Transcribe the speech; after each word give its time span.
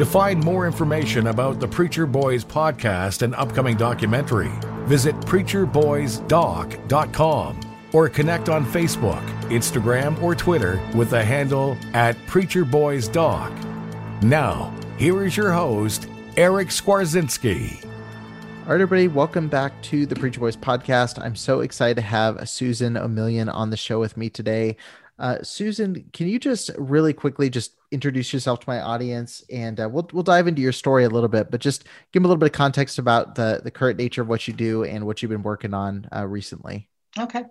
To 0.00 0.06
find 0.06 0.42
more 0.42 0.66
information 0.66 1.26
about 1.26 1.60
the 1.60 1.68
Preacher 1.68 2.06
Boys 2.06 2.42
podcast 2.42 3.20
and 3.20 3.34
upcoming 3.34 3.76
documentary, 3.76 4.50
visit 4.86 5.14
preacherboysdoc.com 5.16 7.60
or 7.92 8.08
connect 8.08 8.48
on 8.48 8.64
Facebook, 8.64 9.22
Instagram, 9.50 10.22
or 10.22 10.34
Twitter 10.34 10.80
with 10.94 11.10
the 11.10 11.22
handle 11.22 11.76
at 11.92 12.16
preacherboysdoc. 12.28 14.22
Now, 14.22 14.74
here 14.96 15.26
is 15.26 15.36
your 15.36 15.52
host, 15.52 16.08
Eric 16.38 16.68
Skwarczynski. 16.68 17.84
All 17.84 18.72
right, 18.72 18.80
everybody, 18.80 19.06
welcome 19.06 19.48
back 19.48 19.82
to 19.82 20.06
the 20.06 20.16
Preacher 20.16 20.40
Boys 20.40 20.56
podcast. 20.56 21.22
I'm 21.22 21.36
so 21.36 21.60
excited 21.60 21.96
to 21.96 22.00
have 22.00 22.48
Susan 22.48 22.94
Omilian 22.94 23.52
on 23.52 23.68
the 23.68 23.76
show 23.76 24.00
with 24.00 24.16
me 24.16 24.30
today. 24.30 24.78
Uh, 25.18 25.42
Susan, 25.42 26.08
can 26.14 26.26
you 26.26 26.38
just 26.38 26.70
really 26.78 27.12
quickly 27.12 27.50
just 27.50 27.74
introduce 27.90 28.32
yourself 28.32 28.60
to 28.60 28.68
my 28.68 28.80
audience, 28.80 29.44
and 29.50 29.80
uh, 29.80 29.88
we'll 29.88 30.08
we'll 30.12 30.22
dive 30.22 30.46
into 30.46 30.62
your 30.62 30.72
story 30.72 31.04
a 31.04 31.08
little 31.08 31.28
bit, 31.28 31.50
but 31.50 31.60
just 31.60 31.84
give 32.12 32.22
them 32.22 32.24
a 32.24 32.28
little 32.28 32.38
bit 32.38 32.46
of 32.46 32.52
context 32.52 32.98
about 32.98 33.34
the 33.34 33.60
the 33.62 33.70
current 33.70 33.98
nature 33.98 34.22
of 34.22 34.28
what 34.28 34.46
you 34.48 34.54
do 34.54 34.84
and 34.84 35.06
what 35.06 35.22
you've 35.22 35.30
been 35.30 35.42
working 35.42 35.74
on 35.74 36.08
uh, 36.14 36.26
recently. 36.26 36.88
Okay. 37.18 37.42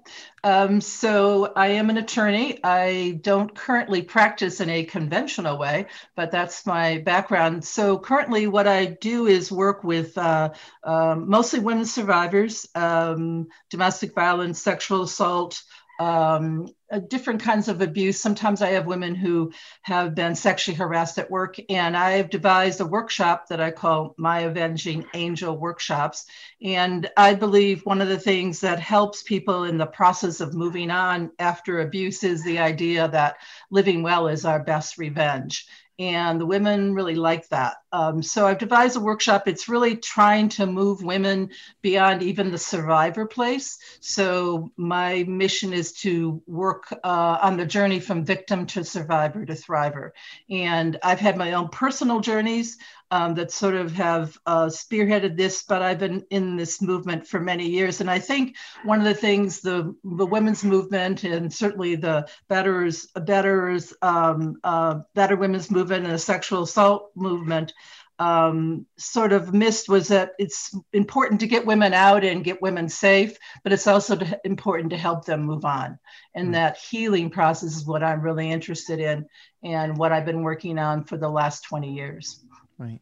Um, 0.46 0.80
so 0.80 1.52
I 1.54 1.68
am 1.68 1.90
an 1.90 1.98
attorney. 1.98 2.60
I 2.64 3.20
don't 3.22 3.54
currently 3.54 4.02
practice 4.02 4.62
in 4.62 4.70
a 4.70 4.86
conventional 4.86 5.58
way, 5.58 5.88
but 6.16 6.32
that's 6.32 6.66
my 6.66 7.00
background. 7.00 7.66
So 7.66 8.00
currently, 8.00 8.48
what 8.48 8.68
I 8.68 8.86
do 8.86 9.28
is 9.28 9.52
work 9.52 9.84
with 9.84 10.18
uh, 10.18 10.52
um, 10.86 11.30
mostly 11.30 11.60
women 11.60 11.84
survivors, 11.84 12.70
um, 12.74 13.48
domestic 13.70 14.16
violence, 14.16 14.62
sexual 14.62 15.04
assault, 15.04 15.62
um, 16.00 16.74
uh, 16.92 17.00
different 17.00 17.42
kinds 17.42 17.68
of 17.68 17.82
abuse. 17.82 18.20
Sometimes 18.20 18.62
I 18.62 18.70
have 18.70 18.88
women 18.88 19.14
who 19.14 19.52
have 19.84 20.16
been 20.16 20.34
sexually 20.34 20.76
harassed 20.76 21.20
at 21.20 21.30
work, 21.30 21.58
and 21.70 21.96
I've 21.96 22.30
devised 22.30 22.80
a 22.80 22.86
workshop 22.86 23.48
that 23.50 23.60
I 23.60 23.72
call 23.72 24.16
My 24.18 24.40
Avenging 24.40 25.06
Angel 25.14 25.56
Workshops. 25.56 26.26
And 26.64 27.10
I 27.18 27.36
believe 27.36 27.86
one 27.86 28.02
of 28.02 28.08
the 28.08 28.18
things 28.18 28.62
that 28.62 28.80
helps 28.80 29.22
people 29.24 29.66
in 29.66 29.78
the 29.78 29.86
process 29.86 30.40
of 30.40 30.54
moving 30.54 30.90
on 30.90 31.32
after 31.38 31.82
abuse 31.82 32.24
is 32.24 32.44
the 32.44 32.60
idea 32.60 33.10
that 33.10 33.36
living 33.70 34.02
well 34.02 34.30
is 34.30 34.46
our 34.46 34.64
best 34.64 34.98
revenge 34.98 35.68
and 36.00 36.40
the 36.40 36.46
women 36.46 36.94
really 36.94 37.16
like 37.16 37.48
that. 37.50 37.76
Um, 37.92 38.22
so 38.22 38.46
I've 38.46 38.58
devised 38.58 38.98
a 38.98 39.00
workshop. 39.00 39.48
It's 39.48 39.68
really 39.68 39.96
trying 39.96 40.50
to 40.50 40.66
move 40.66 41.04
women 41.04 41.50
beyond 41.82 42.22
even 42.22 42.52
the 42.52 42.58
survivor 42.58 43.26
place. 43.26 43.80
So 44.00 44.72
my 44.78 45.24
mission 45.24 45.74
is 45.74 45.94
to 45.94 46.42
work 46.46 46.92
uh, 47.04 47.38
on 47.42 47.58
the 47.58 47.66
journey 47.66 48.00
from 48.00 48.24
victim 48.26 48.66
to 48.68 48.84
survivor 48.84 49.46
to 49.46 49.54
thriver. 49.54 50.12
And 50.50 50.98
I've 51.04 51.20
had 51.20 51.38
my 51.38 51.54
own 51.54 51.70
personal 51.70 52.20
journeys 52.20 52.78
um, 53.12 53.34
that 53.36 53.52
sort 53.52 53.76
of 53.76 53.92
have 53.94 54.38
uh, 54.46 54.68
spearheaded 54.68 55.36
this, 55.36 55.64
but 55.64 55.82
I've 55.82 56.00
been 56.00 56.24
in 56.30 56.56
this 56.56 56.82
movement 56.82 57.26
for 57.26 57.40
many 57.40 57.68
years. 57.68 58.02
And 58.02 58.10
I 58.10 58.20
think 58.20 58.56
one 58.84 59.00
of 59.00 59.06
the 59.06 59.14
things 59.14 59.62
the, 59.62 59.96
the 60.04 60.26
women's 60.26 60.64
movement 60.64 61.24
and 61.24 61.52
certainly 61.52 61.96
the 61.96 62.28
betters, 62.48 63.08
betters, 63.08 63.94
um, 64.02 64.58
uh, 64.64 65.00
better 65.16 65.36
women's 65.36 65.72
movement 65.72 66.06
and 66.06 66.14
the 66.14 66.20
sexual 66.20 66.64
assault 66.64 67.12
movement 67.16 67.74
um, 68.20 68.86
sort 68.98 69.32
of 69.32 69.54
missed 69.54 69.88
was 69.88 70.10
that 70.10 70.34
it's 70.38 70.76
important 70.92 71.40
to 71.40 71.48
get 71.48 71.66
women 71.66 71.94
out 71.94 72.26
and 72.26 72.44
get 72.44 72.62
women 72.62 72.90
safe, 72.90 73.38
but 73.64 73.72
it's 73.72 73.88
also 73.88 74.18
to, 74.18 74.40
important 74.44 74.90
to 74.90 74.98
help 74.98 75.26
them 75.26 75.44
move 75.44 75.64
on. 75.64 75.98
And 76.36 76.46
mm-hmm. 76.46 76.54
that 76.54 76.78
healing 76.78 77.30
process 77.30 77.76
is 77.76 77.86
what 77.86 78.04
I'm 78.04 78.22
really 78.22 78.52
interested 78.52 79.00
in 79.00 79.26
and 79.64 79.98
what 79.98 80.12
I've 80.12 80.26
been 80.26 80.44
working 80.44 80.78
on 80.78 81.06
for 81.06 81.18
the 81.18 81.30
last 81.30 81.64
20 81.64 81.94
years. 81.94 82.44
Right. 82.78 83.00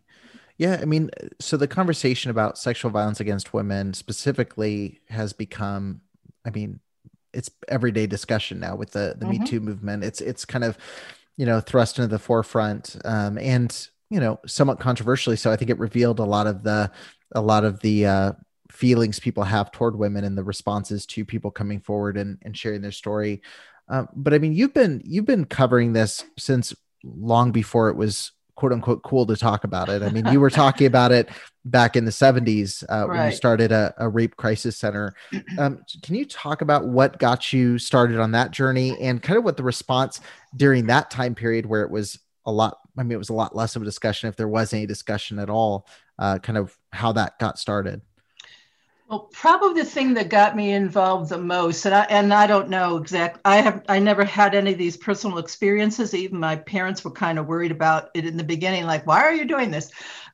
Yeah, 0.57 0.79
I 0.81 0.85
mean, 0.85 1.09
so 1.39 1.57
the 1.57 1.67
conversation 1.67 2.31
about 2.31 2.57
sexual 2.57 2.91
violence 2.91 3.19
against 3.19 3.53
women 3.53 3.93
specifically 3.93 5.01
has 5.09 5.33
become, 5.33 6.01
I 6.45 6.51
mean, 6.51 6.79
it's 7.33 7.51
everyday 7.67 8.07
discussion 8.07 8.59
now 8.59 8.75
with 8.75 8.91
the 8.91 9.15
the 9.17 9.25
mm-hmm. 9.25 9.43
Me 9.43 9.47
Too 9.47 9.59
movement. 9.59 10.03
It's 10.03 10.19
it's 10.21 10.45
kind 10.45 10.63
of, 10.63 10.75
you 11.35 11.45
know, 11.45 11.59
thrust 11.59 11.99
into 11.99 12.07
the 12.07 12.17
forefront, 12.17 12.95
um, 13.05 13.37
and 13.37 13.87
you 14.09 14.19
know, 14.19 14.39
somewhat 14.45 14.79
controversially. 14.79 15.35
So 15.35 15.51
I 15.51 15.55
think 15.55 15.69
it 15.69 15.79
revealed 15.79 16.19
a 16.19 16.25
lot 16.25 16.47
of 16.47 16.63
the 16.63 16.91
a 17.33 17.41
lot 17.41 17.65
of 17.65 17.79
the 17.81 18.05
uh, 18.05 18.31
feelings 18.71 19.19
people 19.19 19.43
have 19.43 19.71
toward 19.71 19.97
women 19.97 20.23
and 20.23 20.37
the 20.37 20.43
responses 20.43 21.05
to 21.07 21.25
people 21.25 21.51
coming 21.51 21.79
forward 21.79 22.17
and, 22.17 22.37
and 22.43 22.57
sharing 22.57 22.81
their 22.81 22.91
story. 22.91 23.41
Um, 23.89 24.07
but 24.15 24.33
I 24.33 24.39
mean, 24.39 24.53
you've 24.53 24.73
been 24.73 25.01
you've 25.03 25.25
been 25.25 25.45
covering 25.45 25.93
this 25.93 26.25
since 26.37 26.73
long 27.03 27.51
before 27.51 27.89
it 27.89 27.95
was 27.95 28.31
quote 28.55 28.73
unquote 28.73 29.03
cool 29.03 29.25
to 29.25 29.35
talk 29.35 29.63
about 29.63 29.87
it. 29.87 30.01
I 30.01 30.09
mean, 30.09 30.25
you 30.27 30.39
were 30.39 30.49
talking 30.49 30.87
about 30.87 31.11
it 31.11 31.29
back 31.63 31.95
in 31.95 32.05
the 32.05 32.11
70s 32.11 32.83
uh, 32.89 33.07
right. 33.07 33.17
when 33.17 33.25
you 33.29 33.35
started 33.35 33.71
a, 33.71 33.93
a 33.97 34.09
rape 34.09 34.35
crisis 34.35 34.77
center. 34.77 35.13
Um, 35.57 35.83
can 36.01 36.15
you 36.15 36.25
talk 36.25 36.61
about 36.61 36.87
what 36.87 37.19
got 37.19 37.53
you 37.53 37.77
started 37.77 38.19
on 38.19 38.31
that 38.31 38.51
journey 38.51 38.97
and 38.99 39.21
kind 39.21 39.37
of 39.37 39.43
what 39.43 39.57
the 39.57 39.63
response 39.63 40.19
during 40.55 40.87
that 40.87 41.11
time 41.11 41.35
period 41.35 41.65
where 41.65 41.83
it 41.83 41.91
was 41.91 42.19
a 42.47 42.51
lot, 42.51 42.79
I 42.97 43.03
mean, 43.03 43.11
it 43.11 43.17
was 43.17 43.29
a 43.29 43.33
lot 43.33 43.55
less 43.55 43.75
of 43.75 43.83
a 43.83 43.85
discussion, 43.85 44.29
if 44.29 44.37
there 44.37 44.47
was 44.47 44.73
any 44.73 44.87
discussion 44.87 45.37
at 45.37 45.49
all, 45.49 45.85
uh, 46.17 46.39
kind 46.39 46.57
of 46.57 46.75
how 46.91 47.11
that 47.11 47.37
got 47.37 47.59
started? 47.59 48.01
Well, 49.09 49.29
probably 49.31 49.81
the 49.81 49.89
thing 49.89 50.13
that 50.15 50.29
got 50.29 50.55
me 50.55 50.73
involved 50.73 51.29
the 51.29 51.37
most, 51.37 51.85
and 51.85 51.95
I 51.95 52.03
and 52.09 52.33
I 52.33 52.45
don't 52.45 52.69
know 52.69 52.97
exactly. 52.97 53.41
I 53.45 53.57
have 53.57 53.83
I 53.87 53.99
never 53.99 54.25
had 54.25 54.53
any 54.53 54.73
of 54.73 54.77
these 54.77 54.97
personal 54.97 55.37
experiences. 55.37 56.13
Even 56.13 56.39
my 56.39 56.57
parents 56.57 57.05
were 57.05 57.11
kind 57.11 57.39
of 57.39 57.47
worried 57.47 57.71
about 57.71 58.09
it 58.15 58.25
in 58.25 58.35
the 58.35 58.43
beginning, 58.43 58.85
like, 58.85 59.07
"Why 59.07 59.21
are 59.21 59.33
you 59.33 59.45
doing 59.45 59.71
this?" 59.71 59.91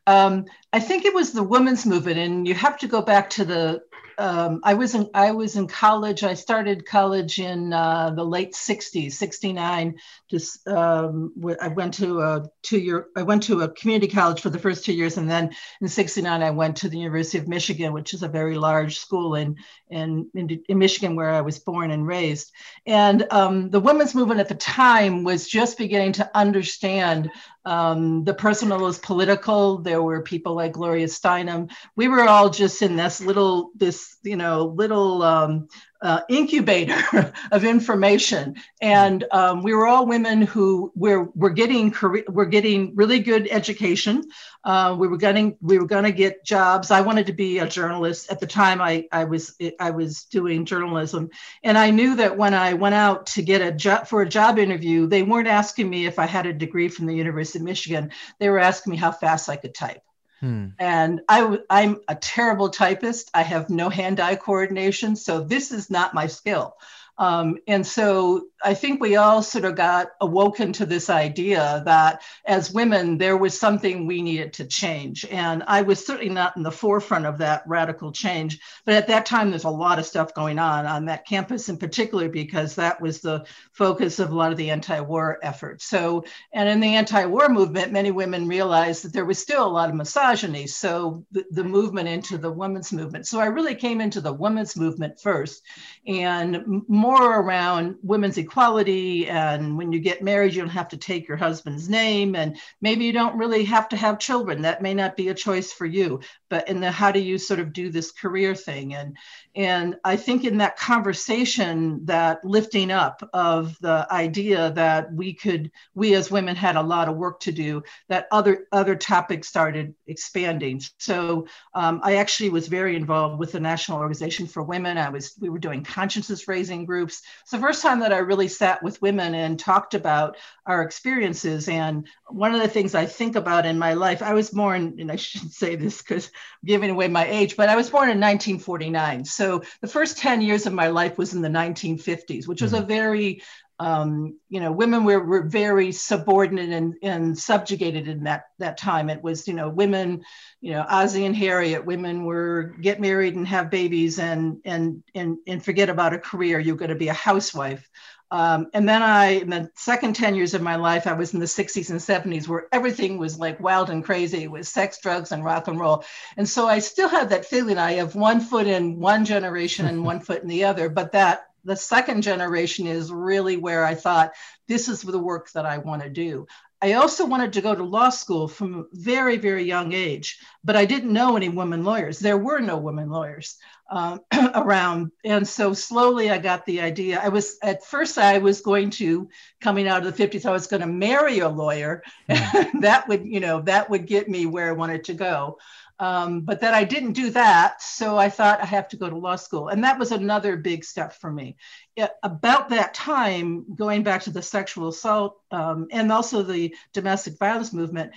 Um, 0.08 0.46
I 0.74 0.80
think 0.80 1.06
it 1.06 1.14
was 1.14 1.34
the 1.34 1.44
women's 1.44 1.86
movement, 1.86 2.18
and 2.18 2.48
you 2.48 2.56
have 2.56 2.80
to 2.80 2.88
go 2.88 3.02
back 3.02 3.30
to 3.32 3.46
the 3.46 3.84
um, 4.18 4.62
I 4.64 4.74
was 4.74 4.96
in 4.96 5.10
I 5.14 5.32
was 5.32 5.56
in 5.56 5.68
college. 5.68 6.24
I 6.24 6.34
started 6.34 6.86
college 6.86 7.40
in 7.40 7.74
uh, 7.74 8.12
the 8.12 8.24
late 8.24 8.54
'60s, 8.54 9.14
'69. 9.14 9.96
Just 10.30 10.68
um, 10.68 11.34
I 11.62 11.68
went 11.70 11.94
to 11.96 12.22
a 12.22 12.46
two 12.62 12.80
year. 12.80 13.08
I 13.16 13.24
went 13.24 13.44
to 13.44 13.62
a 13.62 13.70
community 13.70 14.08
college 14.08 14.42
for 14.42 14.50
the 14.50 14.60
first 14.60 14.86
two 14.86 14.94
years, 14.94 15.18
and 15.18 15.30
then 15.30 15.54
in 15.82 15.88
'69 15.88 16.44
I 16.44 16.52
went 16.52 16.78
to 16.78 16.90
the 16.90 16.98
University 16.98 17.38
of 17.38 17.48
Michigan, 17.48 17.94
which 17.94 18.14
is 18.14 18.24
a 18.24 18.28
very 18.28 18.58
large 18.58 18.98
school 18.98 19.36
in 19.36 19.58
in 19.90 20.30
in, 20.34 20.64
in 20.68 20.78
Michigan 20.78 21.16
where 21.16 21.30
I 21.30 21.42
was 21.42 21.60
born 21.60 21.92
and 21.92 22.08
raised. 22.08 22.52
And 22.86 23.26
um, 23.32 23.70
the 23.70 23.80
women's 23.80 24.16
movement 24.16 24.40
at 24.40 24.50
the 24.50 24.56
time 24.56 25.24
was 25.24 25.48
just 25.48 25.78
beginning 25.78 26.14
to 26.14 26.30
understand 26.36 27.32
um, 27.66 28.24
the 28.24 28.34
personal 28.34 28.88
is 28.88 29.00
political. 29.00 29.78
There 29.78 30.02
were 30.02 30.22
people 30.22 30.56
like 30.56 30.74
Gloria 30.74 31.08
Steinem. 31.08 31.72
We 31.96 32.08
were 32.08 32.24
all 32.24 32.50
just 32.50 32.82
in 32.82 32.96
this 32.96 33.22
little, 33.22 33.72
this 33.76 34.18
you 34.24 34.36
know, 34.36 34.66
little 34.66 35.22
um, 35.24 35.68
uh, 36.04 36.22
incubator 36.28 37.34
of 37.52 37.64
information, 37.64 38.56
and 38.82 39.24
um, 39.32 39.64
we 39.64 39.74
were 39.74 39.88
all 39.88 40.06
women 40.06 40.42
who 40.42 40.92
were 40.96 41.30
were 41.34 41.50
getting 41.50 41.90
career, 41.92 42.26
were 42.28 42.46
getting 42.46 42.94
really 42.96 43.20
good 43.20 43.48
education. 43.50 44.22
Uh, 44.66 44.96
we 45.00 45.08
were 45.08 45.18
getting 45.18 45.58
we 45.62 45.80
were 45.80 45.88
going 45.88 46.04
to 46.04 46.12
get 46.12 46.44
jobs. 46.44 46.92
I 46.92 47.02
wanted 47.02 47.28
to 47.28 47.34
be 47.34 47.60
a 47.60 47.68
journalist 47.68 48.30
at 48.30 48.42
the 48.42 48.48
time. 48.48 48.82
I 48.82 49.08
I 49.14 49.24
was 49.24 49.56
I 49.80 49.92
was 49.92 50.26
doing 50.26 50.66
journalism, 50.66 51.30
and 51.64 51.78
I 51.78 51.90
knew 51.90 52.18
that 52.18 52.38
when 52.38 52.54
I 52.54 52.74
went 52.74 52.96
out 52.96 53.26
to 53.28 53.42
get 53.42 53.62
a 53.62 53.72
job 53.72 54.08
for 54.08 54.22
a 54.22 54.30
job 54.30 54.60
interview, 54.60 55.08
they 55.08 55.24
weren't 55.24 55.48
asking 55.48 55.90
me 55.90 56.06
if 56.06 56.20
I 56.20 56.26
had 56.26 56.46
a 56.46 56.54
degree 56.54 56.90
from 56.90 57.06
the 57.06 57.16
University 57.16 57.60
of 57.60 57.66
Michigan. 57.66 58.12
They 58.40 58.50
were 58.50 58.60
asking 58.60 58.92
me 58.92 58.98
how 58.98 59.14
fast 59.14 59.48
I 59.48 59.56
could 59.56 59.74
type. 59.74 60.02
Hmm. 60.44 60.66
And 60.78 61.22
I, 61.30 61.58
I'm 61.70 62.02
a 62.10 62.16
terrible 62.16 62.68
typist. 62.68 63.32
I 63.34 63.44
have 63.44 63.70
no 63.70 63.88
hand 63.88 64.20
eye 64.20 64.36
coordination. 64.36 65.16
So 65.16 65.40
this 65.40 65.72
is 65.72 65.90
not 65.90 66.14
my 66.14 66.28
skill. 66.28 66.76
Um, 67.18 67.60
and 67.66 67.88
so 67.88 68.48
I 68.64 68.74
think 68.74 69.02
we 69.02 69.18
all 69.18 69.44
sort 69.44 69.66
of 69.66 69.76
got 69.76 70.08
awoken 70.22 70.72
to 70.74 70.86
this 70.86 71.10
idea 71.10 71.84
that 71.86 72.22
as 72.46 72.72
women, 72.72 73.18
there 73.18 73.36
was 73.36 73.60
something 73.60 74.08
we 74.08 74.22
needed 74.22 74.54
to 74.54 74.66
change. 74.66 75.26
And 75.26 75.64
I 75.68 75.82
was 75.82 76.06
certainly 76.06 76.34
not 76.34 76.56
in 76.56 76.64
the 76.64 76.72
forefront 76.72 77.26
of 77.26 77.40
that 77.40 77.64
radical 77.68 78.14
change. 78.14 78.60
But 78.86 78.96
at 78.96 79.08
that 79.08 79.26
time, 79.26 79.50
there's 79.50 79.66
a 79.66 79.70
lot 79.70 80.00
of 80.00 80.06
stuff 80.06 80.34
going 80.34 80.60
on 80.60 80.86
on 80.86 81.06
that 81.06 81.28
campus 81.28 81.68
in 81.68 81.78
particular, 81.78 82.30
because 82.30 82.76
that 82.76 83.02
was 83.02 83.20
the 83.20 83.46
focus 83.74 84.20
of 84.20 84.32
a 84.32 84.36
lot 84.36 84.52
of 84.54 84.58
the 84.58 84.70
anti 84.70 85.02
war 85.02 85.40
efforts. 85.44 85.86
So, 85.86 86.24
and 86.54 86.70
in 86.70 86.80
the 86.80 86.96
anti 86.96 87.26
war 87.26 87.50
movement, 87.50 87.92
many 87.92 88.12
women 88.12 88.48
realized 88.48 89.04
that 89.04 89.12
there 89.12 89.26
was 89.26 89.40
still 89.40 89.68
a 89.68 89.68
lot 89.68 89.90
of 89.90 89.96
misogyny. 89.96 90.68
So 90.68 91.26
the, 91.32 91.44
the 91.52 91.64
movement 91.64 92.08
into 92.08 92.38
the 92.38 92.52
women's 92.52 92.94
movement. 92.94 93.28
So 93.28 93.40
I 93.40 93.48
really 93.48 93.76
came 93.76 94.00
into 94.00 94.22
the 94.22 94.34
women's 94.34 94.78
movement 94.78 95.20
first 95.20 95.64
and 96.08 96.84
more 96.88 97.40
around 97.40 97.98
women's 98.02 98.38
equality 98.38 98.53
equality 98.54 99.28
and 99.28 99.76
when 99.80 99.92
you 99.92 100.00
get 100.00 100.22
married 100.22 100.54
you 100.54 100.62
don't 100.62 100.70
have 100.70 100.90
to 100.90 100.98
take 100.98 101.28
your 101.28 101.38
husband's 101.38 101.90
name 101.90 102.36
and 102.36 102.56
maybe 102.82 103.04
you 103.04 103.12
don't 103.12 103.36
really 103.36 103.66
have 103.66 103.90
to 103.90 103.98
have 103.98 104.20
children. 104.20 104.62
That 104.62 104.80
may 104.84 104.94
not 104.94 105.18
be 105.18 105.30
a 105.30 105.34
choice 105.34 105.74
for 105.74 105.88
you 105.88 106.20
but 106.54 106.70
in 106.70 106.80
the 106.80 106.92
how 106.92 107.12
do 107.12 107.20
you 107.20 107.40
sort 107.40 107.60
of 107.60 107.74
do 107.74 107.90
this 107.90 108.12
career 108.12 108.54
thing? 108.54 108.94
And 108.94 109.18
and 109.56 109.98
i 110.04 110.16
think 110.16 110.44
in 110.44 110.58
that 110.58 110.78
conversation 110.78 112.04
that 112.06 112.44
lifting 112.44 112.90
up 112.90 113.28
of 113.34 113.78
the 113.82 114.08
idea 114.10 114.72
that 114.72 115.14
we 115.14 115.34
could 115.34 115.72
we 115.94 116.16
as 116.16 116.32
women 116.32 116.56
had 116.56 116.76
a 116.76 116.82
lot 116.82 117.08
of 117.08 117.16
work 117.16 117.40
to 117.40 117.52
do 117.52 117.84
that 118.10 118.28
other 118.32 118.66
other 118.72 118.96
topics 118.96 119.48
started 119.48 119.94
expanding. 120.08 120.82
So 120.98 121.48
um, 121.74 122.00
i 122.04 122.16
actually 122.16 122.50
was 122.50 122.68
very 122.68 122.96
involved 122.96 123.40
with 123.40 123.52
the 123.52 123.60
national 123.60 124.00
organization 124.00 124.48
for 124.48 124.64
women. 124.64 124.98
I 124.98 125.10
was 125.10 125.36
we 125.40 125.50
were 125.50 125.60
doing 125.60 125.84
consciousness 125.84 126.48
raising 126.48 126.86
groups. 126.86 127.22
It's 127.42 127.52
the 127.52 127.60
first 127.60 127.82
time 127.82 128.00
that 128.02 128.14
i 128.14 128.18
really 128.18 128.48
sat 128.48 128.84
with 128.84 129.02
women 129.02 129.34
and 129.36 129.60
talked 129.60 129.94
about 129.94 130.38
our 130.66 130.82
experiences. 130.82 131.68
And 131.68 132.08
one 132.28 132.56
of 132.56 132.62
the 132.62 132.68
things 132.68 132.96
i 132.96 133.06
think 133.06 133.36
about 133.36 133.66
in 133.66 133.78
my 133.78 133.94
life 133.94 134.22
i 134.22 134.34
was 134.34 134.50
born 134.50 134.96
and 135.00 135.12
i 135.12 135.16
shouldn't 135.16 135.54
say 135.54 135.76
this 135.76 136.02
because 136.02 136.32
giving 136.66 136.90
away 136.90 137.08
my 137.08 137.26
age, 137.28 137.56
but 137.56 137.70
I 137.70 137.76
was 137.76 137.90
born 137.90 138.10
in 138.10 138.20
1949. 138.20 139.26
So 139.26 139.64
the 139.82 139.88
first 139.88 140.18
10 140.18 140.42
years 140.42 140.66
of 140.66 140.74
my 140.74 140.88
life 140.88 141.18
was 141.18 141.34
in 141.34 141.42
the 141.42 141.50
1950s, 141.50 142.48
which 142.48 142.62
was 142.62 142.74
a 142.74 142.78
mm-hmm. 142.78 142.88
very 142.88 143.42
um, 143.80 144.38
you 144.50 144.60
know, 144.60 144.72
women 144.72 145.04
were, 145.04 145.24
were 145.24 145.42
very 145.42 145.92
subordinate 145.92 146.70
and, 146.70 146.96
and 147.02 147.38
subjugated 147.38 148.08
in 148.08 148.24
that 148.24 148.46
that 148.60 148.78
time. 148.78 149.10
It 149.10 149.22
was, 149.24 149.48
you 149.48 149.54
know, 149.54 149.68
women, 149.68 150.24
you 150.62 150.72
know, 150.72 150.86
Ozzie 150.88 151.26
and 151.26 151.36
Harriet, 151.36 151.86
women 151.86 152.24
were 152.24 152.76
get 152.80 153.02
married 153.02 153.36
and 153.36 153.48
have 153.48 153.72
babies 153.72 154.20
and 154.20 154.62
and 154.64 155.04
and 155.16 155.38
and 155.48 155.64
forget 155.64 155.90
about 155.90 156.14
a 156.14 156.20
career. 156.20 156.60
You're 156.60 156.76
going 156.76 156.90
to 156.90 156.96
be 156.96 157.08
a 157.08 157.14
housewife. 157.14 157.90
Um, 158.34 158.72
and 158.74 158.90
then 158.90 159.04
I, 159.04 159.42
in 159.42 159.52
the 159.52 159.70
second 159.76 160.16
10 160.16 160.34
years 160.34 160.56
of 160.56 160.62
my 160.64 160.76
life, 160.76 161.06
I 161.06 161.14
was 161.14 161.36
in 161.36 161.40
the 161.40 161.46
60s 161.46 161.92
and 161.92 162.00
70s 162.00 162.48
where 162.48 162.66
everything 162.72 163.20
was 163.20 163.38
like 163.38 163.60
wild 163.60 163.92
and 163.92 164.04
crazy 164.04 164.48
with 164.48 164.68
sex, 164.68 164.98
drugs, 165.00 165.32
and 165.32 165.46
rock 165.46 165.68
and 165.68 165.80
roll. 165.80 166.04
And 166.36 166.50
so 166.50 166.68
I 166.68 166.80
still 166.80 167.10
have 167.10 167.30
that 167.30 167.46
feeling 167.46 167.78
I 167.78 167.92
have 167.92 168.16
one 168.16 168.40
foot 168.40 168.66
in 168.66 169.00
one 169.00 169.24
generation 169.24 169.86
and 169.86 170.04
one 170.04 170.20
foot 170.26 170.42
in 170.42 170.48
the 170.48 170.64
other, 170.64 170.90
but 170.90 171.12
that 171.12 171.44
the 171.64 171.76
second 171.76 172.24
generation 172.24 172.88
is 172.88 173.12
really 173.12 173.58
where 173.58 173.86
I 173.86 173.94
thought 173.94 174.34
this 174.68 174.90
is 174.90 175.04
the 175.04 175.20
work 175.20 175.52
that 175.52 175.68
I 175.68 175.78
want 175.78 176.02
to 176.02 176.10
do. 176.10 176.48
I 176.84 176.94
also 176.94 177.26
wanted 177.26 177.54
to 177.54 177.62
go 177.62 177.74
to 177.74 177.82
law 177.82 178.10
school 178.10 178.46
from 178.46 178.76
a 178.76 178.84
very, 178.92 179.38
very 179.38 179.64
young 179.64 179.94
age, 179.94 180.38
but 180.66 180.76
I 180.76 180.84
didn't 180.84 181.14
know 181.14 181.38
any 181.38 181.48
women 181.48 181.86
lawyers. 181.86 182.20
There 182.20 182.38
were 182.38 182.60
no 182.60 182.78
women 182.78 183.10
lawyers 183.10 183.58
um, 183.90 184.20
around. 184.54 185.14
And 185.24 185.48
so 185.48 185.74
slowly 185.74 186.30
I 186.30 186.40
got 186.40 186.66
the 186.66 186.82
idea. 186.82 187.22
I 187.24 187.30
was, 187.30 187.58
at 187.64 187.86
first, 187.86 188.18
I 188.18 188.40
was 188.40 188.60
going 188.60 188.90
to, 188.92 189.30
coming 189.62 189.88
out 189.88 190.06
of 190.06 190.14
the 190.14 190.28
50s, 190.28 190.46
I 190.46 190.52
was 190.52 190.68
going 190.68 190.82
to 190.82 190.88
marry 190.88 191.40
a 191.40 191.48
lawyer. 191.48 192.04
Mm. 192.30 192.72
that 192.82 193.08
would, 193.08 193.26
you 193.26 193.40
know, 193.40 193.62
that 193.62 193.90
would 193.90 194.06
get 194.06 194.28
me 194.28 194.46
where 194.46 194.68
I 194.68 194.74
wanted 194.74 195.06
to 195.06 195.14
go. 195.14 195.60
Um, 196.00 196.42
but 196.42 196.62
that 196.62 196.74
I 196.74 196.84
didn't 196.84 197.14
do 197.14 197.30
that. 197.30 197.82
So 197.82 198.18
I 198.18 198.30
thought 198.30 198.62
I 198.62 198.66
have 198.66 198.88
to 198.90 198.98
go 198.98 199.10
to 199.10 199.16
law 199.16 199.36
school. 199.36 199.70
And 199.70 199.84
that 199.84 200.00
was 200.00 200.12
another 200.12 200.58
big 200.58 200.84
step 200.84 201.14
for 201.14 201.32
me. 201.32 201.56
It, 201.96 202.10
about 202.24 202.70
that 202.70 202.94
time, 202.94 203.66
going 203.76 204.04
back 204.04 204.24
to 204.24 204.32
the 204.32 204.42
sexual 204.42 204.90
assault 204.90 205.40
um, 205.52 205.88
and 205.92 206.12
also 206.12 206.42
the 206.42 206.76
domestic 206.94 207.38
violence 207.38 207.72
movement, 207.72 208.12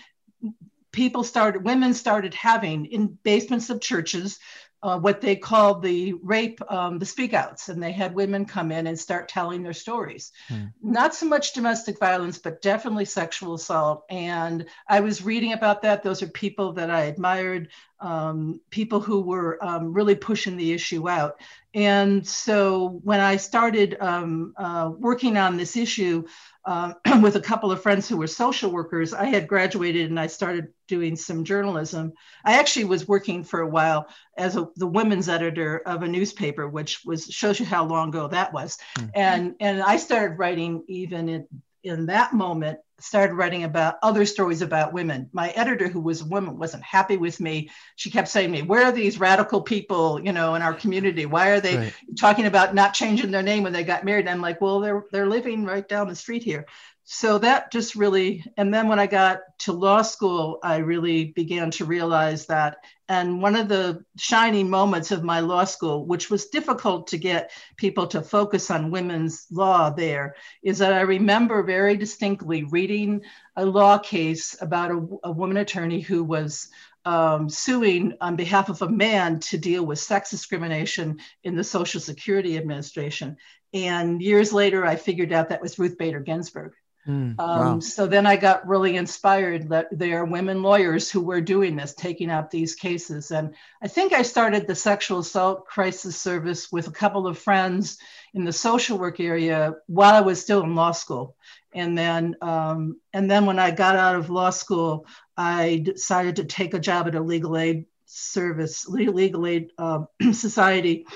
people 0.91 1.23
started, 1.23 1.63
women 1.63 1.93
started 1.93 2.33
having 2.33 2.87
in 2.87 3.19
basements 3.23 3.69
of 3.69 3.83
churches 3.83 4.39
uh, 4.87 4.97
what 4.97 5.21
they 5.21 5.35
called 5.35 5.83
the 5.83 6.13
rape, 6.23 6.61
um, 6.71 7.01
the 7.01 7.05
speakouts, 7.05 7.69
and 7.69 7.83
they 7.83 7.91
had 7.91 8.15
women 8.15 8.45
come 8.45 8.71
in 8.71 8.87
and 8.87 8.97
start 8.97 9.29
telling 9.29 9.65
their 9.65 9.73
stories. 9.73 10.31
Hmm. 10.47 10.67
Not 10.81 11.13
so 11.13 11.27
much 11.27 11.55
domestic 11.55 11.99
violence, 11.99 12.39
but 12.39 12.63
definitely 12.63 13.05
sexual 13.05 13.55
assault. 13.55 14.05
And 14.09 14.67
I 14.89 15.01
was 15.01 15.25
reading 15.25 15.55
about 15.55 15.83
that. 15.83 16.05
Those 16.05 16.23
are 16.23 16.29
people 16.29 16.73
that 16.75 16.89
I 16.89 17.03
admired, 17.03 17.71
um, 17.99 18.61
people 18.71 19.01
who 19.01 19.23
were 19.23 19.59
um, 19.65 19.93
really 19.93 20.15
pushing 20.15 20.57
the 20.57 20.73
issue 20.73 21.09
out. 21.09 21.41
And 21.75 22.27
so 22.27 23.01
when 23.03 23.21
I 23.21 23.37
started 23.37 23.97
um, 24.01 24.55
uh, 24.57 24.93
working 24.97 25.37
on 25.37 25.57
this 25.57 25.77
issue, 25.77 26.27
uh, 26.67 26.93
with 27.23 27.37
a 27.37 27.41
couple 27.41 27.71
of 27.71 27.81
friends 27.81 28.09
who 28.09 28.17
were 28.17 28.27
social 28.27 28.71
workers. 28.71 29.15
I 29.15 29.27
had 29.27 29.47
graduated 29.47 30.11
and 30.11 30.19
I 30.19 30.27
started 30.27 30.69
doing 30.89 31.17
some 31.17 31.45
journalism. 31.45 32.13
I 32.45 32.59
actually 32.59 32.85
was 32.85 33.09
working 33.09 33.45
for 33.45 33.61
a 33.61 33.69
while 33.69 34.09
as 34.37 34.57
a, 34.57 34.69
the 34.77 34.87
women's 34.87 35.29
editor 35.29 35.79
of 35.87 36.03
a 36.03 36.09
newspaper, 36.09 36.69
which 36.69 37.05
was 37.05 37.27
shows 37.27 37.61
you 37.61 37.67
how 37.67 37.85
long 37.85 38.09
ago 38.09 38.29
that 38.29 38.53
was. 38.53 38.79
Mm-hmm. 38.99 39.11
And 39.15 39.55
and 39.61 39.83
I 39.83 39.97
started 39.97 40.39
writing 40.39 40.85
even 40.89 41.29
in 41.29 41.47
in 41.87 42.07
that 42.07 42.33
moment 42.33 42.79
started 42.99 43.35
writing 43.35 43.65
about 43.65 43.97
other 44.03 44.25
stories 44.25 44.63
about 44.63 44.93
women. 44.93 45.29
My 45.33 45.51
editor, 45.51 45.87
who 45.87 46.01
was 46.01 46.23
a 46.23 46.25
woman, 46.25 46.59
wasn't 46.59 46.83
happy 46.83 47.17
with 47.17 47.41
me. 47.41 47.71
She 47.97 48.11
kept 48.11 48.29
saying 48.29 48.51
to 48.51 48.53
me, 48.53 48.63
"Where 48.63 48.85
are 48.85 48.93
these 48.93 49.21
radical 49.21 49.61
people, 49.61 50.21
you 50.23 50.33
know, 50.33 50.55
in 50.55 50.63
our 50.63 50.75
community? 50.75 51.27
Why 51.27 51.51
are 51.51 51.61
they 51.61 51.77
right. 51.77 51.95
talking 52.19 52.47
about 52.47 52.75
not 52.75 52.95
changing 52.95 53.31
their 53.31 53.43
name 53.43 53.63
when 53.63 53.73
they 53.73 53.85
got 53.85 54.05
married?" 54.05 54.27
And 54.27 54.31
I'm 54.31 54.41
like, 54.41 54.61
"Well, 54.61 54.81
they're 54.81 55.05
they're 55.13 55.27
living 55.27 55.65
right 55.65 55.87
down 55.87 56.09
the 56.09 56.17
street 56.17 56.43
here." 56.43 56.67
So 57.09 57.39
that 57.39 57.71
just 57.71 57.95
really 57.95 58.45
and 58.57 58.75
then 58.75 58.89
when 58.89 58.99
i 58.99 59.07
got 59.07 59.39
to 59.59 59.73
law 59.73 60.03
school 60.03 60.59
i 60.65 60.79
really 60.79 61.27
began 61.27 61.71
to 61.71 61.85
realize 61.85 62.47
that 62.47 62.79
and 63.09 63.41
one 63.41 63.55
of 63.55 63.69
the 63.69 64.05
shining 64.19 64.69
moments 64.69 65.13
of 65.13 65.23
my 65.23 65.39
law 65.39 65.63
school 65.63 66.05
which 66.05 66.31
was 66.31 66.47
difficult 66.47 67.07
to 67.07 67.17
get 67.17 67.53
people 67.77 68.09
to 68.09 68.21
focus 68.21 68.73
on 68.73 68.91
women's 68.91 69.47
law 69.53 69.89
there 69.89 70.35
is 70.65 70.79
that 70.79 70.93
i 70.93 71.01
remember 71.01 71.63
very 71.63 71.97
distinctly 71.97 72.65
reading 72.65 73.23
a 73.55 73.65
law 73.65 73.97
case 73.97 74.61
about 74.61 74.91
a, 74.91 75.07
a 75.23 75.31
woman 75.31 75.59
attorney 75.59 76.01
who 76.01 76.25
was 76.25 76.69
um, 77.05 77.49
suing 77.49 78.15
on 78.21 78.35
behalf 78.35 78.69
of 78.69 78.83
a 78.83 78.89
man 78.89 79.39
to 79.39 79.57
deal 79.57 79.87
with 79.87 80.01
sex 80.01 80.29
discrimination 80.29 81.21
in 81.45 81.55
the 81.55 81.63
Social 81.63 82.01
Security 82.01 82.57
Administration. 82.57 83.37
And 83.73 84.21
years 84.21 84.53
later, 84.53 84.85
I 84.85 84.97
figured 84.97 85.33
out 85.33 85.51
that 85.51 85.63
was 85.63 85.79
Ruth 85.79 85.97
Bader 85.99 86.19
Ginsburg. 86.19 86.73
Mm, 87.09 87.39
wow. 87.39 87.73
um, 87.75 87.81
so 87.81 88.07
then 88.07 88.27
I 88.27 88.37
got 88.37 88.67
really 88.67 88.97
inspired 88.97 89.69
that 89.69 89.87
there 89.93 90.21
are 90.21 90.25
women 90.25 90.63
lawyers 90.63 91.11
who 91.11 91.21
were 91.21 91.41
doing 91.41 91.77
this, 91.77 91.95
taking 91.95 92.31
up 92.31 92.51
these 92.51 92.75
cases. 92.75 93.31
And 93.31 93.55
I 93.81 93.89
think 93.89 94.13
I 94.13 94.23
started 94.23 94.67
the 94.67 94.75
sexual 94.75 95.21
assault 95.21 95.67
crisis 95.67 96.21
service 96.21 96.73
with 96.73 96.89
a 96.89 96.93
couple 96.93 97.27
of 97.27 97.39
friends 97.39 97.99
in 98.35 98.45
the 98.45 98.53
social 98.53 98.99
work 98.99 99.21
area 99.21 99.75
while 99.87 100.15
I 100.15 100.21
was 100.21 100.41
still 100.41 100.65
in 100.65 100.75
law 100.75 100.93
school. 100.93 101.37
And 101.73 101.97
then, 101.97 102.37
um, 102.43 103.01
and 103.13 103.31
then 103.31 103.47
when 103.47 103.59
I 103.59 103.71
got 103.71 103.97
out 103.97 104.17
of 104.17 104.31
law 104.31 104.51
school, 104.51 105.07
I 105.37 105.83
decided 105.85 106.37
to 106.37 106.45
take 106.45 106.75
a 106.75 106.81
job 106.81 107.07
at 107.07 107.15
a 107.15 107.21
legal 107.21 107.57
aid 107.57 107.87
service, 108.07 108.89
legal 108.89 109.47
aid 109.47 109.71
uh, 109.79 110.05
society 110.33 111.07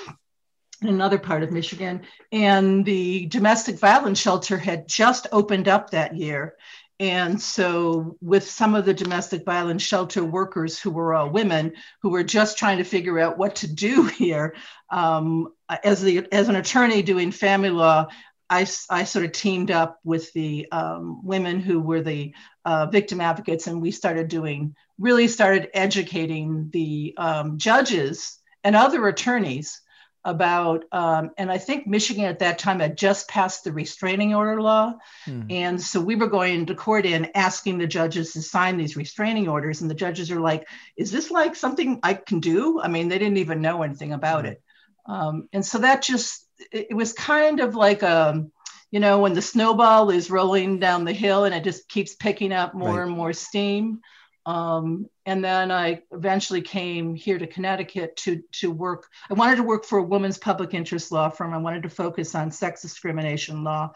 in 0.82 0.88
another 0.88 1.18
part 1.18 1.42
of 1.42 1.52
Michigan. 1.52 2.02
And 2.32 2.84
the 2.84 3.26
domestic 3.26 3.78
violence 3.78 4.18
shelter 4.18 4.56
had 4.56 4.88
just 4.88 5.26
opened 5.32 5.68
up 5.68 5.90
that 5.90 6.16
year. 6.16 6.54
And 6.98 7.40
so, 7.40 8.18
with 8.20 8.48
some 8.48 8.74
of 8.74 8.84
the 8.84 8.92
domestic 8.92 9.46
violence 9.46 9.82
shelter 9.82 10.22
workers 10.22 10.78
who 10.78 10.90
were 10.90 11.14
all 11.14 11.30
women 11.30 11.72
who 12.02 12.10
were 12.10 12.22
just 12.22 12.58
trying 12.58 12.76
to 12.76 12.84
figure 12.84 13.18
out 13.18 13.38
what 13.38 13.56
to 13.56 13.72
do 13.72 14.04
here, 14.18 14.54
um, 14.90 15.48
as, 15.82 16.02
the, 16.02 16.26
as 16.30 16.50
an 16.50 16.56
attorney 16.56 17.00
doing 17.00 17.30
family 17.30 17.70
law, 17.70 18.08
I, 18.50 18.66
I 18.90 19.04
sort 19.04 19.24
of 19.24 19.32
teamed 19.32 19.70
up 19.70 19.98
with 20.04 20.30
the 20.34 20.66
um, 20.72 21.24
women 21.24 21.60
who 21.60 21.80
were 21.80 22.02
the 22.02 22.34
uh, 22.66 22.86
victim 22.86 23.20
advocates, 23.20 23.66
and 23.66 23.80
we 23.80 23.92
started 23.92 24.28
doing, 24.28 24.74
really 24.98 25.28
started 25.28 25.70
educating 25.72 26.68
the 26.70 27.14
um, 27.16 27.56
judges 27.56 28.38
and 28.62 28.76
other 28.76 29.06
attorneys 29.08 29.80
about, 30.24 30.84
um, 30.92 31.30
and 31.38 31.50
I 31.50 31.58
think 31.58 31.86
Michigan 31.86 32.24
at 32.24 32.40
that 32.40 32.58
time 32.58 32.80
had 32.80 32.96
just 32.96 33.28
passed 33.28 33.64
the 33.64 33.72
restraining 33.72 34.34
order 34.34 34.60
law. 34.60 34.94
Hmm. 35.24 35.42
And 35.48 35.80
so 35.80 36.00
we 36.00 36.16
were 36.16 36.26
going 36.26 36.66
to 36.66 36.74
court 36.74 37.06
and 37.06 37.30
asking 37.34 37.78
the 37.78 37.86
judges 37.86 38.32
to 38.32 38.42
sign 38.42 38.76
these 38.76 38.96
restraining 38.96 39.48
orders. 39.48 39.80
And 39.80 39.90
the 39.90 39.94
judges 39.94 40.30
are 40.30 40.40
like, 40.40 40.68
is 40.96 41.10
this 41.10 41.30
like 41.30 41.56
something 41.56 42.00
I 42.02 42.14
can 42.14 42.40
do? 42.40 42.80
I 42.80 42.88
mean, 42.88 43.08
they 43.08 43.18
didn't 43.18 43.38
even 43.38 43.62
know 43.62 43.82
anything 43.82 44.12
about 44.12 44.44
hmm. 44.44 44.52
it. 44.52 44.62
Um, 45.06 45.48
and 45.52 45.64
so 45.64 45.78
that 45.78 46.02
just, 46.02 46.46
it, 46.70 46.88
it 46.90 46.94
was 46.94 47.12
kind 47.14 47.60
of 47.60 47.74
like 47.74 48.02
a, 48.02 48.28
um, 48.28 48.52
you 48.90 49.00
know, 49.00 49.20
when 49.20 49.34
the 49.34 49.42
snowball 49.42 50.10
is 50.10 50.30
rolling 50.30 50.80
down 50.80 51.04
the 51.04 51.12
hill 51.12 51.44
and 51.44 51.54
it 51.54 51.64
just 51.64 51.88
keeps 51.88 52.14
picking 52.14 52.52
up 52.52 52.74
more 52.74 52.98
right. 52.98 53.06
and 53.06 53.16
more 53.16 53.32
steam. 53.32 54.00
Um, 54.46 55.06
and 55.26 55.44
then 55.44 55.70
I 55.70 56.02
eventually 56.12 56.62
came 56.62 57.14
here 57.14 57.38
to 57.38 57.46
Connecticut 57.46 58.16
to, 58.16 58.42
to 58.52 58.70
work. 58.70 59.06
I 59.30 59.34
wanted 59.34 59.56
to 59.56 59.62
work 59.62 59.84
for 59.84 59.98
a 59.98 60.02
women's 60.02 60.38
public 60.38 60.74
interest 60.74 61.12
law 61.12 61.28
firm. 61.28 61.52
I 61.52 61.58
wanted 61.58 61.82
to 61.82 61.90
focus 61.90 62.34
on 62.34 62.50
sex 62.50 62.82
discrimination 62.82 63.62
law. 63.64 63.92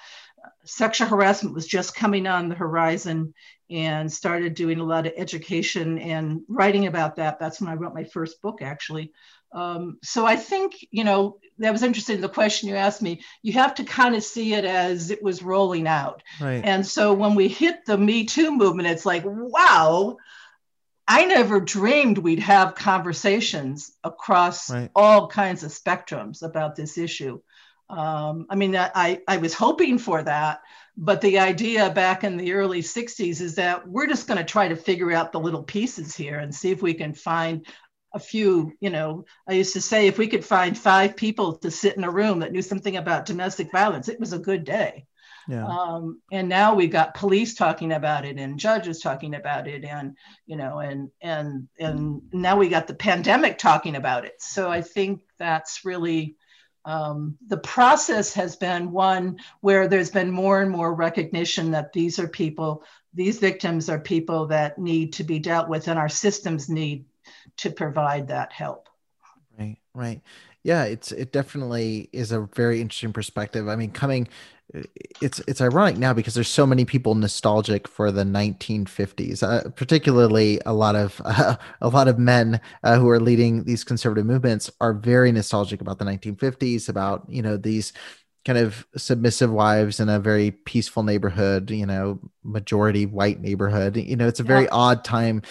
Sexual 0.64 1.08
harassment 1.08 1.54
was 1.54 1.66
just 1.66 1.96
coming 1.96 2.26
on 2.26 2.48
the 2.48 2.54
horizon 2.54 3.32
and 3.70 4.12
started 4.12 4.54
doing 4.54 4.78
a 4.78 4.84
lot 4.84 5.06
of 5.06 5.14
education 5.16 5.98
and 5.98 6.42
writing 6.48 6.86
about 6.86 7.16
that. 7.16 7.38
That's 7.38 7.60
when 7.60 7.70
I 7.70 7.74
wrote 7.74 7.94
my 7.94 8.04
first 8.04 8.42
book, 8.42 8.60
actually. 8.60 9.12
Um, 9.54 9.98
so 10.02 10.26
I 10.26 10.36
think, 10.36 10.74
you 10.90 11.04
know, 11.04 11.38
that 11.58 11.72
was 11.72 11.84
interesting. 11.84 12.20
The 12.20 12.28
question 12.28 12.68
you 12.68 12.74
asked 12.74 13.00
me, 13.00 13.22
you 13.42 13.52
have 13.52 13.74
to 13.76 13.84
kind 13.84 14.16
of 14.16 14.24
see 14.24 14.54
it 14.54 14.64
as 14.64 15.10
it 15.10 15.22
was 15.22 15.42
rolling 15.42 15.86
out. 15.86 16.22
Right. 16.40 16.64
And 16.64 16.84
so 16.84 17.14
when 17.14 17.36
we 17.36 17.46
hit 17.46 17.86
the 17.86 17.96
Me 17.96 18.24
Too 18.24 18.50
movement, 18.50 18.88
it's 18.88 19.06
like, 19.06 19.22
wow, 19.24 20.16
I 21.06 21.26
never 21.26 21.60
dreamed 21.60 22.18
we'd 22.18 22.40
have 22.40 22.74
conversations 22.74 23.92
across 24.02 24.70
right. 24.70 24.90
all 24.96 25.28
kinds 25.28 25.62
of 25.62 25.70
spectrums 25.70 26.42
about 26.42 26.74
this 26.74 26.98
issue. 26.98 27.40
Um, 27.90 28.46
I 28.48 28.56
mean, 28.56 28.74
I, 28.74 29.20
I 29.28 29.36
was 29.36 29.54
hoping 29.54 29.98
for 29.98 30.22
that, 30.22 30.62
but 30.96 31.20
the 31.20 31.38
idea 31.38 31.90
back 31.90 32.24
in 32.24 32.38
the 32.38 32.54
early 32.54 32.80
60s 32.80 33.40
is 33.40 33.56
that 33.56 33.86
we're 33.86 34.06
just 34.06 34.26
going 34.26 34.38
to 34.38 34.44
try 34.44 34.68
to 34.68 34.76
figure 34.76 35.12
out 35.12 35.32
the 35.32 35.40
little 35.40 35.62
pieces 35.62 36.16
here 36.16 36.38
and 36.38 36.52
see 36.52 36.70
if 36.70 36.80
we 36.80 36.94
can 36.94 37.12
find 37.12 37.66
a 38.14 38.18
few, 38.20 38.72
you 38.80 38.90
know, 38.90 39.24
I 39.46 39.54
used 39.54 39.72
to 39.74 39.80
say 39.80 40.06
if 40.06 40.18
we 40.18 40.28
could 40.28 40.44
find 40.44 40.78
five 40.78 41.16
people 41.16 41.56
to 41.58 41.70
sit 41.70 41.96
in 41.96 42.04
a 42.04 42.10
room 42.10 42.38
that 42.38 42.52
knew 42.52 42.62
something 42.62 42.96
about 42.96 43.26
domestic 43.26 43.72
violence, 43.72 44.08
it 44.08 44.20
was 44.20 44.32
a 44.32 44.38
good 44.38 44.64
day. 44.64 45.06
Yeah. 45.48 45.66
Um, 45.66 46.22
and 46.32 46.48
now 46.48 46.74
we've 46.74 46.90
got 46.90 47.14
police 47.14 47.54
talking 47.54 47.92
about 47.92 48.24
it 48.24 48.38
and 48.38 48.58
judges 48.58 49.00
talking 49.00 49.34
about 49.34 49.68
it 49.68 49.84
and 49.84 50.16
you 50.46 50.56
know 50.56 50.78
and 50.78 51.10
and 51.20 51.68
and 51.78 52.22
now 52.32 52.56
we 52.56 52.68
got 52.68 52.86
the 52.86 52.94
pandemic 52.94 53.58
talking 53.58 53.96
about 53.96 54.24
it 54.24 54.40
so 54.40 54.70
i 54.70 54.80
think 54.80 55.20
that's 55.38 55.84
really 55.84 56.36
um, 56.86 57.38
the 57.46 57.58
process 57.58 58.34
has 58.34 58.56
been 58.56 58.92
one 58.92 59.38
where 59.60 59.88
there's 59.88 60.10
been 60.10 60.30
more 60.30 60.60
and 60.60 60.70
more 60.70 60.94
recognition 60.94 61.70
that 61.72 61.92
these 61.92 62.18
are 62.18 62.28
people 62.28 62.82
these 63.12 63.38
victims 63.38 63.88
are 63.88 64.00
people 64.00 64.46
that 64.46 64.78
need 64.78 65.14
to 65.14 65.24
be 65.24 65.38
dealt 65.38 65.68
with 65.68 65.88
and 65.88 65.98
our 65.98 66.08
systems 66.08 66.68
need 66.68 67.04
to 67.58 67.70
provide 67.70 68.28
that 68.28 68.52
help. 68.52 68.88
Right 69.58 69.78
right. 69.94 70.20
Yeah 70.62 70.84
it's 70.84 71.12
it 71.12 71.32
definitely 71.32 72.08
is 72.12 72.32
a 72.32 72.48
very 72.54 72.80
interesting 72.80 73.12
perspective. 73.12 73.68
I 73.68 73.76
mean 73.76 73.90
coming 73.90 74.28
it's 75.20 75.40
it's 75.40 75.60
ironic 75.60 75.98
now 75.98 76.12
because 76.12 76.34
there's 76.34 76.48
so 76.48 76.66
many 76.66 76.84
people 76.84 77.14
nostalgic 77.14 77.86
for 77.86 78.10
the 78.10 78.24
1950s 78.24 79.42
uh, 79.42 79.68
particularly 79.70 80.58
a 80.64 80.72
lot 80.72 80.96
of 80.96 81.20
uh, 81.24 81.56
a 81.82 81.88
lot 81.88 82.08
of 82.08 82.18
men 82.18 82.58
uh, 82.82 82.98
who 82.98 83.08
are 83.10 83.20
leading 83.20 83.64
these 83.64 83.84
conservative 83.84 84.24
movements 84.24 84.70
are 84.80 84.94
very 84.94 85.30
nostalgic 85.30 85.80
about 85.80 85.98
the 85.98 86.04
1950s 86.04 86.88
about 86.88 87.24
you 87.28 87.42
know 87.42 87.56
these 87.56 87.92
kind 88.44 88.58
of 88.58 88.86
submissive 88.96 89.50
wives 89.50 90.00
in 90.00 90.08
a 90.08 90.18
very 90.18 90.50
peaceful 90.50 91.02
neighborhood 91.02 91.70
you 91.70 91.86
know 91.86 92.18
majority 92.42 93.06
white 93.06 93.40
neighborhood. 93.40 93.96
You 93.96 94.16
know 94.16 94.28
it's 94.28 94.40
a 94.40 94.44
very 94.44 94.64
yeah. 94.64 94.72
odd 94.72 95.04
time 95.04 95.42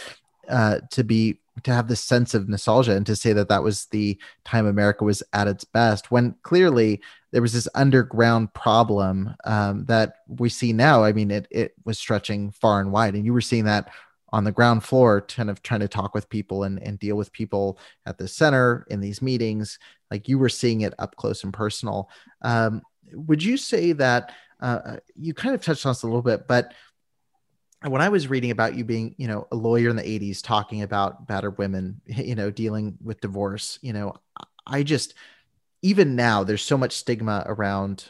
uh, 0.50 0.80
to 0.92 1.04
be 1.04 1.40
to 1.62 1.72
have 1.72 1.88
this 1.88 2.04
sense 2.04 2.34
of 2.34 2.50
nostalgia 2.50 2.96
and 2.96 3.06
to 3.06 3.16
say 3.16 3.32
that 3.34 3.50
that 3.50 3.62
was 3.62 3.86
the 3.88 4.18
time 4.44 4.66
America 4.66 5.04
was 5.04 5.22
at 5.34 5.48
its 5.48 5.64
best 5.64 6.10
when 6.10 6.36
clearly 6.42 7.00
there 7.32 7.42
was 7.42 7.54
this 7.54 7.68
underground 7.76 8.54
problem 8.54 9.36
um, 9.46 9.86
that 9.86 10.18
we 10.28 10.50
see 10.50 10.74
now. 10.74 11.04
I 11.04 11.14
mean, 11.14 11.32
it 11.32 11.48
it 11.52 11.74
was 11.86 12.00
stretching 12.00 12.52
far 12.52 12.80
and 12.80 12.92
wide, 12.92 13.16
and 13.16 13.26
you 13.26 13.34
were 13.34 13.42
seeing 13.42 13.66
that 13.66 13.90
on 14.32 14.44
the 14.44 14.52
ground 14.52 14.84
floor, 14.84 15.22
kind 15.22 15.52
of 15.52 15.62
trying 15.62 15.80
to 15.82 15.88
talk 15.88 16.16
with 16.16 16.28
people 16.28 16.64
and, 16.64 16.82
and 16.82 16.98
deal 16.98 17.16
with 17.16 17.32
people 17.32 17.78
at 18.08 18.18
the 18.18 18.28
center 18.28 18.86
in 18.90 19.00
these 19.00 19.22
meetings. 19.22 19.78
Like 20.10 20.28
you 20.28 20.40
were 20.40 20.50
seeing 20.50 20.82
it 20.82 20.94
up 20.98 21.16
close 21.16 21.44
and 21.44 21.54
personal. 21.54 22.10
Um, 22.42 22.82
would 23.14 23.44
you 23.44 23.58
say 23.58 23.92
that 23.94 24.32
uh, 24.60 24.98
you 25.16 25.36
kind 25.36 25.54
of 25.54 25.62
touched 25.62 25.86
on 25.86 25.92
this 25.92 26.02
a 26.02 26.08
little 26.08 26.24
bit, 26.24 26.48
but 26.48 26.74
when 27.92 28.02
I 28.02 28.10
was 28.10 28.28
reading 28.28 28.52
about 28.52 28.76
you 28.76 28.84
being, 28.84 29.16
you 29.18 29.28
know, 29.28 29.48
a 29.52 29.56
lawyer 29.56 29.90
in 29.90 29.96
the 29.96 30.04
80s 30.04 30.42
talking 30.44 30.82
about 30.82 31.28
battered 31.28 31.58
women, 31.58 32.02
you 32.06 32.36
know, 32.36 32.52
dealing 32.52 32.98
with 33.04 33.22
divorce, 33.22 33.80
you 33.82 33.94
know, 33.94 34.16
I 34.66 34.84
just 34.84 35.14
even 35.82 36.16
now 36.16 36.44
there's 36.44 36.62
so 36.62 36.78
much 36.78 36.94
stigma 36.94 37.44
around 37.46 38.06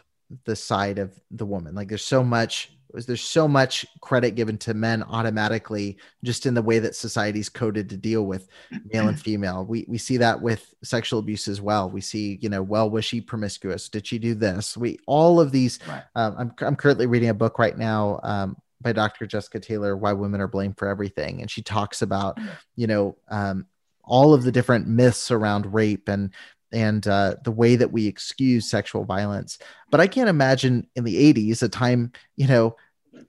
the 0.46 0.56
side 0.56 1.00
of 1.00 1.12
the 1.32 1.46
woman. 1.46 1.76
Like 1.76 1.90
there's 1.90 2.06
so 2.06 2.24
much 2.24 2.72
there's 2.94 3.24
so 3.24 3.48
much 3.48 3.86
credit 4.02 4.36
given 4.36 4.56
to 4.56 4.74
men 4.74 5.02
automatically 5.04 5.98
just 6.24 6.46
in 6.46 6.54
the 6.54 6.62
way 6.62 6.80
that 6.80 6.96
society's 6.96 7.50
coded 7.50 7.90
to 7.90 7.98
deal 7.98 8.26
with 8.26 8.48
male 8.94 9.08
and 9.08 9.20
female 9.20 9.66
we 9.66 9.84
we 9.88 9.98
see 9.98 10.18
that 10.18 10.40
with 10.40 10.74
sexual 10.84 11.20
abuse 11.20 11.48
as 11.48 11.60
well 11.60 11.90
we 11.90 12.00
see 12.00 12.38
you 12.42 12.50
know 12.50 12.62
well 12.62 12.88
was 12.88 13.04
she 13.04 13.20
promiscuous 13.20 13.90
did 13.90 14.06
she 14.06 14.20
do 14.20 14.36
this 14.36 14.78
we 14.78 15.00
all 15.08 15.40
of 15.40 15.52
these 15.52 15.80
right. 15.88 16.04
um, 16.16 16.36
I'm, 16.38 16.54
I'm 16.60 16.76
currently 16.76 17.08
reading 17.08 17.30
a 17.30 17.34
book 17.34 17.58
right 17.58 17.76
now 17.76 18.20
um, 18.22 18.58
by 18.84 18.94
Dr. 18.94 19.26
Jessica 19.26 19.60
Taylor, 19.60 19.96
Why 19.96 20.14
Women 20.14 20.42
Are 20.42 20.48
Blamed 20.48 20.78
for 20.78 20.88
Everything. 20.88 21.42
And 21.42 21.50
she 21.50 21.62
talks 21.62 22.02
about, 22.02 22.38
mm. 22.38 22.50
you 22.76 22.88
know, 22.88 23.18
um, 23.30 23.66
all 24.04 24.34
of 24.34 24.44
the 24.44 24.52
different 24.52 24.88
myths 24.88 25.32
around 25.32 25.74
rape 25.74 26.10
and 26.10 26.32
and 26.72 27.08
uh, 27.08 27.36
the 27.44 27.52
way 27.52 27.76
that 27.76 27.92
we 27.92 28.08
excuse 28.08 28.70
sexual 28.70 29.06
violence. 29.06 29.60
But 29.92 30.02
I 30.02 30.08
can't 30.08 30.28
imagine 30.28 30.88
in 30.96 31.04
the 31.04 31.34
80s, 31.34 31.62
a 31.62 31.70
time, 31.70 32.12
you 32.36 32.48
know, 32.48 32.76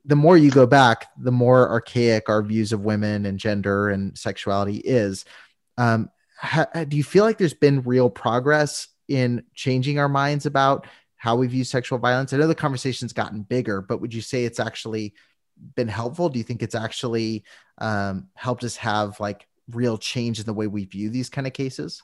the 0.06 0.16
more 0.16 0.38
you 0.38 0.50
go 0.50 0.66
back, 0.66 1.08
the 1.18 1.30
more 1.30 1.68
archaic 1.68 2.30
our 2.30 2.42
views 2.42 2.72
of 2.72 2.84
women 2.84 3.26
and 3.26 3.38
gender 3.38 3.90
and 3.90 4.16
sexuality 4.16 4.78
is. 4.78 5.26
Um, 5.76 6.08
ha- 6.38 6.84
do 6.88 6.96
you 6.96 7.04
feel 7.04 7.24
like 7.24 7.36
there's 7.36 7.52
been 7.52 7.82
real 7.82 8.08
progress 8.08 8.88
in 9.08 9.44
changing 9.54 9.98
our 9.98 10.08
minds 10.08 10.46
about 10.46 10.86
how 11.16 11.36
we 11.36 11.46
view 11.46 11.64
sexual 11.64 11.98
violence? 11.98 12.32
I 12.32 12.38
know 12.38 12.46
the 12.46 12.54
conversation's 12.54 13.12
gotten 13.12 13.42
bigger, 13.42 13.82
but 13.82 14.00
would 14.00 14.14
you 14.14 14.22
say 14.22 14.44
it's 14.44 14.60
actually 14.60 15.12
been 15.74 15.88
helpful? 15.88 16.28
Do 16.28 16.38
you 16.38 16.44
think 16.44 16.62
it's 16.62 16.74
actually 16.74 17.44
um, 17.78 18.28
helped 18.34 18.64
us 18.64 18.76
have 18.76 19.18
like 19.20 19.46
real 19.70 19.98
change 19.98 20.38
in 20.38 20.46
the 20.46 20.54
way 20.54 20.66
we 20.66 20.84
view 20.84 21.10
these 21.10 21.30
kind 21.30 21.46
of 21.46 21.52
cases? 21.52 22.02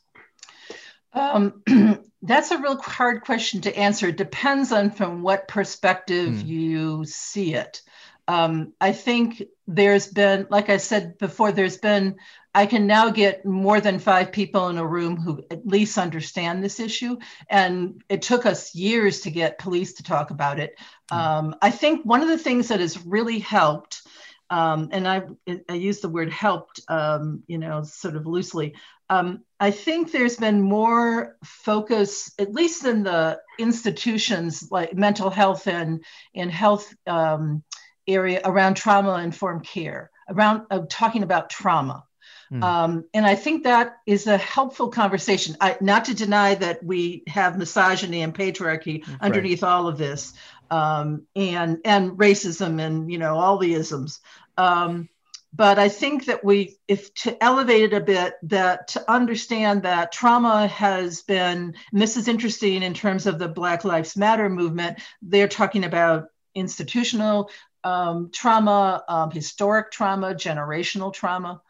Um, 1.12 1.62
that's 2.22 2.50
a 2.50 2.58
real 2.58 2.76
hard 2.80 3.22
question 3.22 3.60
to 3.62 3.76
answer. 3.76 4.08
It 4.08 4.16
depends 4.16 4.72
on 4.72 4.90
from 4.90 5.22
what 5.22 5.48
perspective 5.48 6.34
mm. 6.34 6.46
you 6.46 7.04
see 7.04 7.54
it. 7.54 7.82
Um, 8.28 8.74
I 8.80 8.92
think 8.92 9.42
there's 9.66 10.06
been, 10.06 10.46
like 10.50 10.68
I 10.68 10.76
said 10.76 11.18
before, 11.18 11.50
there's 11.50 11.78
been, 11.78 12.16
I 12.54 12.66
can 12.66 12.86
now 12.86 13.10
get 13.10 13.44
more 13.44 13.80
than 13.80 13.98
five 13.98 14.30
people 14.30 14.68
in 14.68 14.78
a 14.78 14.86
room 14.86 15.16
who 15.16 15.42
at 15.50 15.66
least 15.66 15.98
understand 15.98 16.62
this 16.62 16.78
issue. 16.78 17.16
And 17.48 18.04
it 18.08 18.22
took 18.22 18.46
us 18.46 18.72
years 18.72 19.22
to 19.22 19.32
get 19.32 19.58
police 19.58 19.94
to 19.94 20.04
talk 20.04 20.30
about 20.30 20.60
it. 20.60 20.78
Mm. 21.12 21.16
Um, 21.16 21.56
I 21.60 21.70
think 21.70 22.04
one 22.04 22.22
of 22.22 22.28
the 22.28 22.38
things 22.38 22.68
that 22.68 22.80
has 22.80 23.04
really 23.04 23.38
helped 23.38 24.02
um, 24.50 24.88
and 24.90 25.06
I, 25.06 25.22
I 25.68 25.74
use 25.74 26.00
the 26.00 26.08
word 26.08 26.32
helped, 26.32 26.80
um, 26.88 27.44
you 27.46 27.56
know, 27.56 27.84
sort 27.84 28.16
of 28.16 28.26
loosely. 28.26 28.74
Um, 29.08 29.44
I 29.60 29.70
think 29.70 30.10
there's 30.10 30.36
been 30.36 30.60
more 30.60 31.36
focus, 31.44 32.32
at 32.38 32.52
least 32.52 32.84
in 32.84 33.04
the 33.04 33.40
institutions 33.58 34.70
like 34.70 34.94
mental 34.94 35.30
health 35.30 35.68
and 35.68 36.04
in 36.34 36.48
health 36.48 36.92
um, 37.06 37.62
area 38.08 38.40
around 38.44 38.74
trauma 38.74 39.18
informed 39.22 39.64
care, 39.64 40.10
around 40.28 40.66
uh, 40.70 40.80
talking 40.88 41.22
about 41.22 41.50
trauma. 41.50 42.04
Mm. 42.52 42.64
Um, 42.64 43.04
and 43.14 43.24
I 43.24 43.36
think 43.36 43.62
that 43.64 43.98
is 44.06 44.26
a 44.26 44.36
helpful 44.36 44.88
conversation. 44.88 45.56
I, 45.60 45.76
not 45.80 46.06
to 46.06 46.14
deny 46.14 46.56
that 46.56 46.82
we 46.82 47.22
have 47.28 47.56
misogyny 47.56 48.22
and 48.22 48.34
patriarchy 48.34 49.06
right. 49.06 49.16
underneath 49.20 49.62
all 49.62 49.86
of 49.86 49.98
this, 49.98 50.32
um, 50.70 51.26
and 51.34 51.78
and 51.84 52.12
racism 52.12 52.80
and 52.80 53.10
you 53.10 53.18
know 53.18 53.36
all 53.36 53.58
the 53.58 53.74
isms. 53.74 54.20
Um, 54.56 55.08
but 55.52 55.80
I 55.80 55.88
think 55.88 56.26
that 56.26 56.44
we, 56.44 56.76
if 56.86 57.12
to 57.14 57.42
elevate 57.42 57.92
it 57.92 57.92
a 57.92 58.00
bit, 58.00 58.34
that 58.44 58.88
to 58.88 59.10
understand 59.10 59.82
that 59.82 60.12
trauma 60.12 60.68
has 60.68 61.22
been, 61.22 61.74
and 61.92 62.00
this 62.00 62.16
is 62.16 62.28
interesting 62.28 62.84
in 62.84 62.94
terms 62.94 63.26
of 63.26 63.38
the 63.40 63.48
Black 63.48 63.84
Lives 63.84 64.16
Matter 64.16 64.48
movement, 64.48 65.00
they're 65.22 65.48
talking 65.48 65.84
about 65.84 66.28
institutional 66.54 67.50
um, 67.82 68.30
trauma, 68.32 69.02
um, 69.08 69.30
historic 69.32 69.90
trauma, 69.90 70.34
generational 70.34 71.12
trauma. 71.12 71.60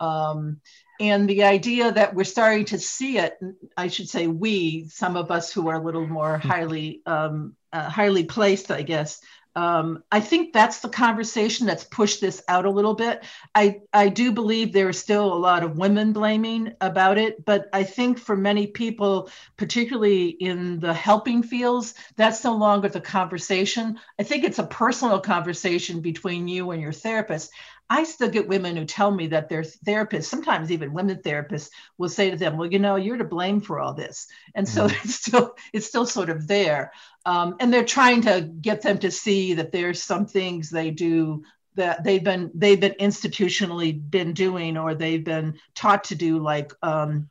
Um, 0.00 0.60
and 1.00 1.28
the 1.28 1.44
idea 1.44 1.92
that 1.92 2.14
we're 2.14 2.24
starting 2.24 2.64
to 2.66 2.78
see 2.78 3.18
it, 3.18 3.38
I 3.76 3.86
should 3.86 4.08
say 4.08 4.26
we, 4.26 4.88
some 4.88 5.16
of 5.16 5.30
us 5.30 5.52
who 5.52 5.68
are 5.68 5.76
a 5.76 5.82
little 5.82 6.06
more 6.06 6.38
hmm. 6.38 6.48
highly, 6.48 7.02
um, 7.06 7.54
uh, 7.72 7.88
highly 7.88 8.24
placed, 8.24 8.70
I 8.70 8.82
guess, 8.82 9.20
um, 9.58 10.04
I 10.12 10.20
think 10.20 10.52
that's 10.52 10.78
the 10.78 10.88
conversation 10.88 11.66
that's 11.66 11.82
pushed 11.82 12.20
this 12.20 12.40
out 12.46 12.64
a 12.64 12.70
little 12.70 12.94
bit. 12.94 13.24
I, 13.56 13.80
I 13.92 14.08
do 14.08 14.30
believe 14.30 14.72
there 14.72 14.88
is 14.88 15.00
still 15.00 15.32
a 15.32 15.34
lot 15.34 15.64
of 15.64 15.76
women 15.76 16.12
blaming 16.12 16.74
about 16.80 17.18
it, 17.18 17.44
but 17.44 17.68
I 17.72 17.82
think 17.82 18.20
for 18.20 18.36
many 18.36 18.68
people, 18.68 19.30
particularly 19.56 20.28
in 20.28 20.78
the 20.78 20.94
helping 20.94 21.42
fields, 21.42 21.94
that's 22.14 22.44
no 22.44 22.54
longer 22.54 22.88
the 22.88 23.00
conversation. 23.00 23.98
I 24.16 24.22
think 24.22 24.44
it's 24.44 24.60
a 24.60 24.66
personal 24.66 25.18
conversation 25.18 26.02
between 26.02 26.46
you 26.46 26.70
and 26.70 26.80
your 26.80 26.92
therapist. 26.92 27.50
I 27.90 28.04
still 28.04 28.28
get 28.28 28.48
women 28.48 28.76
who 28.76 28.84
tell 28.84 29.10
me 29.10 29.28
that 29.28 29.48
their 29.48 29.62
therapists, 29.62 30.24
sometimes 30.24 30.70
even 30.70 30.92
women 30.92 31.18
therapists, 31.18 31.70
will 31.96 32.08
say 32.08 32.30
to 32.30 32.36
them, 32.36 32.56
"Well, 32.56 32.70
you 32.70 32.78
know, 32.78 32.96
you're 32.96 33.16
to 33.16 33.24
blame 33.24 33.60
for 33.60 33.80
all 33.80 33.94
this," 33.94 34.26
and 34.54 34.68
so 34.68 34.86
mm-hmm. 34.86 34.96
it's 35.04 35.14
still 35.14 35.54
it's 35.72 35.86
still 35.86 36.06
sort 36.06 36.30
of 36.30 36.46
there, 36.46 36.92
um, 37.24 37.56
and 37.60 37.72
they're 37.72 37.84
trying 37.84 38.22
to 38.22 38.42
get 38.60 38.82
them 38.82 38.98
to 38.98 39.10
see 39.10 39.54
that 39.54 39.72
there's 39.72 40.02
some 40.02 40.26
things 40.26 40.68
they 40.70 40.90
do 40.90 41.44
that 41.76 42.04
they've 42.04 42.24
been 42.24 42.50
they've 42.54 42.80
been 42.80 42.96
institutionally 43.00 43.98
been 44.10 44.34
doing 44.34 44.76
or 44.76 44.94
they've 44.94 45.24
been 45.24 45.58
taught 45.74 46.04
to 46.04 46.14
do, 46.14 46.38
like 46.40 46.72
um, 46.82 47.30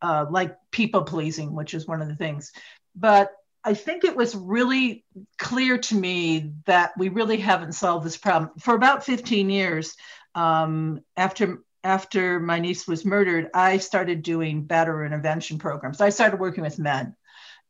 uh, 0.00 0.24
like 0.30 0.56
people 0.70 1.02
pleasing, 1.02 1.52
which 1.54 1.74
is 1.74 1.86
one 1.86 2.00
of 2.00 2.08
the 2.08 2.16
things, 2.16 2.52
but 2.96 3.30
I 3.64 3.74
think 3.74 4.04
it 4.04 4.16
was 4.16 4.34
really 4.34 5.04
clear 5.38 5.78
to 5.78 5.94
me 5.94 6.52
that 6.66 6.92
we 6.96 7.08
really 7.08 7.38
haven't 7.38 7.72
solved 7.72 8.06
this 8.06 8.16
problem. 8.16 8.52
For 8.58 8.74
about 8.74 9.04
15 9.04 9.50
years 9.50 9.94
um, 10.34 11.00
after 11.16 11.62
after 11.84 12.40
my 12.40 12.58
niece 12.58 12.88
was 12.88 13.04
murdered, 13.04 13.50
I 13.54 13.78
started 13.78 14.22
doing 14.22 14.66
batterer 14.66 15.06
intervention 15.06 15.58
programs. 15.58 16.00
I 16.00 16.10
started 16.10 16.40
working 16.40 16.64
with 16.64 16.78
men, 16.78 17.14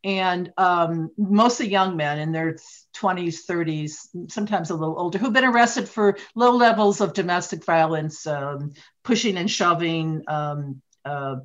and 0.02 0.50
um, 0.56 1.10
mostly 1.18 1.68
young 1.68 1.96
men 1.96 2.18
in 2.18 2.32
their 2.32 2.56
20s, 2.96 3.40
30s, 3.48 4.30
sometimes 4.30 4.70
a 4.70 4.74
little 4.74 4.98
older, 4.98 5.18
who've 5.18 5.32
been 5.32 5.44
arrested 5.44 5.88
for 5.88 6.16
low 6.34 6.52
levels 6.52 7.00
of 7.00 7.12
domestic 7.12 7.64
violence, 7.64 8.26
um, 8.26 8.72
pushing 9.04 9.36
and 9.36 9.50
shoving. 9.50 10.22
Um, 10.26 10.82
uh, 11.04 11.36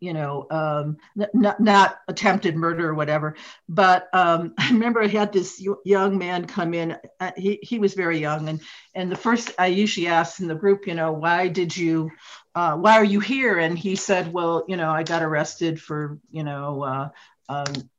you 0.00 0.14
know, 0.14 0.46
um, 0.50 0.96
not, 1.34 1.60
not 1.60 2.00
attempted 2.08 2.56
murder 2.56 2.88
or 2.88 2.94
whatever. 2.94 3.36
But 3.68 4.08
um, 4.12 4.54
I 4.58 4.70
remember 4.70 5.02
I 5.02 5.06
had 5.06 5.32
this 5.32 5.64
young 5.84 6.18
man 6.18 6.46
come 6.46 6.74
in. 6.74 6.96
Uh, 7.20 7.32
he, 7.36 7.58
he 7.62 7.78
was 7.78 7.94
very 7.94 8.18
young. 8.18 8.48
And, 8.48 8.60
and 8.94 9.12
the 9.12 9.16
first 9.16 9.52
I 9.58 9.66
usually 9.66 10.08
ask 10.08 10.40
in 10.40 10.48
the 10.48 10.54
group, 10.54 10.86
you 10.86 10.94
know, 10.94 11.12
why 11.12 11.48
did 11.48 11.76
you, 11.76 12.10
uh, 12.54 12.76
why 12.76 12.94
are 12.94 13.04
you 13.04 13.20
here? 13.20 13.58
And 13.58 13.78
he 13.78 13.94
said, 13.94 14.32
well, 14.32 14.64
you 14.66 14.76
know, 14.76 14.90
I 14.90 15.02
got 15.02 15.22
arrested 15.22 15.80
for, 15.80 16.18
you 16.30 16.42
know, 16.42 16.82
uh, 16.82 17.08
um, 17.48 17.90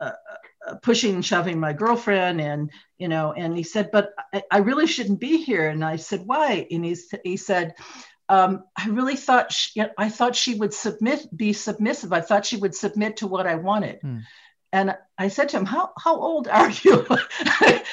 uh, 0.00 0.12
uh, 0.66 0.74
pushing 0.82 1.14
and 1.14 1.24
shoving 1.24 1.58
my 1.58 1.72
girlfriend 1.72 2.40
and 2.40 2.70
you 2.98 3.08
know 3.08 3.32
and 3.32 3.56
he 3.56 3.62
said 3.62 3.88
but 3.92 4.12
I, 4.32 4.42
I, 4.50 4.58
really 4.58 4.86
shouldn't 4.86 5.20
be 5.20 5.42
here 5.42 5.68
and 5.68 5.84
i 5.84 5.96
said 5.96 6.26
why 6.26 6.66
and 6.70 6.84
he, 6.84 6.96
he 7.22 7.36
said 7.36 7.74
um, 8.28 8.64
I 8.76 8.88
really 8.88 9.16
thought 9.16 9.52
she, 9.52 9.82
I 9.96 10.08
thought 10.08 10.34
she 10.36 10.54
would 10.54 10.74
submit, 10.74 11.26
be 11.34 11.52
submissive. 11.52 12.12
I 12.12 12.20
thought 12.20 12.46
she 12.46 12.56
would 12.56 12.74
submit 12.74 13.18
to 13.18 13.26
what 13.26 13.46
I 13.46 13.56
wanted. 13.56 14.00
Hmm. 14.00 14.18
And 14.72 14.96
I 15.16 15.28
said 15.28 15.48
to 15.50 15.58
him, 15.58 15.64
"How 15.64 15.92
how 15.96 16.16
old 16.16 16.48
are 16.48 16.70
you?" 16.70 17.06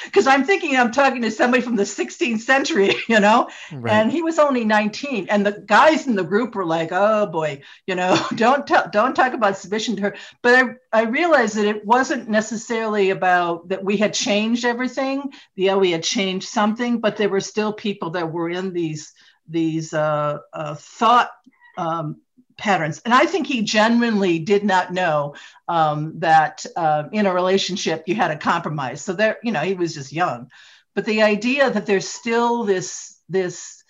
Because 0.04 0.26
I'm 0.26 0.44
thinking 0.44 0.76
I'm 0.76 0.92
talking 0.92 1.22
to 1.22 1.30
somebody 1.30 1.62
from 1.62 1.76
the 1.76 1.84
16th 1.84 2.40
century, 2.40 2.94
you 3.08 3.20
know. 3.20 3.48
Right. 3.72 3.92
And 3.92 4.12
he 4.12 4.22
was 4.22 4.38
only 4.38 4.64
19, 4.64 5.28
and 5.30 5.46
the 5.46 5.64
guys 5.66 6.06
in 6.06 6.14
the 6.14 6.24
group 6.24 6.54
were 6.54 6.66
like, 6.66 6.90
"Oh 6.92 7.26
boy, 7.26 7.62
you 7.86 7.94
know, 7.94 8.20
don't 8.34 8.66
t- 8.66 8.90
don't 8.92 9.14
talk 9.14 9.32
about 9.32 9.56
submission 9.56 9.96
to 9.96 10.02
her." 10.02 10.16
But 10.42 10.54
I 10.92 11.00
I 11.00 11.02
realized 11.04 11.56
that 11.56 11.66
it 11.66 11.86
wasn't 11.86 12.28
necessarily 12.28 13.10
about 13.10 13.68
that 13.68 13.84
we 13.84 13.96
had 13.96 14.12
changed 14.12 14.64
everything. 14.64 15.32
Yeah, 15.56 15.76
we 15.76 15.92
had 15.92 16.02
changed 16.02 16.48
something, 16.48 17.00
but 17.00 17.16
there 17.16 17.30
were 17.30 17.40
still 17.40 17.72
people 17.72 18.10
that 18.10 18.32
were 18.32 18.50
in 18.50 18.72
these 18.72 19.12
these 19.48 19.92
uh, 19.92 20.38
uh, 20.52 20.74
thought 20.74 21.30
um, 21.76 22.20
patterns. 22.56 23.00
And 23.04 23.12
I 23.12 23.26
think 23.26 23.46
he 23.46 23.62
genuinely 23.62 24.38
did 24.38 24.64
not 24.64 24.92
know 24.92 25.34
um, 25.68 26.18
that 26.20 26.64
uh, 26.76 27.04
in 27.12 27.26
a 27.26 27.34
relationship 27.34 28.04
you 28.06 28.14
had 28.14 28.30
a 28.30 28.36
compromise. 28.36 29.02
So 29.02 29.12
there, 29.12 29.38
you 29.42 29.52
know, 29.52 29.60
he 29.60 29.74
was 29.74 29.94
just 29.94 30.12
young. 30.12 30.50
But 30.94 31.04
the 31.04 31.22
idea 31.22 31.70
that 31.70 31.86
there's 31.86 32.08
still 32.08 32.64
this 32.64 33.18
this 33.28 33.82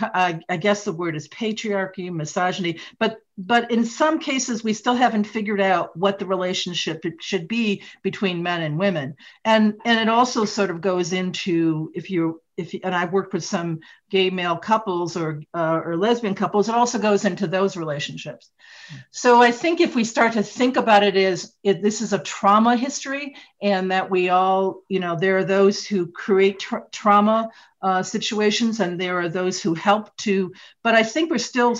I, 0.00 0.40
I, 0.48 0.56
guess 0.58 0.84
the 0.84 0.92
word 0.92 1.16
is 1.16 1.28
patriarchy, 1.28 2.12
misogyny, 2.12 2.80
but 2.98 3.20
but 3.38 3.70
in 3.70 3.84
some 3.84 4.18
cases 4.18 4.64
we 4.64 4.74
still 4.74 4.94
haven't 4.94 5.24
figured 5.24 5.60
out 5.60 5.96
what 5.96 6.18
the 6.18 6.26
relationship 6.26 7.04
should 7.20 7.46
be 7.46 7.82
between 8.02 8.42
men 8.42 8.62
and 8.62 8.78
women, 8.78 9.14
and 9.44 9.74
and 9.84 10.00
it 10.00 10.08
also 10.08 10.44
sort 10.44 10.70
of 10.70 10.80
goes 10.80 11.12
into 11.12 11.92
if 11.94 12.10
you 12.10 12.42
if 12.56 12.74
and 12.82 12.94
I've 12.94 13.12
worked 13.12 13.32
with 13.32 13.44
some 13.44 13.78
gay 14.10 14.30
male 14.30 14.56
couples 14.56 15.16
or 15.16 15.42
uh, 15.54 15.80
or 15.84 15.96
lesbian 15.96 16.34
couples, 16.34 16.68
it 16.68 16.74
also 16.74 16.98
goes 16.98 17.24
into 17.24 17.46
those 17.46 17.76
relationships. 17.76 18.50
So 19.12 19.40
I 19.40 19.52
think 19.52 19.80
if 19.80 19.94
we 19.94 20.02
start 20.02 20.32
to 20.32 20.42
think 20.42 20.76
about 20.76 21.04
it 21.04 21.16
as 21.16 21.54
it, 21.62 21.82
this 21.82 22.00
is 22.00 22.12
a 22.12 22.18
trauma 22.18 22.76
history, 22.76 23.36
and 23.62 23.92
that 23.92 24.10
we 24.10 24.30
all, 24.30 24.82
you 24.88 24.98
know, 24.98 25.16
there 25.16 25.38
are 25.38 25.44
those 25.44 25.86
who 25.86 26.10
create 26.10 26.58
tra- 26.58 26.86
trauma 26.90 27.50
uh, 27.80 28.02
situations, 28.02 28.80
and 28.80 29.00
there 29.00 29.20
are 29.20 29.28
those 29.28 29.62
who 29.62 29.74
help 29.74 30.16
to. 30.16 30.52
But 30.82 30.96
I 30.96 31.04
think 31.04 31.30
we're 31.30 31.38
still 31.38 31.78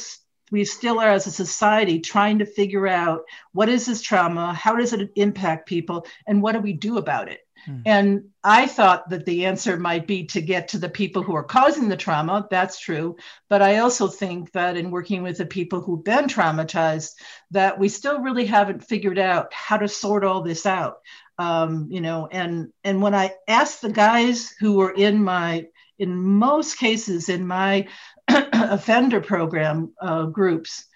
we 0.50 0.64
still 0.64 0.98
are 1.00 1.10
as 1.10 1.26
a 1.26 1.30
society 1.30 2.00
trying 2.00 2.38
to 2.38 2.46
figure 2.46 2.86
out 2.86 3.22
what 3.52 3.68
is 3.68 3.86
this 3.86 4.02
trauma, 4.02 4.54
how 4.54 4.76
does 4.76 4.92
it 4.92 5.10
impact 5.16 5.68
people, 5.68 6.06
and 6.26 6.42
what 6.42 6.52
do 6.52 6.60
we 6.60 6.72
do 6.72 6.98
about 6.98 7.28
it. 7.28 7.40
Hmm. 7.66 7.80
And 7.86 8.24
I 8.44 8.66
thought 8.66 9.10
that 9.10 9.24
the 9.26 9.46
answer 9.46 9.76
might 9.76 10.06
be 10.06 10.26
to 10.26 10.40
get 10.40 10.68
to 10.68 10.78
the 10.78 10.88
people 10.88 11.22
who 11.22 11.34
are 11.34 11.44
causing 11.44 11.88
the 11.88 11.96
trauma. 11.96 12.46
That's 12.50 12.78
true. 12.78 13.16
But 13.48 13.62
I 13.62 13.78
also 13.78 14.08
think 14.08 14.52
that 14.52 14.76
in 14.76 14.90
working 14.90 15.22
with 15.22 15.38
the 15.38 15.46
people 15.46 15.80
who've 15.80 16.04
been 16.04 16.26
traumatized, 16.26 17.14
that 17.50 17.78
we 17.78 17.88
still 17.88 18.20
really 18.20 18.46
haven't 18.46 18.84
figured 18.84 19.18
out 19.18 19.52
how 19.52 19.76
to 19.78 19.88
sort 19.88 20.24
all 20.24 20.42
this 20.42 20.66
out. 20.66 20.98
Um, 21.38 21.88
you 21.90 22.00
know, 22.00 22.28
and 22.30 22.72
and 22.82 23.00
when 23.00 23.14
I 23.14 23.32
asked 23.46 23.82
the 23.82 23.92
guys 23.92 24.54
who 24.58 24.74
were 24.74 24.92
in 24.92 25.22
my, 25.22 25.66
in 25.98 26.16
most 26.16 26.78
cases 26.78 27.28
in 27.28 27.46
my 27.46 27.88
offender 28.28 29.20
program 29.20 29.92
uh, 30.00 30.26
groups, 30.26 30.86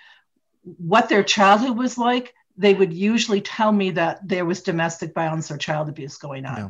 what 0.62 1.08
their 1.08 1.22
childhood 1.22 1.76
was 1.76 1.98
like, 1.98 2.34
they 2.56 2.74
would 2.74 2.92
usually 2.92 3.40
tell 3.40 3.72
me 3.72 3.90
that 3.92 4.26
there 4.26 4.44
was 4.44 4.62
domestic 4.62 5.14
violence 5.14 5.50
or 5.50 5.56
child 5.56 5.88
abuse 5.88 6.18
going 6.18 6.44
on. 6.44 6.56
Yeah. 6.56 6.68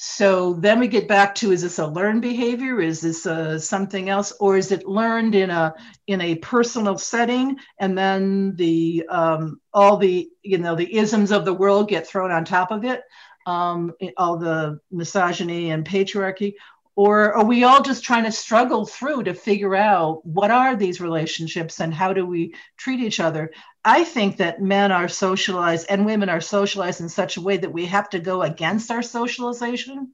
So 0.00 0.54
then 0.54 0.78
we 0.78 0.86
get 0.86 1.08
back 1.08 1.34
to 1.36 1.50
is 1.50 1.62
this 1.62 1.80
a 1.80 1.86
learned 1.86 2.22
behavior? 2.22 2.80
Is 2.80 3.00
this 3.00 3.26
a, 3.26 3.58
something 3.58 4.08
else, 4.08 4.32
or 4.38 4.56
is 4.56 4.70
it 4.70 4.86
learned 4.86 5.34
in 5.34 5.50
a 5.50 5.74
in 6.06 6.20
a 6.20 6.36
personal 6.36 6.96
setting, 6.98 7.56
and 7.80 7.98
then 7.98 8.54
the 8.54 9.04
um, 9.10 9.60
all 9.74 9.96
the 9.96 10.30
you 10.42 10.58
know 10.58 10.76
the 10.76 10.96
isms 10.96 11.32
of 11.32 11.44
the 11.44 11.52
world 11.52 11.88
get 11.88 12.06
thrown 12.06 12.30
on 12.30 12.44
top 12.44 12.70
of 12.70 12.84
it, 12.84 13.02
um, 13.44 13.92
all 14.16 14.38
the 14.38 14.78
misogyny 14.92 15.70
and 15.70 15.84
patriarchy, 15.84 16.54
or 16.98 17.32
are 17.32 17.44
we 17.44 17.62
all 17.62 17.80
just 17.80 18.02
trying 18.02 18.24
to 18.24 18.32
struggle 18.32 18.84
through 18.84 19.22
to 19.22 19.32
figure 19.32 19.76
out 19.76 20.26
what 20.26 20.50
are 20.50 20.74
these 20.74 21.00
relationships 21.00 21.78
and 21.78 21.94
how 21.94 22.12
do 22.12 22.26
we 22.26 22.52
treat 22.76 22.98
each 22.98 23.20
other 23.20 23.52
i 23.84 24.02
think 24.02 24.38
that 24.38 24.60
men 24.60 24.90
are 24.90 25.06
socialized 25.06 25.86
and 25.88 26.04
women 26.04 26.28
are 26.28 26.40
socialized 26.40 27.00
in 27.00 27.08
such 27.08 27.36
a 27.36 27.40
way 27.40 27.56
that 27.56 27.72
we 27.72 27.86
have 27.86 28.10
to 28.10 28.18
go 28.18 28.42
against 28.42 28.90
our 28.90 29.02
socialization 29.02 30.12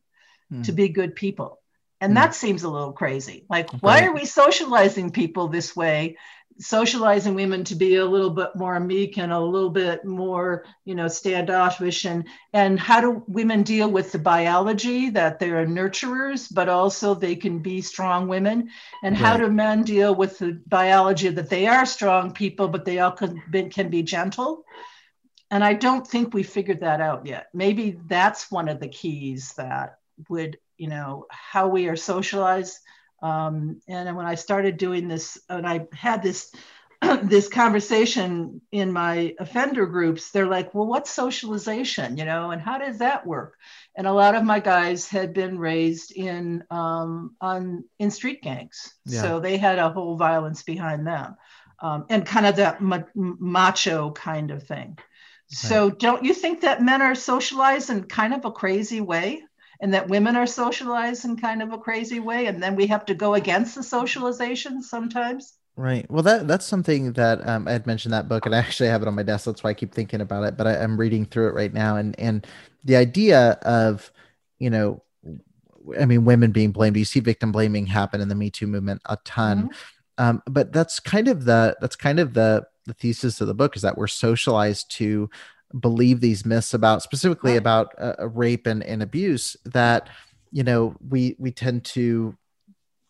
mm. 0.52 0.62
to 0.62 0.72
be 0.72 0.90
good 0.90 1.14
people 1.14 1.58
and 2.02 2.12
mm. 2.12 2.16
that 2.16 2.34
seems 2.34 2.64
a 2.64 2.68
little 2.68 2.92
crazy 2.92 3.46
like 3.48 3.68
okay. 3.68 3.78
why 3.80 4.04
are 4.04 4.12
we 4.12 4.26
socializing 4.26 5.10
people 5.10 5.48
this 5.48 5.74
way 5.74 6.18
socializing 6.58 7.34
women 7.34 7.64
to 7.64 7.74
be 7.74 7.96
a 7.96 8.04
little 8.04 8.30
bit 8.30 8.50
more 8.54 8.78
meek 8.78 9.18
and 9.18 9.32
a 9.32 9.40
little 9.40 9.70
bit 9.70 10.04
more 10.04 10.64
you 10.84 10.94
know 10.94 11.08
standoffish 11.08 12.04
and 12.04 12.26
and 12.52 12.78
how 12.78 13.00
do 13.00 13.24
women 13.26 13.62
deal 13.62 13.90
with 13.90 14.12
the 14.12 14.18
biology 14.18 15.10
that 15.10 15.38
they're 15.38 15.66
nurturers 15.66 16.52
but 16.52 16.68
also 16.68 17.14
they 17.14 17.34
can 17.34 17.58
be 17.58 17.80
strong 17.80 18.28
women? 18.28 18.70
And 19.02 19.14
right. 19.14 19.24
how 19.24 19.36
do 19.36 19.50
men 19.50 19.82
deal 19.82 20.14
with 20.14 20.38
the 20.38 20.60
biology 20.66 21.28
that 21.28 21.50
they 21.50 21.66
are 21.66 21.86
strong 21.86 22.32
people 22.32 22.68
but 22.68 22.84
they 22.84 23.00
all 23.00 23.12
can 23.12 23.42
be, 23.50 23.64
can 23.64 23.88
be 23.88 24.02
gentle? 24.02 24.64
And 25.50 25.64
i 25.64 25.74
don't 25.74 26.06
think 26.06 26.32
we 26.32 26.42
figured 26.42 26.80
that 26.80 27.00
out 27.00 27.26
yet. 27.26 27.48
Maybe 27.52 27.98
that's 28.06 28.50
one 28.50 28.68
of 28.68 28.80
the 28.80 28.88
keys 28.88 29.54
that 29.56 29.98
would 30.28 30.58
you 30.76 30.88
know 30.88 31.26
how 31.30 31.68
we 31.68 31.88
are 31.88 31.96
socialized 31.96 32.78
um, 33.24 33.80
and 33.88 34.14
when 34.14 34.26
I 34.26 34.34
started 34.34 34.76
doing 34.76 35.08
this, 35.08 35.38
and 35.48 35.66
I 35.66 35.86
had 35.94 36.22
this 36.22 36.52
this 37.22 37.48
conversation 37.48 38.60
in 38.70 38.92
my 38.92 39.34
offender 39.40 39.86
groups, 39.86 40.30
they're 40.30 40.46
like, 40.46 40.74
"Well, 40.74 40.86
what's 40.86 41.10
socialization? 41.10 42.18
You 42.18 42.26
know, 42.26 42.50
and 42.50 42.60
how 42.60 42.76
does 42.76 42.98
that 42.98 43.26
work?" 43.26 43.56
And 43.96 44.06
a 44.06 44.12
lot 44.12 44.34
of 44.34 44.44
my 44.44 44.60
guys 44.60 45.08
had 45.08 45.32
been 45.32 45.58
raised 45.58 46.12
in 46.12 46.64
um, 46.70 47.34
on 47.40 47.84
in 47.98 48.10
street 48.10 48.42
gangs, 48.42 48.92
yeah. 49.06 49.22
so 49.22 49.40
they 49.40 49.56
had 49.56 49.78
a 49.78 49.88
whole 49.88 50.16
violence 50.16 50.62
behind 50.62 51.06
them, 51.06 51.36
um, 51.80 52.04
and 52.10 52.26
kind 52.26 52.44
of 52.44 52.56
that 52.56 52.82
ma- 52.82 53.10
macho 53.14 54.10
kind 54.10 54.50
of 54.50 54.64
thing. 54.64 54.98
So, 55.48 55.88
don't 55.88 56.24
you 56.24 56.34
think 56.34 56.62
that 56.62 56.82
men 56.82 57.00
are 57.00 57.14
socialized 57.14 57.88
in 57.88 58.04
kind 58.04 58.34
of 58.34 58.44
a 58.44 58.50
crazy 58.50 59.00
way? 59.00 59.44
And 59.84 59.92
that 59.92 60.08
women 60.08 60.34
are 60.34 60.46
socialized 60.46 61.26
in 61.26 61.36
kind 61.36 61.60
of 61.60 61.74
a 61.74 61.76
crazy 61.76 62.18
way 62.18 62.46
and 62.46 62.62
then 62.62 62.74
we 62.74 62.86
have 62.86 63.04
to 63.04 63.12
go 63.12 63.34
against 63.34 63.74
the 63.74 63.82
socialization 63.82 64.82
sometimes. 64.82 65.58
Right. 65.76 66.10
Well 66.10 66.22
that 66.22 66.48
that's 66.48 66.64
something 66.64 67.12
that 67.12 67.46
um, 67.46 67.68
i 67.68 67.72
had 67.72 67.86
mentioned 67.86 68.14
that 68.14 68.26
book 68.26 68.46
and 68.46 68.54
i 68.54 68.58
actually 68.58 68.88
have 68.88 69.02
it 69.02 69.08
on 69.08 69.14
my 69.14 69.22
desk. 69.22 69.44
That's 69.44 69.62
why 69.62 69.70
i 69.70 69.74
keep 69.74 69.92
thinking 69.92 70.22
about 70.22 70.44
it 70.44 70.56
but 70.56 70.66
I, 70.66 70.78
i'm 70.78 70.98
reading 70.98 71.26
through 71.26 71.48
it 71.48 71.54
right 71.54 71.72
now 71.72 71.96
and 71.96 72.18
and 72.18 72.46
the 72.82 72.96
idea 72.96 73.58
of 73.60 74.10
you 74.58 74.70
know 74.70 75.02
i 76.00 76.06
mean 76.06 76.24
women 76.24 76.50
being 76.50 76.72
blamed. 76.72 76.96
You 76.96 77.04
see 77.04 77.20
victim 77.20 77.52
blaming 77.52 77.84
happen 77.84 78.22
in 78.22 78.28
the 78.28 78.34
me 78.34 78.48
too 78.48 78.66
movement 78.66 79.02
a 79.04 79.18
ton. 79.26 79.64
Mm-hmm. 79.64 80.24
um, 80.24 80.42
but 80.46 80.72
that's 80.72 80.98
kind 80.98 81.28
of 81.28 81.44
the 81.44 81.76
that's 81.82 81.96
kind 81.96 82.20
of 82.20 82.32
the 82.32 82.66
the 82.86 82.94
thesis 82.94 83.42
of 83.42 83.48
the 83.48 83.54
book 83.54 83.76
is 83.76 83.82
that 83.82 83.98
we're 83.98 84.06
socialized 84.06 84.90
to 84.92 85.28
believe 85.80 86.20
these 86.20 86.44
myths 86.44 86.74
about 86.74 87.02
specifically 87.02 87.52
right. 87.52 87.58
about 87.58 87.94
uh, 87.98 88.28
rape 88.28 88.66
and, 88.66 88.82
and 88.82 89.02
abuse 89.02 89.56
that 89.64 90.08
you 90.50 90.62
know 90.62 90.94
we 91.08 91.36
we 91.38 91.50
tend 91.50 91.84
to 91.84 92.36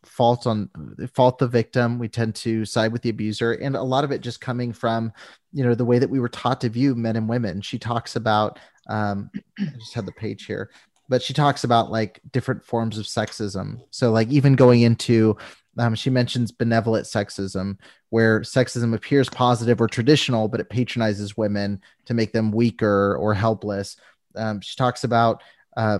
fault 0.04 0.46
on 0.46 0.68
fault 1.12 1.38
the 1.38 1.48
victim. 1.48 1.98
We 1.98 2.08
tend 2.08 2.34
to 2.36 2.64
side 2.64 2.92
with 2.92 3.02
the 3.02 3.08
abuser. 3.08 3.52
And 3.52 3.74
a 3.74 3.82
lot 3.82 4.04
of 4.04 4.12
it 4.12 4.20
just 4.20 4.40
coming 4.40 4.72
from 4.72 5.12
you 5.52 5.64
know 5.64 5.74
the 5.74 5.84
way 5.84 5.98
that 5.98 6.10
we 6.10 6.20
were 6.20 6.28
taught 6.28 6.60
to 6.62 6.68
view 6.68 6.94
men 6.94 7.16
and 7.16 7.28
women. 7.28 7.60
She 7.60 7.78
talks 7.78 8.16
about 8.16 8.58
um 8.90 9.30
i 9.58 9.64
just 9.78 9.94
had 9.94 10.04
the 10.04 10.12
page 10.12 10.44
here 10.44 10.68
but 11.08 11.22
she 11.22 11.32
talks 11.32 11.64
about 11.64 11.90
like 11.90 12.20
different 12.32 12.64
forms 12.64 12.98
of 12.98 13.04
sexism. 13.04 13.80
So 13.90 14.10
like 14.10 14.28
even 14.28 14.54
going 14.54 14.82
into 14.82 15.36
um, 15.78 15.94
she 15.94 16.10
mentions 16.10 16.52
benevolent 16.52 17.06
sexism, 17.06 17.78
where 18.10 18.40
sexism 18.40 18.94
appears 18.94 19.28
positive 19.28 19.80
or 19.80 19.88
traditional, 19.88 20.48
but 20.48 20.60
it 20.60 20.70
patronizes 20.70 21.36
women 21.36 21.80
to 22.06 22.14
make 22.14 22.32
them 22.32 22.52
weaker 22.52 23.16
or 23.16 23.34
helpless. 23.34 23.96
Um, 24.36 24.60
she 24.60 24.76
talks 24.76 25.04
about 25.04 25.42
uh, 25.76 25.98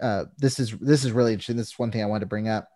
uh, 0.00 0.24
this 0.38 0.58
is 0.58 0.72
this 0.78 1.04
is 1.04 1.12
really 1.12 1.32
interesting. 1.32 1.56
This 1.56 1.68
is 1.68 1.78
one 1.78 1.90
thing 1.90 2.02
I 2.02 2.06
wanted 2.06 2.20
to 2.20 2.26
bring 2.26 2.48
up. 2.48 2.68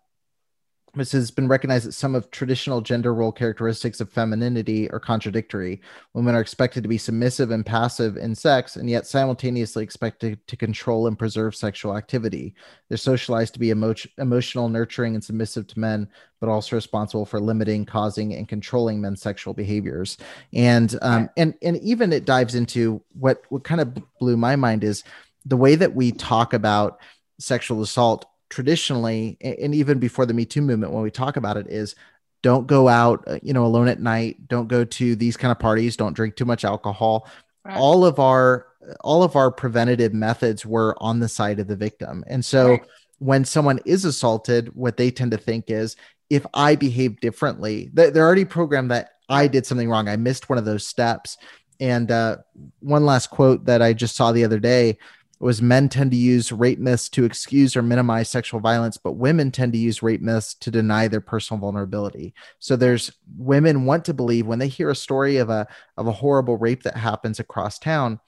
This 0.93 1.13
has 1.13 1.31
been 1.31 1.47
recognized 1.47 1.87
that 1.87 1.93
some 1.93 2.15
of 2.15 2.29
traditional 2.31 2.81
gender 2.81 3.13
role 3.13 3.31
characteristics 3.31 4.01
of 4.01 4.11
femininity 4.11 4.91
are 4.91 4.99
contradictory. 4.99 5.79
Women 6.13 6.35
are 6.35 6.41
expected 6.41 6.83
to 6.83 6.89
be 6.89 6.97
submissive 6.97 7.51
and 7.51 7.65
passive 7.65 8.17
in 8.17 8.35
sex, 8.35 8.75
and 8.75 8.89
yet 8.89 9.07
simultaneously 9.07 9.83
expected 9.83 10.45
to 10.47 10.57
control 10.57 11.07
and 11.07 11.17
preserve 11.17 11.55
sexual 11.55 11.95
activity. 11.95 12.55
They're 12.89 12.97
socialized 12.97 13.53
to 13.53 13.59
be 13.59 13.69
emo- 13.69 13.95
emotional, 14.17 14.67
nurturing, 14.67 15.15
and 15.15 15.23
submissive 15.23 15.65
to 15.67 15.79
men, 15.79 16.09
but 16.41 16.49
also 16.49 16.75
responsible 16.75 17.25
for 17.25 17.39
limiting, 17.39 17.85
causing, 17.85 18.33
and 18.33 18.47
controlling 18.47 18.99
men's 18.99 19.21
sexual 19.21 19.53
behaviors. 19.53 20.17
And 20.53 20.93
um, 21.01 21.29
and 21.37 21.53
and 21.61 21.77
even 21.77 22.11
it 22.11 22.25
dives 22.25 22.55
into 22.55 23.01
what 23.17 23.43
what 23.47 23.63
kind 23.63 23.79
of 23.79 23.97
blew 24.19 24.35
my 24.35 24.57
mind 24.57 24.83
is 24.83 25.05
the 25.45 25.57
way 25.57 25.75
that 25.75 25.95
we 25.95 26.11
talk 26.11 26.53
about 26.53 26.99
sexual 27.39 27.81
assault 27.81 28.25
traditionally 28.51 29.37
and 29.41 29.73
even 29.73 29.97
before 29.97 30.27
the 30.27 30.33
me 30.33 30.45
too 30.45 30.61
movement 30.61 30.93
when 30.93 31.01
we 31.01 31.09
talk 31.09 31.37
about 31.37 31.57
it 31.57 31.67
is 31.67 31.95
don't 32.43 32.67
go 32.67 32.87
out 32.87 33.23
uh, 33.27 33.39
you 33.41 33.53
know 33.53 33.65
alone 33.65 33.87
at 33.87 33.99
night. 33.99 34.47
Don't 34.47 34.67
go 34.67 34.83
to 34.83 35.15
these 35.15 35.37
kind 35.37 35.51
of 35.51 35.59
parties. 35.59 35.97
Don't 35.97 36.13
drink 36.13 36.35
too 36.35 36.45
much 36.45 36.63
alcohol. 36.65 37.27
Right. 37.63 37.77
all 37.77 38.05
of 38.05 38.19
our 38.19 38.65
all 39.01 39.21
of 39.21 39.35
our 39.35 39.51
preventative 39.51 40.15
methods 40.15 40.65
were 40.65 40.95
on 40.99 41.19
the 41.19 41.29
side 41.29 41.59
of 41.59 41.67
the 41.67 41.75
victim. 41.75 42.23
And 42.25 42.43
so 42.43 42.69
right. 42.71 42.85
when 43.19 43.45
someone 43.45 43.79
is 43.85 44.03
assaulted 44.03 44.75
what 44.75 44.97
they 44.97 45.11
tend 45.11 45.29
to 45.31 45.37
think 45.37 45.65
is 45.69 45.95
if 46.31 46.43
i 46.55 46.75
behave 46.75 47.19
differently 47.19 47.91
they're 47.93 48.25
already 48.25 48.45
programmed 48.45 48.89
that 48.89 49.11
i 49.29 49.47
did 49.47 49.65
something 49.65 49.89
wrong. 49.89 50.09
I 50.09 50.15
missed 50.15 50.49
one 50.49 50.57
of 50.57 50.65
those 50.65 50.87
steps. 50.87 51.37
And 51.79 52.11
uh, 52.11 52.37
one 52.79 53.05
last 53.05 53.29
quote 53.29 53.65
that 53.65 53.83
i 53.83 53.93
just 53.93 54.15
saw 54.15 54.31
the 54.31 54.43
other 54.43 54.59
day 54.59 54.97
was 55.43 55.61
men 55.61 55.89
tend 55.89 56.11
to 56.11 56.17
use 56.17 56.51
rape 56.51 56.79
myths 56.79 57.09
to 57.09 57.25
excuse 57.25 57.75
or 57.75 57.81
minimize 57.81 58.29
sexual 58.29 58.59
violence, 58.59 58.97
but 58.97 59.13
women 59.13 59.51
tend 59.51 59.73
to 59.73 59.79
use 59.79 60.03
rape 60.03 60.21
myths 60.21 60.53
to 60.55 60.69
deny 60.71 61.07
their 61.07 61.21
personal 61.21 61.59
vulnerability. 61.59 62.33
So 62.59 62.75
there's 62.75 63.11
women 63.37 63.85
want 63.85 64.05
to 64.05 64.13
believe 64.13 64.45
when 64.45 64.59
they 64.59 64.67
hear 64.67 64.89
a 64.89 64.95
story 64.95 65.37
of 65.37 65.49
a 65.49 65.67
of 65.97 66.07
a 66.07 66.11
horrible 66.11 66.57
rape 66.57 66.83
that 66.83 66.95
happens 66.95 67.39
across 67.39 67.79
town, 67.79 68.19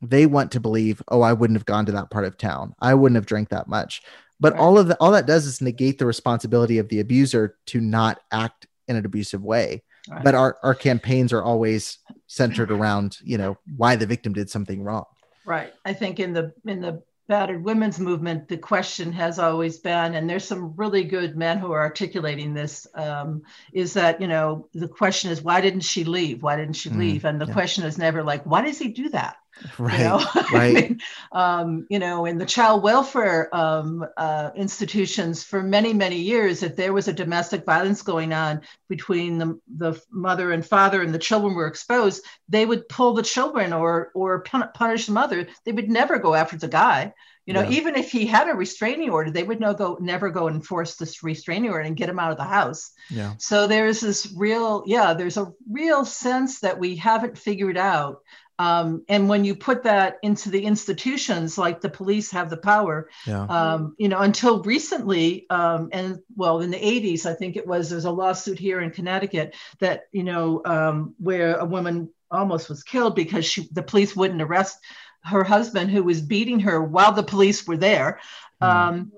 they 0.00 0.26
want 0.26 0.52
to 0.52 0.60
believe, 0.60 1.02
oh, 1.08 1.22
I 1.22 1.32
wouldn't 1.32 1.58
have 1.58 1.66
gone 1.66 1.86
to 1.86 1.92
that 1.92 2.10
part 2.10 2.24
of 2.24 2.38
town. 2.38 2.74
I 2.80 2.94
wouldn't 2.94 3.16
have 3.16 3.26
drank 3.26 3.48
that 3.50 3.68
much. 3.68 4.02
But 4.38 4.56
all 4.56 4.78
of 4.78 4.88
the, 4.88 4.96
all 5.00 5.10
that 5.12 5.26
does 5.26 5.46
is 5.46 5.60
negate 5.60 5.98
the 5.98 6.06
responsibility 6.06 6.78
of 6.78 6.88
the 6.88 7.00
abuser 7.00 7.56
to 7.66 7.80
not 7.80 8.20
act 8.32 8.66
in 8.88 8.96
an 8.96 9.04
abusive 9.04 9.42
way. 9.42 9.82
But 10.24 10.34
our, 10.34 10.56
our 10.62 10.74
campaigns 10.74 11.32
are 11.32 11.42
always 11.42 11.98
centered 12.26 12.70
around, 12.70 13.18
you 13.22 13.36
know, 13.38 13.58
why 13.76 13.96
the 13.96 14.06
victim 14.06 14.32
did 14.32 14.48
something 14.48 14.82
wrong. 14.82 15.04
Right. 15.44 15.72
I 15.84 15.92
think 15.92 16.20
in 16.20 16.32
the 16.32 16.52
in 16.66 16.80
the 16.80 17.02
battered 17.28 17.62
women's 17.62 18.00
movement, 18.00 18.48
the 18.48 18.56
question 18.56 19.12
has 19.12 19.38
always 19.38 19.78
been, 19.78 20.14
and 20.14 20.28
there's 20.28 20.44
some 20.44 20.74
really 20.74 21.04
good 21.04 21.36
men 21.36 21.58
who 21.58 21.70
are 21.70 21.80
articulating 21.80 22.54
this, 22.54 22.88
um, 22.94 23.42
is 23.72 23.94
that 23.94 24.20
you 24.20 24.26
know 24.26 24.68
the 24.74 24.88
question 24.88 25.30
is 25.30 25.40
why 25.40 25.60
didn't 25.60 25.82
she 25.82 26.04
leave? 26.04 26.42
Why 26.42 26.56
didn't 26.56 26.74
she 26.74 26.90
mm, 26.90 26.98
leave? 26.98 27.24
And 27.24 27.40
the 27.40 27.46
yeah. 27.46 27.52
question 27.52 27.84
is 27.84 27.98
never 27.98 28.22
like 28.22 28.44
why 28.44 28.62
does 28.62 28.78
he 28.78 28.88
do 28.88 29.08
that? 29.10 29.36
Right. 29.78 29.98
You 29.98 30.04
know? 30.04 30.26
right. 30.52 30.76
I 30.76 30.80
mean, 30.80 31.00
um, 31.32 31.86
you 31.90 31.98
know, 31.98 32.24
in 32.24 32.38
the 32.38 32.46
child 32.46 32.82
welfare 32.82 33.54
um, 33.54 34.06
uh, 34.16 34.50
institutions 34.54 35.42
for 35.42 35.62
many, 35.62 35.92
many 35.92 36.16
years, 36.16 36.62
if 36.62 36.76
there 36.76 36.92
was 36.92 37.08
a 37.08 37.12
domestic 37.12 37.64
violence 37.64 38.02
going 38.02 38.32
on 38.32 38.62
between 38.88 39.38
the, 39.38 39.60
the 39.76 40.00
mother 40.10 40.52
and 40.52 40.64
father 40.64 41.02
and 41.02 41.12
the 41.12 41.18
children 41.18 41.54
were 41.54 41.66
exposed, 41.66 42.24
they 42.48 42.64
would 42.64 42.88
pull 42.88 43.14
the 43.14 43.22
children 43.22 43.72
or, 43.72 44.10
or 44.14 44.40
punish 44.74 45.06
the 45.06 45.12
mother. 45.12 45.46
They 45.64 45.72
would 45.72 45.90
never 45.90 46.18
go 46.18 46.34
after 46.34 46.56
the 46.56 46.68
guy. 46.68 47.12
You 47.46 47.54
know, 47.54 47.62
yeah. 47.62 47.78
even 47.78 47.96
if 47.96 48.12
he 48.12 48.26
had 48.26 48.48
a 48.48 48.54
restraining 48.54 49.10
order, 49.10 49.30
they 49.30 49.42
would 49.42 49.58
no 49.58 49.74
go 49.74 49.98
never 50.00 50.30
go 50.30 50.46
enforce 50.46 50.94
this 50.94 51.24
restraining 51.24 51.70
order 51.70 51.80
and 51.80 51.96
get 51.96 52.08
him 52.08 52.18
out 52.18 52.30
of 52.30 52.36
the 52.36 52.44
house. 52.44 52.92
Yeah. 53.08 53.34
So 53.38 53.66
there's 53.66 54.00
this 54.00 54.32
real, 54.36 54.84
yeah, 54.86 55.14
there's 55.14 55.36
a 55.36 55.52
real 55.68 56.04
sense 56.04 56.60
that 56.60 56.78
we 56.78 56.94
haven't 56.94 57.36
figured 57.36 57.76
out 57.76 58.20
um, 58.60 59.04
and 59.08 59.26
when 59.26 59.46
you 59.46 59.54
put 59.54 59.84
that 59.84 60.18
into 60.22 60.50
the 60.50 60.62
institutions, 60.62 61.56
like 61.56 61.80
the 61.80 61.88
police 61.88 62.30
have 62.32 62.50
the 62.50 62.58
power, 62.58 63.08
yeah. 63.26 63.44
um, 63.44 63.94
you 63.96 64.06
know, 64.06 64.18
until 64.18 64.62
recently, 64.62 65.46
um, 65.48 65.88
and 65.92 66.18
well, 66.36 66.60
in 66.60 66.70
the 66.70 66.76
80s, 66.76 67.24
I 67.24 67.32
think 67.32 67.56
it 67.56 67.66
was, 67.66 67.88
there's 67.88 68.04
a 68.04 68.10
lawsuit 68.10 68.58
here 68.58 68.82
in 68.82 68.90
Connecticut 68.90 69.54
that, 69.78 70.08
you 70.12 70.24
know, 70.24 70.60
um, 70.66 71.14
where 71.16 71.56
a 71.56 71.64
woman 71.64 72.10
almost 72.30 72.68
was 72.68 72.82
killed 72.82 73.16
because 73.16 73.46
she, 73.46 73.66
the 73.72 73.82
police 73.82 74.14
wouldn't 74.14 74.42
arrest 74.42 74.76
her 75.24 75.42
husband 75.42 75.90
who 75.90 76.02
was 76.02 76.20
beating 76.20 76.60
her 76.60 76.84
while 76.84 77.12
the 77.12 77.22
police 77.22 77.66
were 77.66 77.78
there. 77.78 78.20
Mm 78.62 79.10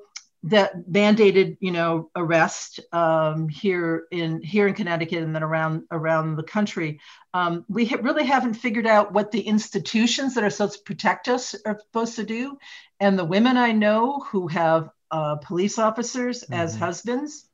that 0.45 0.91
mandated 0.91 1.57
you 1.61 1.71
know 1.71 2.11
arrest 2.17 2.81
um, 2.93 3.49
here 3.49 4.07
in 4.11 4.43
here 4.43 4.67
in 4.67 4.75
Connecticut 4.75 5.23
and 5.23 5.35
then 5.35 5.43
around 5.43 5.85
around 5.91 6.37
the 6.37 6.43
country. 6.43 7.01
Um, 7.35 7.65
we 7.69 7.87
ha- 7.87 8.01
really 8.03 8.25
haven't 8.25 8.55
figured 8.55 8.87
out 8.87 9.13
what 9.13 9.31
the 9.31 9.41
institutions 9.41 10.35
that 10.35 10.45
are 10.45 10.51
supposed 10.51 10.79
to 10.79 10.85
protect 10.85 11.29
us 11.29 11.55
are 11.65 11.79
supposed 11.79 12.17
to 12.17 12.25
do. 12.25 12.59
And 13.01 13.19
the 13.19 13.25
women 13.25 13.57
I 13.57 13.73
know 13.73 14.21
who 14.21 14.49
have 14.49 14.91
uh, 15.11 15.37
police 15.37 15.79
officers 15.79 16.43
mm-hmm. 16.43 16.55
as 16.55 16.77
husbands. 16.77 17.49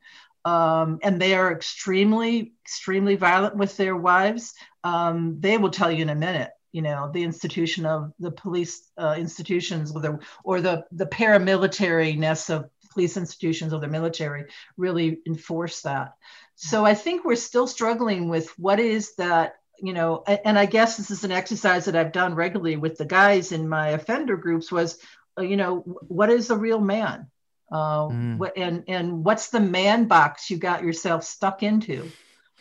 Um, 0.44 1.00
and 1.02 1.20
they 1.20 1.34
are 1.34 1.52
extremely, 1.52 2.52
extremely 2.64 3.16
violent 3.16 3.56
with 3.56 3.76
their 3.76 3.96
wives. 3.96 4.54
Um, 4.82 5.40
they 5.40 5.58
will 5.58 5.70
tell 5.70 5.90
you 5.90 6.00
in 6.00 6.08
a 6.08 6.14
minute 6.14 6.52
you 6.72 6.82
know 6.82 7.10
the 7.12 7.22
institution 7.22 7.86
of 7.86 8.12
the 8.18 8.30
police 8.30 8.90
uh, 8.98 9.14
institutions 9.18 9.92
or 9.94 10.00
the 10.00 10.18
or 10.44 10.60
the 10.60 10.84
the 10.92 11.06
paramilitariness 11.06 12.50
of 12.50 12.70
police 12.90 13.16
institutions 13.16 13.72
or 13.72 13.80
the 13.80 13.88
military 13.88 14.46
really 14.76 15.20
enforce 15.26 15.82
that. 15.82 16.14
So 16.56 16.84
i 16.84 16.94
think 16.94 17.24
we're 17.24 17.36
still 17.36 17.68
struggling 17.68 18.28
with 18.28 18.48
what 18.58 18.80
is 18.80 19.14
that 19.14 19.54
you 19.80 19.92
know 19.92 20.24
and 20.26 20.58
i 20.58 20.66
guess 20.66 20.96
this 20.96 21.12
is 21.12 21.22
an 21.22 21.30
exercise 21.30 21.84
that 21.84 21.94
i've 21.94 22.10
done 22.10 22.34
regularly 22.34 22.76
with 22.76 22.98
the 22.98 23.04
guys 23.04 23.52
in 23.52 23.68
my 23.68 23.90
offender 23.90 24.36
groups 24.36 24.72
was 24.72 24.98
uh, 25.38 25.42
you 25.42 25.56
know 25.56 25.78
what 26.08 26.30
is 26.30 26.50
a 26.50 26.56
real 26.56 26.80
man? 26.80 27.28
Uh, 27.70 28.08
mm. 28.08 28.38
what, 28.38 28.56
and 28.56 28.84
and 28.88 29.24
what's 29.24 29.50
the 29.50 29.60
man 29.60 30.06
box 30.06 30.50
you 30.50 30.56
got 30.56 30.82
yourself 30.82 31.22
stuck 31.24 31.62
into? 31.62 32.10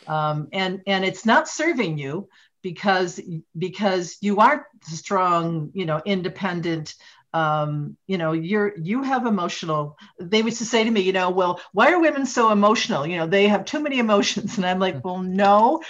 Um, 0.06 0.50
and 0.54 0.82
and 0.86 1.04
it's 1.04 1.26
not 1.26 1.48
serving 1.48 1.98
you 1.98 2.30
because 2.62 3.20
because 3.58 4.18
you 4.22 4.40
aren't 4.40 4.64
strong 4.84 5.72
you 5.74 5.86
know 5.86 6.02
independent 6.06 6.96
um, 7.38 7.98
you 8.08 8.18
know 8.18 8.32
you're 8.32 8.74
you 8.78 9.04
have 9.04 9.26
emotional 9.26 9.98
they 10.20 10.42
used 10.42 10.60
to 10.60 10.66
say 10.66 10.84
to 10.84 10.92
me 10.92 11.02
you 11.02 11.14
know 11.14 11.30
well 11.30 11.60
why 11.72 11.92
are 11.92 12.00
women 12.00 12.26
so 12.26 12.52
emotional 12.52 13.06
you 13.06 13.18
know 13.18 13.28
they 13.28 13.48
have 13.48 13.66
too 13.66 13.80
many 13.80 14.00
emotions 14.00 14.58
and 14.58 14.66
i'm 14.66 14.80
like 14.80 15.04
well 15.04 15.20
no 15.20 15.82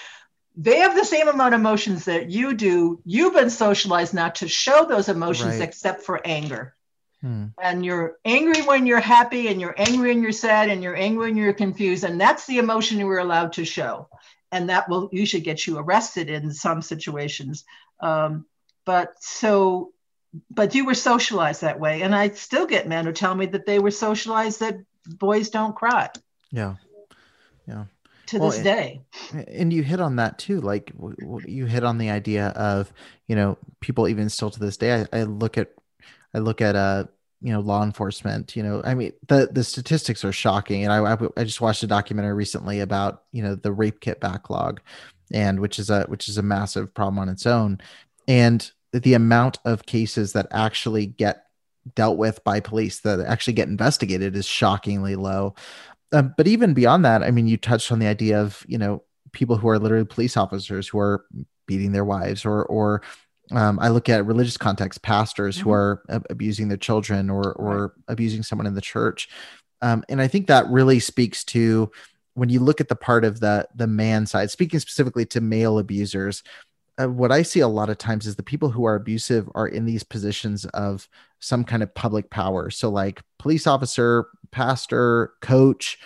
they 0.60 0.78
have 0.80 0.96
the 0.96 1.06
same 1.06 1.28
amount 1.28 1.54
of 1.54 1.60
emotions 1.60 2.06
that 2.06 2.30
you 2.30 2.54
do 2.54 3.00
you've 3.06 3.34
been 3.34 3.50
socialized 3.50 4.14
not 4.14 4.36
to 4.36 4.48
show 4.48 4.86
those 4.86 5.10
emotions 5.10 5.60
right. 5.60 5.68
except 5.68 6.04
for 6.04 6.20
anger 6.26 6.76
hmm. 7.22 7.46
and 7.62 7.86
you're 7.86 8.18
angry 8.26 8.62
when 8.64 8.86
you're 8.86 9.00
happy 9.00 9.48
and 9.48 9.62
you're 9.62 9.76
angry 9.78 10.10
when 10.10 10.24
you're 10.24 10.32
sad 10.32 10.70
and 10.70 10.82
you're 10.84 10.96
angry 10.96 11.28
when 11.28 11.38
you're 11.38 11.54
confused 11.54 12.04
and 12.04 12.20
that's 12.20 12.46
the 12.48 12.58
emotion 12.58 13.00
you 13.00 13.06
were 13.06 13.20
allowed 13.20 13.54
to 13.54 13.64
show 13.64 14.10
and 14.52 14.70
that 14.70 14.90
will 14.90 15.10
usually 15.12 15.42
get 15.42 15.66
you 15.68 15.78
arrested 15.78 16.30
in 16.30 16.52
some 16.54 16.82
situations. 16.82 17.66
Um, 18.00 18.46
but 18.86 19.14
so, 19.20 19.92
but 20.52 20.76
you 20.76 20.86
were 20.86 20.94
socialized 20.94 21.62
that 21.62 21.80
way, 21.80 22.02
and 22.02 22.16
I 22.16 22.30
still 22.30 22.66
get 22.66 22.88
men 22.88 23.06
who 23.06 23.12
tell 23.12 23.36
me 23.36 23.46
that 23.48 23.66
they 23.66 23.80
were 23.80 23.92
socialized 23.92 24.60
that 24.60 24.76
boys 25.06 25.50
don't 25.50 25.76
cry. 25.76 26.10
Yeah, 26.52 26.76
yeah. 27.68 27.86
To 28.28 28.40
well, 28.40 28.50
this 28.50 28.60
day, 28.60 29.02
and 29.48 29.72
you 29.72 29.84
hit 29.84 30.02
on 30.02 30.18
that 30.18 30.38
too. 30.38 30.60
Like 30.60 30.92
you 31.46 31.66
hit 31.66 31.84
on 31.84 31.98
the 31.98 32.10
idea 32.10 32.48
of 32.50 32.92
you 33.28 33.36
know 33.36 33.58
people 33.80 34.08
even 34.08 34.30
still 34.30 34.50
to 34.50 34.60
this 34.60 34.78
day. 34.78 35.06
I, 35.14 35.20
I 35.20 35.24
look 35.24 35.58
at 35.58 35.70
I 36.34 36.40
look 36.40 36.62
at 36.62 36.76
uh 36.76 37.06
you 37.42 37.54
know 37.54 37.60
law 37.60 37.84
enforcement 37.84 38.56
you 38.56 38.64
know 38.64 38.82
i 38.84 38.94
mean 38.96 39.14
the 39.28 39.48
the 39.52 39.64
statistics 39.64 40.26
are 40.26 40.32
shocking 40.32 40.84
and 40.84 40.92
I, 40.92 41.14
I, 41.14 41.18
I 41.38 41.44
just 41.44 41.62
watched 41.62 41.84
a 41.84 41.88
documentary 41.88 42.34
recently 42.34 42.80
about 42.80 43.24
you 43.32 43.44
know 43.44 43.56
the 43.56 43.72
rape 43.72 44.00
kit 44.00 44.20
backlog 44.20 44.82
and 45.32 45.60
which 45.60 45.78
is 45.78 45.90
a 45.90 46.04
which 46.06 46.28
is 46.30 46.38
a 46.38 46.44
massive 46.44 46.94
problem 46.94 47.20
on 47.20 47.30
its 47.30 47.46
own 47.46 47.80
and 48.28 48.72
the 49.04 49.14
amount 49.14 49.60
of 49.66 49.86
cases 49.86 50.34
that 50.34 50.48
actually 50.52 51.06
get 51.06 51.44
dealt 51.96 52.18
with 52.18 52.44
by 52.44 52.60
police 52.60 53.00
that 53.00 53.20
actually 53.22 53.54
get 53.54 53.70
investigated 53.70 54.36
is 54.36 54.46
shockingly 54.46 55.16
low 55.16 55.56
um, 56.12 56.34
but 56.38 56.48
even 56.48 56.74
beyond 56.74 57.06
that 57.06 57.24
i 57.24 57.32
mean 57.32 57.48
you 57.48 57.58
touched 57.58 57.92
on 57.92 58.00
the 58.00 58.08
idea 58.08 58.42
of 58.42 58.66
you 58.68 58.78
know 58.78 59.04
people 59.32 59.58
who 59.58 59.70
are 59.70 59.80
literally 59.80 60.06
police 60.06 60.36
officers 60.36 60.88
who 60.88 61.00
are 61.00 61.26
beating 61.66 61.92
their 61.92 62.06
wives 62.06 62.46
or 62.46 62.64
or 62.66 63.02
um, 63.52 63.80
I 63.80 63.90
look 63.90 64.10
at 64.10 64.26
religious 64.26 64.58
context, 64.58 65.02
pastors 65.02 65.56
mm-hmm. 65.56 65.64
who 65.64 65.72
are 65.74 66.04
abusing 66.30 66.68
their 66.68 66.78
children 66.78 67.30
or 67.30 67.54
or 67.54 67.94
abusing 68.08 68.44
someone 68.44 68.68
in 68.68 68.74
the 68.74 68.82
church, 68.82 69.30
um, 69.82 70.04
and 70.10 70.22
I 70.22 70.28
think 70.28 70.48
that 70.48 70.68
really 70.68 71.00
speaks 71.00 71.44
to 71.46 71.92
when 72.34 72.50
you 72.50 72.60
look 72.60 72.82
at 72.82 72.90
the 72.90 72.96
part 72.96 73.24
of 73.24 73.40
the 73.40 73.68
the 73.76 73.88
man 73.88 74.26
side, 74.26 74.52
speaking 74.52 74.80
specifically 74.80 75.26
to 75.28 75.42
male 75.42 75.80
abusers. 75.80 76.44
Uh, 77.00 77.08
what 77.08 77.32
I 77.32 77.44
see 77.44 77.60
a 77.60 77.68
lot 77.68 77.90
of 77.90 77.98
times 77.98 78.26
is 78.26 78.36
the 78.36 78.44
people 78.44 78.70
who 78.70 78.86
are 78.86 78.96
abusive 78.96 79.50
are 79.56 79.68
in 79.68 79.86
these 79.86 80.04
positions 80.04 80.66
of 80.66 81.08
some 81.40 81.64
kind 81.64 81.84
of 81.84 81.94
public 81.94 82.30
power. 82.30 82.70
So, 82.70 82.90
like 82.90 83.22
police 83.38 83.68
officer, 83.68 84.28
pastor, 84.52 85.34
coach, 85.42 86.00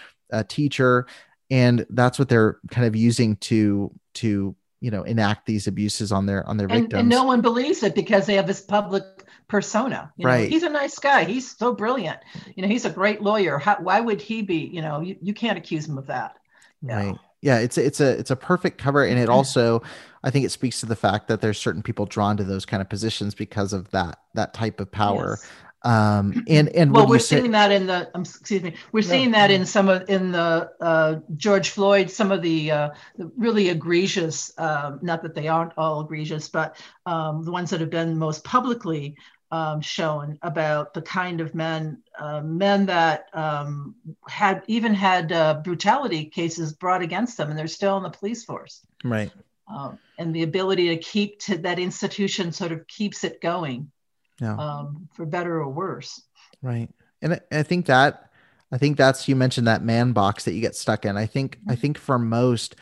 teacher, 0.47 1.07
and 1.49 1.85
that's 1.89 2.17
what 2.17 2.29
they're 2.29 2.59
kind 2.69 2.87
of 2.87 2.95
using 2.95 3.35
to 3.37 3.91
to 4.15 4.55
you 4.79 4.89
know 4.91 5.03
enact 5.03 5.45
these 5.45 5.67
abuses 5.67 6.11
on 6.11 6.25
their 6.25 6.47
on 6.47 6.57
their 6.57 6.67
and, 6.67 6.83
victims. 6.83 6.99
and 7.01 7.09
no 7.09 7.23
one 7.23 7.41
believes 7.41 7.83
it 7.83 7.93
because 7.93 8.25
they 8.25 8.35
have 8.35 8.47
this 8.47 8.61
public 8.61 9.03
persona 9.47 10.11
you 10.17 10.25
right. 10.25 10.43
know, 10.43 10.49
he's 10.49 10.63
a 10.63 10.69
nice 10.69 10.97
guy 10.97 11.25
he's 11.25 11.55
so 11.55 11.73
brilliant 11.73 12.17
you 12.55 12.63
know 12.63 12.67
he's 12.67 12.85
a 12.85 12.89
great 12.89 13.21
lawyer. 13.21 13.57
How, 13.59 13.77
why 13.79 13.99
would 13.99 14.21
he 14.21 14.41
be 14.41 14.69
you 14.73 14.81
know 14.81 15.01
you, 15.01 15.17
you 15.21 15.33
can't 15.33 15.57
accuse 15.57 15.87
him 15.87 15.97
of 15.97 16.07
that. 16.07 16.37
Right 16.81 17.15
yeah 17.41 17.57
it's 17.57 17.77
a, 17.77 17.85
it's 17.85 17.99
a 17.99 18.17
it's 18.19 18.31
a 18.31 18.35
perfect 18.35 18.77
cover 18.77 19.03
and 19.03 19.19
it 19.19 19.29
also 19.29 19.81
i 20.23 20.29
think 20.29 20.45
it 20.45 20.49
speaks 20.51 20.79
to 20.79 20.85
the 20.85 20.95
fact 20.95 21.27
that 21.27 21.41
there's 21.41 21.57
certain 21.57 21.81
people 21.83 22.05
drawn 22.05 22.37
to 22.37 22.43
those 22.43 22.65
kind 22.65 22.81
of 22.81 22.89
positions 22.89 23.35
because 23.35 23.73
of 23.73 23.89
that 23.91 24.19
that 24.33 24.53
type 24.53 24.79
of 24.79 24.91
power. 24.91 25.37
Yes. 25.39 25.51
Um 25.83 26.45
and 26.47 26.69
and 26.69 26.93
well 26.93 27.07
we're 27.07 27.17
seeing 27.17 27.49
that 27.51 27.71
in 27.71 27.87
the 27.87 28.07
um, 28.13 28.21
excuse 28.21 28.61
me 28.61 28.75
we're 28.91 29.01
seeing 29.01 29.31
that 29.31 29.49
in 29.49 29.65
some 29.65 29.89
of 29.89 30.07
in 30.07 30.31
the 30.31 30.69
uh 30.79 31.21
george 31.35 31.71
floyd 31.71 32.11
some 32.11 32.31
of 32.31 32.43
the 32.43 32.69
uh 32.69 32.89
the 33.17 33.31
really 33.35 33.69
egregious 33.69 34.53
um 34.59 34.99
not 35.01 35.23
that 35.23 35.33
they 35.33 35.47
aren't 35.47 35.73
all 35.77 36.01
egregious 36.01 36.47
but 36.47 36.77
um 37.07 37.43
the 37.43 37.51
ones 37.51 37.71
that 37.71 37.79
have 37.79 37.89
been 37.89 38.15
most 38.15 38.43
publicly 38.43 39.15
um, 39.51 39.81
shown 39.81 40.39
about 40.41 40.93
the 40.93 41.01
kind 41.01 41.41
of 41.41 41.53
men 41.53 42.01
uh, 42.19 42.41
men 42.41 42.85
that 42.85 43.27
um, 43.33 43.95
had 44.27 44.63
even 44.67 44.93
had 44.93 45.31
uh, 45.31 45.55
brutality 45.63 46.25
cases 46.25 46.73
brought 46.73 47.01
against 47.01 47.37
them 47.37 47.49
and 47.49 47.59
they're 47.59 47.67
still 47.67 47.97
in 47.97 48.03
the 48.03 48.09
police 48.09 48.43
force 48.45 48.85
right 49.03 49.31
um, 49.67 49.97
and 50.17 50.35
the 50.35 50.43
ability 50.43 50.89
to 50.89 50.97
keep 50.97 51.39
to 51.39 51.57
that 51.57 51.79
institution 51.79 52.51
sort 52.51 52.71
of 52.71 52.85
keeps 52.87 53.23
it 53.23 53.41
going 53.41 53.91
yeah. 54.39 54.55
um, 54.55 55.07
for 55.13 55.25
better 55.25 55.61
or 55.61 55.69
worse. 55.69 56.21
Right. 56.61 56.89
And 57.21 57.39
I 57.51 57.63
think 57.63 57.85
that, 57.85 58.29
I 58.71 58.77
think 58.77 58.97
that's, 58.97 59.27
you 59.27 59.35
mentioned 59.35 59.67
that 59.67 59.83
man 59.83 60.11
box 60.11 60.45
that 60.45 60.53
you 60.53 60.61
get 60.61 60.75
stuck 60.75 61.05
in. 61.05 61.17
I 61.17 61.25
think, 61.25 61.59
I 61.67 61.75
think 61.75 61.97
for 61.97 62.17
most, 62.17 62.75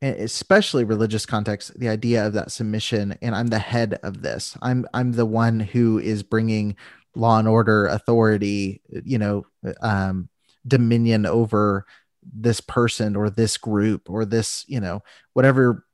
especially 0.00 0.84
religious 0.84 1.26
context, 1.26 1.78
the 1.78 1.88
idea 1.88 2.26
of 2.26 2.32
that 2.34 2.52
submission 2.52 3.16
and 3.20 3.34
I'm 3.34 3.48
the 3.48 3.58
head 3.58 3.98
of 4.02 4.22
this. 4.22 4.56
I'm, 4.62 4.86
I'm 4.94 5.12
the 5.12 5.26
one 5.26 5.60
who 5.60 5.98
is 5.98 6.22
bringing 6.22 6.76
law 7.14 7.38
and 7.38 7.48
order 7.48 7.86
authority, 7.86 8.80
you 9.04 9.18
know, 9.18 9.46
um, 9.80 10.28
dominion 10.66 11.26
over 11.26 11.86
this 12.22 12.60
person 12.60 13.16
or 13.16 13.30
this 13.30 13.56
group 13.56 14.08
or 14.08 14.24
this, 14.24 14.64
you 14.68 14.80
know, 14.80 15.02
whatever 15.32 15.84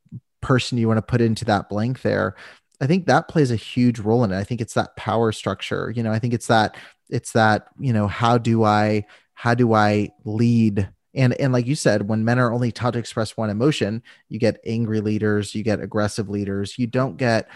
person 0.40 0.77
you 0.77 0.87
want 0.87 0.99
to 0.99 1.03
put 1.03 1.23
into 1.23 1.45
that 1.47 1.69
blank 1.71 2.03
there 2.03 2.35
I 2.81 2.87
think 2.87 3.07
that 3.07 3.29
plays 3.29 3.51
a 3.51 3.57
huge 3.57 3.99
role 3.99 4.25
in 4.25 4.33
it. 4.33 4.37
I 4.38 4.45
think 4.45 4.61
it's 4.61 4.75
that 4.75 4.97
power 4.97 5.33
structure. 5.33 5.93
You 5.95 6.03
know, 6.03 6.12
I 6.12 6.19
think 6.19 6.35
it's 6.35 6.49
that 6.49 6.77
it's 7.09 7.33
that, 7.33 7.69
you 7.79 7.93
know, 7.93 8.07
how 8.07 8.38
do 8.38 8.64
I 8.64 9.07
how 9.35 9.55
do 9.55 9.75
I 9.75 10.11
lead? 10.25 10.88
And 11.14 11.35
and 11.40 11.53
like 11.53 11.66
you 11.66 11.74
said, 11.74 12.09
when 12.09 12.24
men 12.24 12.38
are 12.38 12.53
only 12.53 12.72
taught 12.72 12.94
to 12.94 12.98
express 12.98 13.37
one 13.37 13.50
emotion, 13.50 14.03
you 14.29 14.38
get 14.38 14.61
angry 14.66 15.00
leaders, 15.00 15.55
you 15.55 15.62
get 15.62 15.81
aggressive 15.81 16.29
leaders, 16.29 16.79
you 16.79 16.87
don't 16.87 17.16
get, 17.16 17.48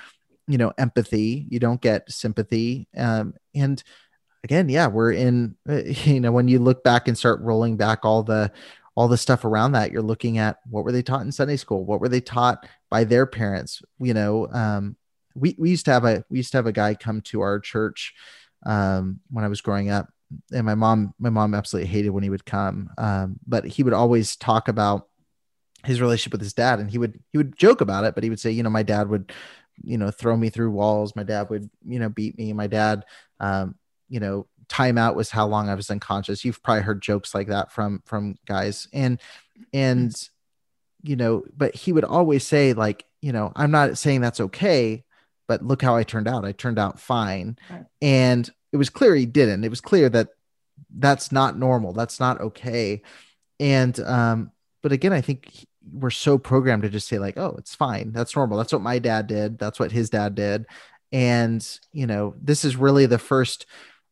you 0.46 0.58
know, 0.58 0.72
empathy, 0.78 1.46
you 1.50 1.58
don't 1.58 1.80
get 1.80 2.10
sympathy. 2.10 2.88
Um, 2.96 3.34
and 3.54 3.82
again, 4.44 4.68
yeah, 4.68 4.86
we're 4.86 5.12
in, 5.12 5.56
you 5.66 6.20
know, 6.20 6.32
when 6.32 6.48
you 6.48 6.58
look 6.58 6.82
back 6.84 7.08
and 7.08 7.18
start 7.18 7.40
rolling 7.40 7.76
back 7.76 8.04
all 8.04 8.22
the 8.22 8.52
all 8.94 9.06
the 9.08 9.16
stuff 9.16 9.44
around 9.44 9.72
that 9.72 9.92
you're 9.92 10.02
looking 10.02 10.38
at 10.38 10.58
what 10.68 10.82
were 10.82 10.90
they 10.90 11.02
taught 11.02 11.20
in 11.20 11.30
sunday 11.30 11.56
school 11.56 11.84
what 11.84 12.00
were 12.00 12.08
they 12.08 12.20
taught 12.20 12.66
by 12.90 13.04
their 13.04 13.26
parents 13.26 13.80
you 14.00 14.12
know 14.12 14.48
um, 14.52 14.96
we, 15.36 15.54
we 15.56 15.70
used 15.70 15.84
to 15.84 15.92
have 15.92 16.04
a 16.04 16.24
we 16.30 16.38
used 16.38 16.50
to 16.50 16.58
have 16.58 16.66
a 16.66 16.72
guy 16.72 16.96
come 16.96 17.20
to 17.20 17.40
our 17.40 17.60
church 17.60 18.12
um, 18.66 19.20
when 19.30 19.44
I 19.44 19.48
was 19.48 19.60
growing 19.60 19.90
up, 19.90 20.08
and 20.52 20.66
my 20.66 20.74
mom 20.74 21.14
my 21.18 21.30
mom 21.30 21.54
absolutely 21.54 21.90
hated 21.90 22.10
when 22.10 22.22
he 22.22 22.30
would 22.30 22.44
come, 22.44 22.90
um, 22.98 23.38
but 23.46 23.64
he 23.64 23.82
would 23.82 23.92
always 23.92 24.36
talk 24.36 24.68
about 24.68 25.08
his 25.84 26.00
relationship 26.00 26.32
with 26.32 26.40
his 26.40 26.54
dad, 26.54 26.80
and 26.80 26.90
he 26.90 26.98
would 26.98 27.20
he 27.32 27.38
would 27.38 27.56
joke 27.56 27.80
about 27.80 28.04
it, 28.04 28.14
but 28.14 28.24
he 28.24 28.30
would 28.30 28.40
say, 28.40 28.50
you 28.50 28.62
know, 28.62 28.70
my 28.70 28.82
dad 28.82 29.08
would, 29.08 29.32
you 29.82 29.98
know, 29.98 30.10
throw 30.10 30.36
me 30.36 30.50
through 30.50 30.70
walls, 30.70 31.16
my 31.16 31.22
dad 31.22 31.48
would, 31.50 31.68
you 31.86 31.98
know, 31.98 32.08
beat 32.08 32.36
me, 32.38 32.52
my 32.52 32.66
dad, 32.66 33.04
um, 33.40 33.74
you 34.08 34.20
know, 34.20 34.46
timeout 34.68 35.14
was 35.14 35.30
how 35.30 35.46
long 35.46 35.68
I 35.68 35.74
was 35.74 35.90
unconscious. 35.90 36.44
You've 36.44 36.62
probably 36.62 36.82
heard 36.82 37.00
jokes 37.00 37.34
like 37.34 37.48
that 37.48 37.72
from 37.72 38.02
from 38.04 38.36
guys, 38.46 38.88
and 38.92 39.20
and 39.72 40.14
you 41.02 41.16
know, 41.16 41.44
but 41.56 41.74
he 41.74 41.92
would 41.92 42.04
always 42.04 42.46
say 42.46 42.72
like, 42.72 43.04
you 43.22 43.32
know, 43.32 43.52
I'm 43.56 43.70
not 43.70 43.98
saying 43.98 44.20
that's 44.20 44.40
okay, 44.40 45.04
but 45.46 45.62
look 45.62 45.80
how 45.82 45.96
I 45.96 46.02
turned 46.02 46.28
out. 46.28 46.44
I 46.44 46.52
turned 46.52 46.78
out 46.78 47.00
fine. 47.00 47.56
Right. 47.70 47.84
And 48.02 48.50
it 48.72 48.76
was 48.76 48.90
clear 48.90 49.14
he 49.14 49.26
didn't. 49.26 49.64
It 49.64 49.70
was 49.70 49.80
clear 49.80 50.08
that 50.10 50.28
that's 50.96 51.32
not 51.32 51.58
normal. 51.58 51.92
That's 51.92 52.20
not 52.20 52.40
okay. 52.40 53.02
And, 53.60 53.98
um, 54.00 54.52
but 54.82 54.92
again, 54.92 55.12
I 55.12 55.20
think 55.20 55.66
we're 55.92 56.10
so 56.10 56.38
programmed 56.38 56.82
to 56.82 56.88
just 56.88 57.08
say, 57.08 57.18
like, 57.18 57.36
oh, 57.38 57.56
it's 57.58 57.74
fine. 57.74 58.12
That's 58.12 58.36
normal. 58.36 58.58
That's 58.58 58.72
what 58.72 58.82
my 58.82 58.98
dad 58.98 59.26
did. 59.26 59.58
That's 59.58 59.80
what 59.80 59.90
his 59.90 60.10
dad 60.10 60.34
did. 60.34 60.66
And, 61.12 61.66
you 61.92 62.06
know, 62.06 62.34
this 62.40 62.64
is 62.64 62.76
really 62.76 63.06
the 63.06 63.18
first 63.18 63.66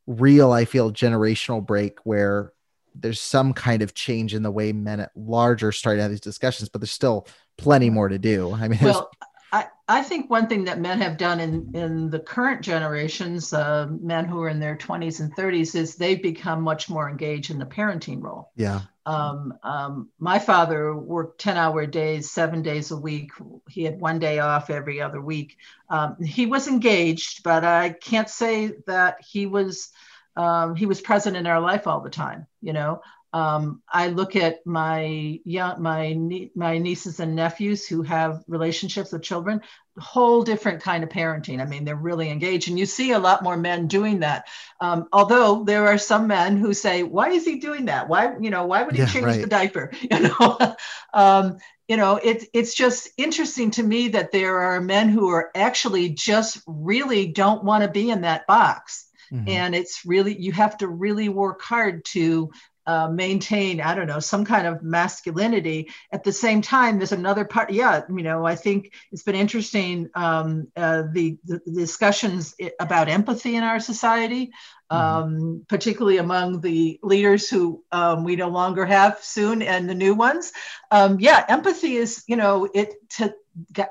real, 0.07 0.53
I 0.53 0.65
feel, 0.65 0.93
generational 0.93 1.65
break 1.65 1.99
where 2.05 2.53
there's 2.95 3.21
some 3.21 3.53
kind 3.53 3.83
of 3.83 3.93
change 3.95 4.35
in 4.35 4.43
the 4.43 4.51
way 4.51 4.73
men 4.73 5.01
at 5.01 5.13
large 5.15 5.63
are 5.63 5.73
starting 5.73 5.99
to 5.99 6.03
have 6.03 6.11
these 6.11 6.21
discussions, 6.21 6.71
but 6.71 6.81
there's 6.81 6.91
still 6.91 7.27
plenty 7.59 7.91
more 7.91 8.09
to 8.09 8.19
do. 8.19 8.53
I 8.53 8.69
mean, 8.69 8.79
well, 8.83 9.11
I, 9.53 9.67
I 9.89 10.03
think 10.03 10.29
one 10.29 10.49
thing 10.49 10.65
that 10.65 10.81
men 10.81 11.01
have 11.01 11.17
done 11.17 11.41
in, 11.41 11.71
in 11.75 12.11
the 12.11 12.19
current 12.19 12.63
generations, 12.63 13.53
uh, 13.53 13.87
men 14.01 14.25
who 14.25 14.41
are 14.43 14.49
in 14.49 14.59
their 14.59 14.77
20s 14.77 15.21
and 15.21 15.35
30s, 15.37 15.75
is 15.75 15.95
they've 15.95 16.23
become 16.23 16.63
much 16.63 16.91
more 16.91 17.09
engaged 17.09 17.51
in 17.51 17.59
the 17.59 17.67
parenting 17.67 18.23
role. 18.23 18.51
Yeah. 18.57 18.81
Um, 19.07 19.55
um, 19.63 20.09
my 20.19 20.41
father 20.41 20.97
worked 20.97 21.41
10 21.41 21.57
hour 21.57 21.87
days, 21.87 22.31
seven 22.31 22.63
days 22.63 22.91
a 22.91 22.97
week. 22.97 23.31
He 23.69 23.85
had 23.85 24.01
one 24.01 24.19
day 24.19 24.41
off 24.41 24.69
every 24.69 25.01
other 25.01 25.21
week. 25.21 25.57
Um, 25.89 26.21
he 26.21 26.47
was 26.47 26.67
engaged, 26.67 27.45
but 27.45 27.65
I 27.65 27.91
can't 27.91 28.29
say 28.29 28.73
that 28.87 29.19
he 29.23 29.47
was. 29.47 29.91
Um, 30.35 30.77
he 30.77 30.85
was 30.85 31.01
present 31.01 31.35
in 31.35 31.47
our 31.47 31.61
life 31.61 31.87
all 31.87 32.01
the 32.01 32.11
time, 32.11 32.47
you 32.61 32.75
know. 32.75 33.01
Um, 33.33 33.83
I 33.93 34.09
look 34.09 34.37
at 34.37 34.67
my 34.67 35.41
young, 35.45 35.83
my 35.83 36.49
my 36.55 36.79
nieces 36.79 37.21
and 37.21 37.35
nephews 37.35 37.87
who 37.87 38.03
have 38.03 38.45
relationships 38.49 39.13
with 39.13 39.23
children, 39.23 39.61
whole 39.99 40.43
different 40.43 40.83
kind 40.83 41.05
of 41.05 41.11
parenting. 41.11 41.61
I 41.61 41.65
mean, 41.65 41.85
they're 41.85 41.97
really 41.97 42.31
engaged, 42.31 42.69
and 42.69 42.79
you 42.79 42.87
see 42.87 43.13
a 43.13 43.19
lot 43.19 43.43
more 43.43 43.57
men 43.57 43.89
doing 43.89 44.21
that. 44.21 44.47
Um, 44.81 45.09
although 45.13 45.65
there 45.65 45.87
are 45.87 45.99
some 45.99 46.27
men 46.27 46.57
who 46.57 46.73
say, 46.73 47.03
"Why 47.03 47.31
is 47.31 47.45
he 47.45 47.59
doing 47.59 47.87
that? 47.87 48.09
Why, 48.09 48.35
you 48.41 48.51
know, 48.51 48.67
why 48.67 48.83
would 48.83 48.95
he 48.95 49.03
yeah, 49.03 49.09
change 49.09 49.27
right. 49.27 49.41
the 49.41 49.47
diaper?" 49.47 49.93
You 50.11 50.21
know, 50.21 50.77
um, 51.13 51.59
you 51.89 51.97
know, 51.97 52.19
it's 52.23 52.47
it's 52.53 52.75
just 52.75 53.11
interesting 53.17 53.71
to 53.73 53.83
me 53.83 54.09
that 54.09 54.33
there 54.33 54.59
are 54.59 54.81
men 54.81 55.09
who 55.09 55.29
are 55.29 55.51
actually 55.55 56.11
just 56.11 56.63
really 56.67 57.27
don't 57.27 57.65
want 57.65 57.85
to 57.85 57.91
be 57.91 58.11
in 58.11 58.23
that 58.23 58.47
box. 58.47 59.07
Mm-hmm. 59.33 59.49
And 59.49 59.75
it's 59.75 60.05
really, 60.07 60.41
you 60.41 60.53
have 60.53 60.79
to 60.79 60.89
really 60.89 61.29
work 61.29 61.63
hard 61.63 62.05
to 62.07 62.51
uh, 62.87 63.09
maintain 63.09 63.81
i 63.81 63.95
don't 63.95 64.07
know 64.07 64.21
some 64.21 64.45
kind 64.45 64.67
of 64.67 64.83
masculinity 64.83 65.91
at 66.13 66.25
the 66.25 66.33
same 66.33 66.63
time 66.63 66.99
there's 66.99 67.13
another 67.13 67.45
part 67.45 67.71
yeah 67.71 68.03
you 68.09 68.23
know 68.23 68.45
i 68.45 68.55
think 68.55 68.93
it's 69.13 69.23
been 69.23 69.35
interesting 69.35 70.09
um, 70.15 70.69
uh, 70.77 71.03
the, 71.13 71.39
the, 71.45 71.61
discussions 71.73 72.55
about 72.81 73.09
empathy 73.09 73.57
in 73.57 73.63
our 73.63 73.81
society 73.81 74.53
mm-hmm. 74.91 74.97
um, 74.97 75.67
particularly 75.69 76.19
among 76.19 76.61
the 76.61 76.99
leaders 77.03 77.49
who 77.49 77.83
um, 77.93 78.25
we 78.25 78.37
no 78.37 78.49
longer 78.49 78.87
have 78.87 79.19
soon 79.21 79.63
and 79.63 79.89
the 79.89 79.95
new 79.95 80.15
ones 80.15 80.53
um, 80.91 81.19
yeah 81.21 81.45
empathy 81.49 81.97
is 81.97 82.25
you 82.27 82.37
know 82.37 82.69
it 82.73 82.95
to 83.11 83.35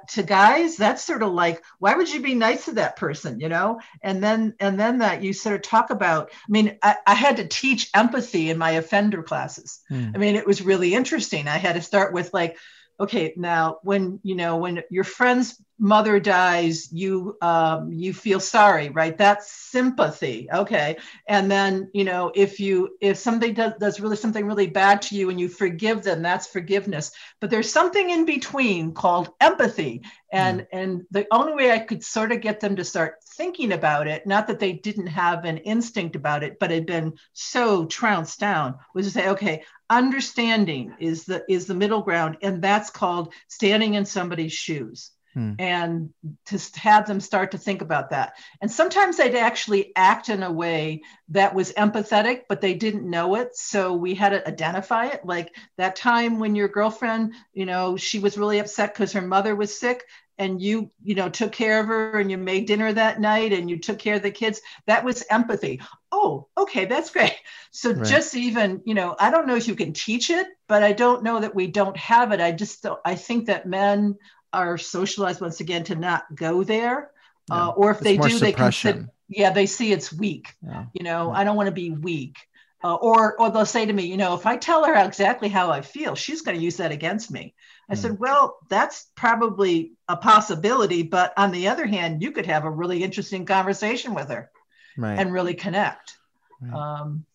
to 0.09 0.23
guys 0.23 0.77
that's 0.77 1.03
sort 1.03 1.23
of 1.23 1.31
like 1.31 1.63
why 1.79 1.95
would 1.95 2.11
you 2.11 2.21
be 2.21 2.35
nice 2.35 2.65
to 2.65 2.73
that 2.73 2.95
person 2.95 3.39
you 3.39 3.49
know? 3.49 3.79
And 4.01 4.23
then 4.23 4.55
and 4.59 4.79
then 4.79 4.99
that 4.99 5.23
you 5.23 5.33
sort 5.33 5.55
of 5.55 5.61
talk 5.61 5.89
about 5.89 6.31
i 6.31 6.51
mean 6.51 6.77
i, 6.83 6.95
I 7.05 7.13
had 7.15 7.37
to 7.37 7.47
teach 7.47 7.89
empathy 7.93 8.49
in 8.49 8.57
my 8.57 8.71
offender 8.71 9.23
classes. 9.23 9.79
Mm. 9.91 10.15
i 10.15 10.17
mean 10.17 10.35
it 10.35 10.47
was 10.47 10.61
really 10.61 10.93
interesting. 10.93 11.47
I 11.47 11.57
had 11.57 11.75
to 11.75 11.81
start 11.81 12.13
with 12.13 12.33
like 12.33 12.57
okay 12.99 13.33
now 13.35 13.79
when 13.83 14.19
you 14.23 14.35
know 14.35 14.57
when 14.57 14.81
your 14.89 15.03
friend's 15.03 15.61
mother 15.77 16.19
dies 16.19 16.91
you 16.91 17.37
um, 17.41 17.91
you 17.91 18.13
feel 18.13 18.39
sorry 18.39 18.89
right? 18.89 19.17
That's 19.17 19.51
sympathy 19.51 20.47
okay? 20.53 20.97
And 21.27 21.51
then 21.51 21.89
you 21.93 22.03
know 22.03 22.31
if 22.33 22.59
you 22.59 22.97
if 23.01 23.17
somebody 23.17 23.51
does, 23.51 23.73
does 23.79 23.99
really 23.99 24.15
something 24.15 24.45
really 24.45 24.67
bad 24.67 25.01
to 25.03 25.15
you 25.15 25.29
and 25.29 25.39
you 25.39 25.49
forgive 25.49 26.03
them 26.03 26.21
that's 26.21 26.47
forgiveness. 26.47 27.11
But 27.41 27.49
there's 27.49 27.71
something 27.71 28.09
in 28.09 28.25
between 28.25 28.93
called 28.93 29.29
empathy. 29.41 30.01
And 30.31 30.61
mm. 30.61 30.67
and 30.71 31.03
the 31.11 31.27
only 31.31 31.53
way 31.53 31.71
i 31.71 31.79
could 31.79 32.03
sort 32.03 32.31
of 32.31 32.41
get 32.41 32.59
them 32.59 32.75
to 32.77 32.83
start 32.83 33.23
thinking 33.35 33.73
about 33.73 34.07
it 34.07 34.25
not 34.25 34.47
that 34.47 34.59
they 34.59 34.73
didn't 34.73 35.07
have 35.07 35.45
an 35.45 35.57
instinct 35.57 36.15
about 36.15 36.43
it 36.43 36.57
but 36.59 36.71
had 36.71 36.85
been 36.85 37.13
so 37.33 37.85
trounced 37.85 38.39
down 38.39 38.75
was 38.93 39.05
to 39.05 39.11
say 39.11 39.29
okay 39.29 39.63
understanding 39.89 40.95
is 40.99 41.25
the 41.25 41.43
is 41.49 41.67
the 41.67 41.75
middle 41.75 42.01
ground 42.01 42.37
and 42.41 42.61
that's 42.61 42.89
called 42.89 43.33
standing 43.47 43.93
in 43.93 44.05
somebody's 44.05 44.53
shoes. 44.53 45.11
Hmm. 45.33 45.51
and 45.59 46.13
to 46.45 46.57
have 46.75 47.07
them 47.07 47.19
start 47.19 47.51
to 47.51 47.57
think 47.57 47.81
about 47.81 48.11
that. 48.11 48.35
And 48.61 48.71
sometimes 48.71 49.17
they'd 49.17 49.35
actually 49.35 49.91
act 49.93 50.29
in 50.29 50.43
a 50.43 50.51
way 50.51 51.01
that 51.27 51.53
was 51.53 51.73
empathetic 51.73 52.43
but 52.47 52.61
they 52.61 52.73
didn't 52.73 53.09
know 53.09 53.35
it. 53.35 53.53
So 53.53 53.91
we 53.91 54.15
had 54.15 54.29
to 54.29 54.47
identify 54.47 55.07
it. 55.07 55.25
Like 55.25 55.53
that 55.77 55.97
time 55.97 56.39
when 56.39 56.55
your 56.55 56.69
girlfriend 56.69 57.33
you 57.53 57.65
know 57.65 57.97
she 57.97 58.19
was 58.19 58.37
really 58.37 58.59
upset 58.59 58.93
because 58.93 59.11
her 59.11 59.21
mother 59.21 59.57
was 59.57 59.77
sick 59.77 60.05
and 60.37 60.61
you 60.61 60.91
you 61.03 61.15
know 61.15 61.29
took 61.29 61.51
care 61.51 61.79
of 61.79 61.87
her 61.87 62.19
and 62.19 62.29
you 62.29 62.37
made 62.37 62.65
dinner 62.65 62.91
that 62.91 63.19
night 63.19 63.53
and 63.53 63.69
you 63.69 63.79
took 63.79 63.99
care 63.99 64.15
of 64.15 64.23
the 64.23 64.31
kids 64.31 64.61
that 64.85 65.03
was 65.03 65.23
empathy 65.29 65.81
oh 66.11 66.47
okay 66.57 66.85
that's 66.85 67.09
great 67.09 67.35
so 67.71 67.91
right. 67.91 68.05
just 68.05 68.35
even 68.35 68.81
you 68.85 68.93
know 68.93 69.15
i 69.19 69.29
don't 69.29 69.47
know 69.47 69.55
if 69.55 69.67
you 69.67 69.75
can 69.75 69.93
teach 69.93 70.29
it 70.29 70.47
but 70.67 70.83
i 70.83 70.91
don't 70.91 71.23
know 71.23 71.39
that 71.39 71.55
we 71.55 71.67
don't 71.67 71.97
have 71.97 72.31
it 72.31 72.41
i 72.41 72.51
just 72.51 72.85
i 73.05 73.15
think 73.15 73.45
that 73.45 73.65
men 73.65 74.15
are 74.53 74.77
socialized 74.77 75.41
once 75.41 75.59
again 75.59 75.83
to 75.83 75.95
not 75.95 76.23
go 76.33 76.63
there 76.63 77.11
yeah. 77.49 77.67
uh, 77.67 77.69
or 77.71 77.91
if 77.91 77.97
it's 77.97 78.03
they 78.03 78.17
do 78.17 78.29
suppression. 78.29 78.41
they 78.41 78.53
consider 78.53 79.09
yeah 79.27 79.51
they 79.51 79.65
see 79.65 79.91
it's 79.91 80.13
weak 80.13 80.53
yeah. 80.65 80.85
you 80.93 81.03
know 81.03 81.31
yeah. 81.31 81.39
i 81.39 81.43
don't 81.43 81.55
want 81.55 81.67
to 81.67 81.73
be 81.73 81.91
weak 81.91 82.37
uh, 82.85 82.95
or 82.95 83.39
or 83.39 83.49
they'll 83.49 83.65
say 83.65 83.85
to 83.85 83.93
me 83.93 84.05
you 84.05 84.17
know 84.17 84.33
if 84.33 84.45
i 84.45 84.55
tell 84.55 84.85
her 84.85 84.95
exactly 84.95 85.49
how 85.49 85.71
i 85.71 85.81
feel 85.81 86.15
she's 86.15 86.41
going 86.41 86.57
to 86.57 86.63
use 86.63 86.77
that 86.77 86.91
against 86.91 87.31
me 87.31 87.53
I 87.89 87.93
mm. 87.93 87.97
said, 87.97 88.19
well, 88.19 88.57
that's 88.69 89.11
probably 89.15 89.93
a 90.07 90.17
possibility. 90.17 91.03
But 91.03 91.33
on 91.37 91.51
the 91.51 91.67
other 91.67 91.85
hand, 91.85 92.21
you 92.21 92.31
could 92.31 92.45
have 92.45 92.65
a 92.65 92.71
really 92.71 93.03
interesting 93.03 93.45
conversation 93.45 94.13
with 94.13 94.29
her 94.29 94.49
right. 94.97 95.19
and 95.19 95.31
really 95.31 95.53
connect. 95.53 96.17
Right. 96.61 96.73
Um, 96.73 97.25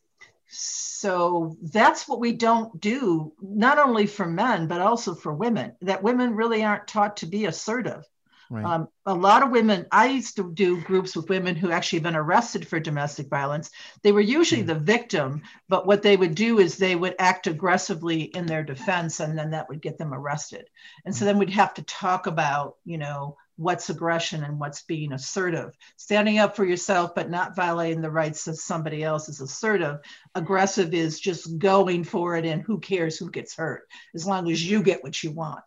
so 0.48 1.56
that's 1.62 2.08
what 2.08 2.18
we 2.18 2.32
don't 2.32 2.80
do, 2.80 3.32
not 3.40 3.78
only 3.78 4.06
for 4.06 4.26
men, 4.26 4.66
but 4.66 4.80
also 4.80 5.14
for 5.14 5.32
women, 5.32 5.76
that 5.82 6.02
women 6.02 6.34
really 6.34 6.64
aren't 6.64 6.88
taught 6.88 7.18
to 7.18 7.26
be 7.26 7.44
assertive. 7.44 8.04
Right. 8.52 8.64
Um, 8.64 8.88
a 9.06 9.14
lot 9.14 9.44
of 9.44 9.50
women, 9.50 9.86
I 9.92 10.06
used 10.08 10.34
to 10.36 10.52
do 10.52 10.80
groups 10.80 11.14
with 11.14 11.28
women 11.28 11.54
who 11.54 11.70
actually 11.70 12.00
been 12.00 12.16
arrested 12.16 12.66
for 12.66 12.80
domestic 12.80 13.28
violence. 13.28 13.70
They 14.02 14.10
were 14.10 14.20
usually 14.20 14.64
mm. 14.64 14.66
the 14.66 14.74
victim, 14.74 15.42
but 15.68 15.86
what 15.86 16.02
they 16.02 16.16
would 16.16 16.34
do 16.34 16.58
is 16.58 16.76
they 16.76 16.96
would 16.96 17.14
act 17.20 17.46
aggressively 17.46 18.22
in 18.22 18.46
their 18.46 18.64
defense, 18.64 19.20
and 19.20 19.38
then 19.38 19.52
that 19.52 19.68
would 19.68 19.80
get 19.80 19.98
them 19.98 20.12
arrested. 20.12 20.68
And 21.04 21.14
so 21.14 21.20
hmm. 21.20 21.26
then 21.26 21.38
we'd 21.38 21.50
have 21.50 21.74
to 21.74 21.82
talk 21.84 22.26
about, 22.26 22.76
you 22.84 22.98
know, 22.98 23.36
what's 23.56 23.88
aggression 23.90 24.42
and 24.42 24.58
what's 24.58 24.82
being 24.82 25.12
assertive. 25.12 25.76
Standing 25.96 26.38
up 26.38 26.56
for 26.56 26.64
yourself, 26.64 27.14
but 27.14 27.30
not 27.30 27.54
violating 27.54 28.00
the 28.00 28.10
rights 28.10 28.48
of 28.48 28.58
somebody 28.58 29.04
else 29.04 29.28
is 29.28 29.40
assertive. 29.40 29.98
Aggressive 30.34 30.92
is 30.92 31.20
just 31.20 31.58
going 31.58 32.02
for 32.02 32.36
it, 32.36 32.44
and 32.44 32.62
who 32.62 32.80
cares 32.80 33.16
who 33.16 33.30
gets 33.30 33.54
hurt, 33.54 33.86
as 34.14 34.26
long 34.26 34.50
as 34.50 34.68
you 34.68 34.82
get 34.82 35.04
what 35.04 35.22
you 35.22 35.30
want. 35.30 35.60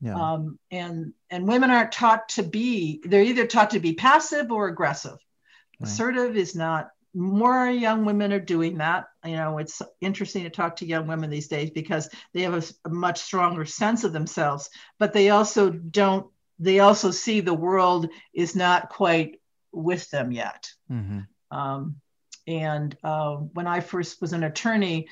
Yeah. 0.00 0.14
Um, 0.14 0.58
and 0.70 1.12
and 1.30 1.48
women 1.48 1.70
aren't 1.70 1.92
taught 1.92 2.28
to 2.30 2.42
be 2.42 3.00
they're 3.04 3.22
either 3.22 3.46
taught 3.46 3.70
to 3.70 3.80
be 3.80 3.94
passive 3.94 4.52
or 4.52 4.68
aggressive. 4.68 5.18
Right. 5.80 5.88
Assertive 5.88 6.36
is 6.36 6.54
not. 6.54 6.90
More 7.14 7.66
young 7.70 8.04
women 8.04 8.30
are 8.32 8.40
doing 8.40 8.78
that. 8.78 9.06
You 9.24 9.36
know, 9.36 9.56
it's 9.56 9.80
interesting 10.02 10.44
to 10.44 10.50
talk 10.50 10.76
to 10.76 10.86
young 10.86 11.06
women 11.06 11.30
these 11.30 11.48
days 11.48 11.70
because 11.70 12.10
they 12.34 12.42
have 12.42 12.54
a, 12.54 12.88
a 12.88 12.90
much 12.90 13.20
stronger 13.20 13.64
sense 13.64 14.04
of 14.04 14.12
themselves, 14.12 14.68
but 14.98 15.12
they 15.12 15.30
also 15.30 15.70
don't. 15.70 16.30
They 16.58 16.80
also 16.80 17.10
see 17.10 17.40
the 17.40 17.54
world 17.54 18.08
is 18.34 18.54
not 18.54 18.90
quite 18.90 19.40
with 19.72 20.10
them 20.10 20.30
yet. 20.32 20.70
Mm-hmm. 20.90 21.20
Um, 21.56 21.96
and 22.46 22.96
uh, 23.02 23.36
when 23.36 23.66
I 23.66 23.80
first 23.80 24.20
was 24.20 24.32
an 24.32 24.44
attorney, 24.44 25.08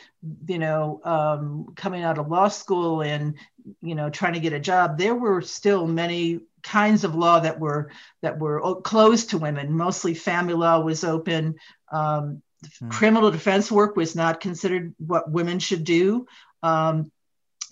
you 0.47 0.59
know, 0.59 1.01
um, 1.05 1.73
coming 1.75 2.05
out 2.05 2.19
of 2.19 2.29
law 2.29 2.49
school 2.49 3.03
and 3.03 3.35
you 3.83 3.95
know 3.95 4.09
trying 4.09 4.35
to 4.35 4.41
get 4.41 4.53
a 4.53 4.61
job, 4.61 4.99
there 4.99 5.15
were 5.15 5.41
still 5.43 5.87
many 5.87 6.41
kinds 6.63 7.03
of 7.03 7.15
law 7.15 7.41
that 7.41 7.59
were 7.59 7.91
that 8.23 8.39
were 8.39 8.81
closed 8.83 9.31
to 9.31 9.39
women. 9.39 9.77
Mostly 9.77 10.15
family 10.15 10.55
law 10.55 10.81
was 10.81 11.03
open. 11.03 11.57
Um, 11.91 12.43
hmm. 12.79 12.89
Criminal 12.89 13.31
defense 13.33 13.71
work 13.71 13.97
was 13.97 14.15
not 14.15 14.41
considered 14.41 14.95
what 14.99 15.31
women 15.31 15.59
should 15.59 15.85
do. 15.85 16.27
Um, 16.63 17.11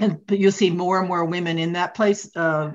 and 0.01 0.27
but 0.27 0.41
you'll 0.41 0.51
see 0.51 0.71
more 0.71 0.99
and 0.99 1.09
more 1.09 1.25
women 1.25 1.59
in 1.59 1.75
that 1.75 1.95
place. 1.95 2.29
Uh, 2.35 2.73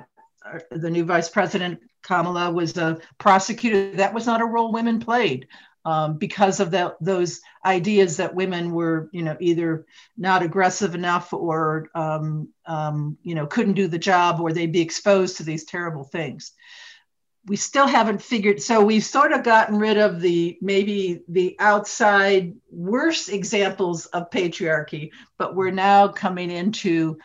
the 0.71 0.89
new 0.89 1.03
vice 1.03 1.27
president 1.27 1.81
Kamala 2.01 2.49
was 2.49 2.77
a 2.77 2.99
prosecutor. 3.17 3.97
That 3.97 4.13
was 4.13 4.25
not 4.25 4.39
a 4.39 4.45
role 4.45 4.71
women 4.71 5.01
played 5.01 5.47
um, 5.87 6.17
because 6.17 6.59
of 6.59 6.75
those 6.99 7.39
ideas 7.63 8.17
that 8.17 8.35
women 8.35 8.73
were, 8.73 9.09
you 9.13 9.23
know, 9.23 9.37
either 9.39 9.85
not 10.17 10.43
aggressive 10.43 10.95
enough 10.95 11.31
or, 11.31 11.87
um, 11.95 12.49
um, 12.65 13.17
you 13.23 13.33
know, 13.33 13.47
couldn't 13.47 13.75
do 13.75 13.87
the 13.87 13.97
job 13.97 14.41
or 14.41 14.51
they'd 14.51 14.73
be 14.73 14.81
exposed 14.81 15.37
to 15.37 15.43
these 15.43 15.63
terrible 15.63 16.03
things. 16.03 16.51
We 17.45 17.55
still 17.55 17.87
haven't 17.87 18.21
figured, 18.21 18.61
so 18.61 18.83
we've 18.83 19.05
sort 19.05 19.31
of 19.31 19.43
gotten 19.43 19.79
rid 19.79 19.97
of 19.97 20.19
the 20.19 20.57
maybe 20.59 21.21
the 21.29 21.55
outside 21.57 22.53
worse 22.69 23.29
examples 23.29 24.07
of 24.07 24.29
patriarchy, 24.29 25.11
but 25.37 25.55
we're 25.55 25.71
now 25.71 26.09
coming 26.09 26.51
into 26.51 27.17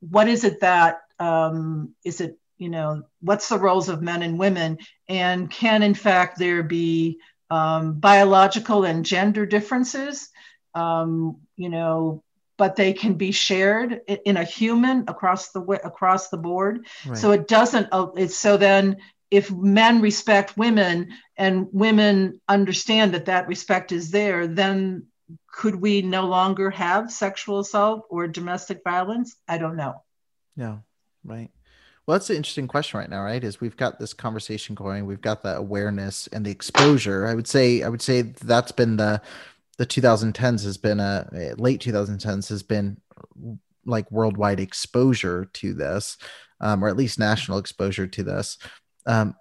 what 0.00 0.26
is 0.26 0.42
it 0.42 0.58
that 0.62 1.02
um, 1.20 1.94
is 2.04 2.20
it 2.20 2.40
you 2.58 2.68
know 2.68 3.02
what's 3.20 3.48
the 3.48 3.58
roles 3.58 3.88
of 3.88 4.02
men 4.02 4.22
and 4.22 4.38
women 4.38 4.78
and 5.08 5.50
can 5.50 5.82
in 5.82 5.94
fact 5.94 6.38
there 6.38 6.62
be 6.62 7.18
um, 7.50 7.94
biological 7.94 8.84
and 8.84 9.04
gender 9.04 9.46
differences, 9.46 10.28
um, 10.74 11.38
you 11.56 11.68
know, 11.68 12.22
but 12.56 12.76
they 12.76 12.92
can 12.92 13.14
be 13.14 13.32
shared 13.32 14.02
in 14.24 14.36
a 14.36 14.44
human 14.44 15.04
across 15.08 15.50
the 15.50 15.60
across 15.62 16.28
the 16.28 16.36
board. 16.36 16.86
Right. 17.06 17.18
So 17.18 17.32
it 17.32 17.48
doesn't. 17.48 17.88
Uh, 17.90 18.08
it's 18.16 18.36
so 18.36 18.56
then 18.56 18.98
if 19.30 19.50
men 19.50 20.00
respect 20.00 20.56
women 20.56 21.12
and 21.36 21.68
women 21.72 22.40
understand 22.48 23.14
that 23.14 23.26
that 23.26 23.48
respect 23.48 23.92
is 23.92 24.10
there, 24.10 24.46
then 24.46 25.06
could 25.52 25.76
we 25.76 26.02
no 26.02 26.26
longer 26.26 26.70
have 26.70 27.12
sexual 27.12 27.60
assault 27.60 28.06
or 28.10 28.26
domestic 28.26 28.82
violence? 28.84 29.36
I 29.48 29.58
don't 29.58 29.76
know. 29.76 30.02
No, 30.56 30.82
right. 31.24 31.50
Well, 32.10 32.18
that's 32.18 32.30
an 32.30 32.34
interesting 32.34 32.66
question 32.66 32.98
right 32.98 33.08
now, 33.08 33.22
right? 33.22 33.44
Is 33.44 33.60
we've 33.60 33.76
got 33.76 34.00
this 34.00 34.12
conversation 34.12 34.74
going, 34.74 35.06
we've 35.06 35.20
got 35.20 35.44
the 35.44 35.56
awareness 35.56 36.26
and 36.32 36.44
the 36.44 36.50
exposure. 36.50 37.24
I 37.24 37.36
would 37.36 37.46
say, 37.46 37.84
I 37.84 37.88
would 37.88 38.02
say 38.02 38.22
that's 38.22 38.72
been 38.72 38.96
the 38.96 39.22
the 39.78 39.86
2010s 39.86 40.64
has 40.64 40.76
been 40.76 40.98
a 40.98 41.54
late 41.56 41.80
2010s 41.80 42.48
has 42.48 42.64
been 42.64 43.00
like 43.86 44.10
worldwide 44.10 44.58
exposure 44.58 45.44
to 45.52 45.72
this, 45.72 46.18
um, 46.60 46.82
or 46.82 46.88
at 46.88 46.96
least 46.96 47.20
national 47.20 47.58
exposure 47.58 48.08
to 48.08 48.24
this. 48.24 48.58
Um, 49.06 49.36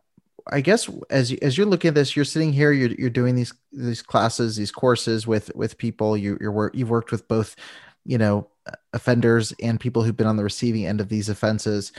I 0.46 0.62
guess 0.62 0.88
as 1.10 1.32
as 1.42 1.58
you're 1.58 1.66
looking 1.66 1.90
at 1.90 1.96
this, 1.96 2.16
you're 2.16 2.24
sitting 2.24 2.54
here, 2.54 2.72
you're 2.72 2.92
you're 2.92 3.10
doing 3.10 3.34
these 3.34 3.52
these 3.72 4.04
classes, 4.04 4.56
these 4.56 4.72
courses 4.72 5.26
with 5.26 5.50
with 5.56 5.80
people. 5.80 6.16
You 6.16 6.38
you're 6.40 6.52
work 6.52 6.76
you've 6.76 6.92
worked 6.92 7.12
with 7.12 7.28
both, 7.28 7.56
you 8.06 8.20
know, 8.20 8.48
offenders 8.94 9.56
and 9.60 9.80
people 9.80 10.04
who've 10.04 10.16
been 10.16 10.28
on 10.28 10.38
the 10.38 10.44
receiving 10.44 10.86
end 10.86 11.02
of 11.02 11.10
these 11.10 11.30
offenses 11.30 11.94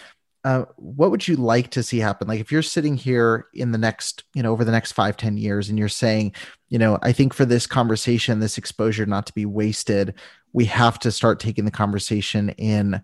uh, 0.45 0.65
what 0.77 1.11
would 1.11 1.29
you 1.29 1.37
like 1.37 1.71
to 1.71 1.83
see 1.83 1.99
happen? 1.99 2.27
Like 2.27 2.41
if 2.41 2.51
you're 2.51 2.63
sitting 2.63 2.97
here 2.97 3.47
in 3.53 3.73
the 3.73 3.79
next 3.79 4.25
you 4.35 4.43
know 4.43 4.53
over 4.53 4.65
the 4.65 4.73
next 4.73 4.93
five 4.93 5.17
ten 5.17 5.37
years 5.37 5.69
and 5.69 5.79
you're 5.79 5.89
saying 5.89 6.33
you 6.69 6.79
know 6.79 6.99
i 7.03 7.13
think 7.13 7.35
for 7.35 7.45
this 7.45 7.67
conversation 7.67 8.39
this 8.39 8.57
exposure 8.57 9.05
not 9.05 9.27
to 9.27 9.33
be 9.33 9.45
wasted 9.45 10.15
we 10.53 10.65
have 10.65 10.99
to 11.01 11.11
start 11.11 11.41
taking 11.41 11.65
the 11.65 11.71
conversation 11.71 12.51
in 12.51 13.01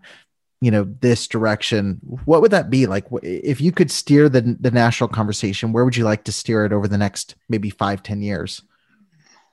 you 0.61 0.71
know 0.71 0.83
this 1.01 1.27
direction 1.27 1.99
what 2.25 2.41
would 2.41 2.51
that 2.51 2.69
be? 2.69 2.87
Like 2.87 3.05
if 3.21 3.61
you 3.61 3.71
could 3.71 3.91
steer 3.91 4.27
the, 4.29 4.57
the 4.59 4.71
national 4.71 5.09
conversation 5.09 5.71
where 5.71 5.85
would 5.85 5.95
you 5.95 6.03
like 6.03 6.23
to 6.25 6.31
steer 6.31 6.65
it 6.65 6.73
over 6.73 6.87
the 6.87 6.97
next 6.97 7.35
maybe 7.49 7.69
five 7.69 8.01
ten 8.01 8.21
years? 8.21 8.61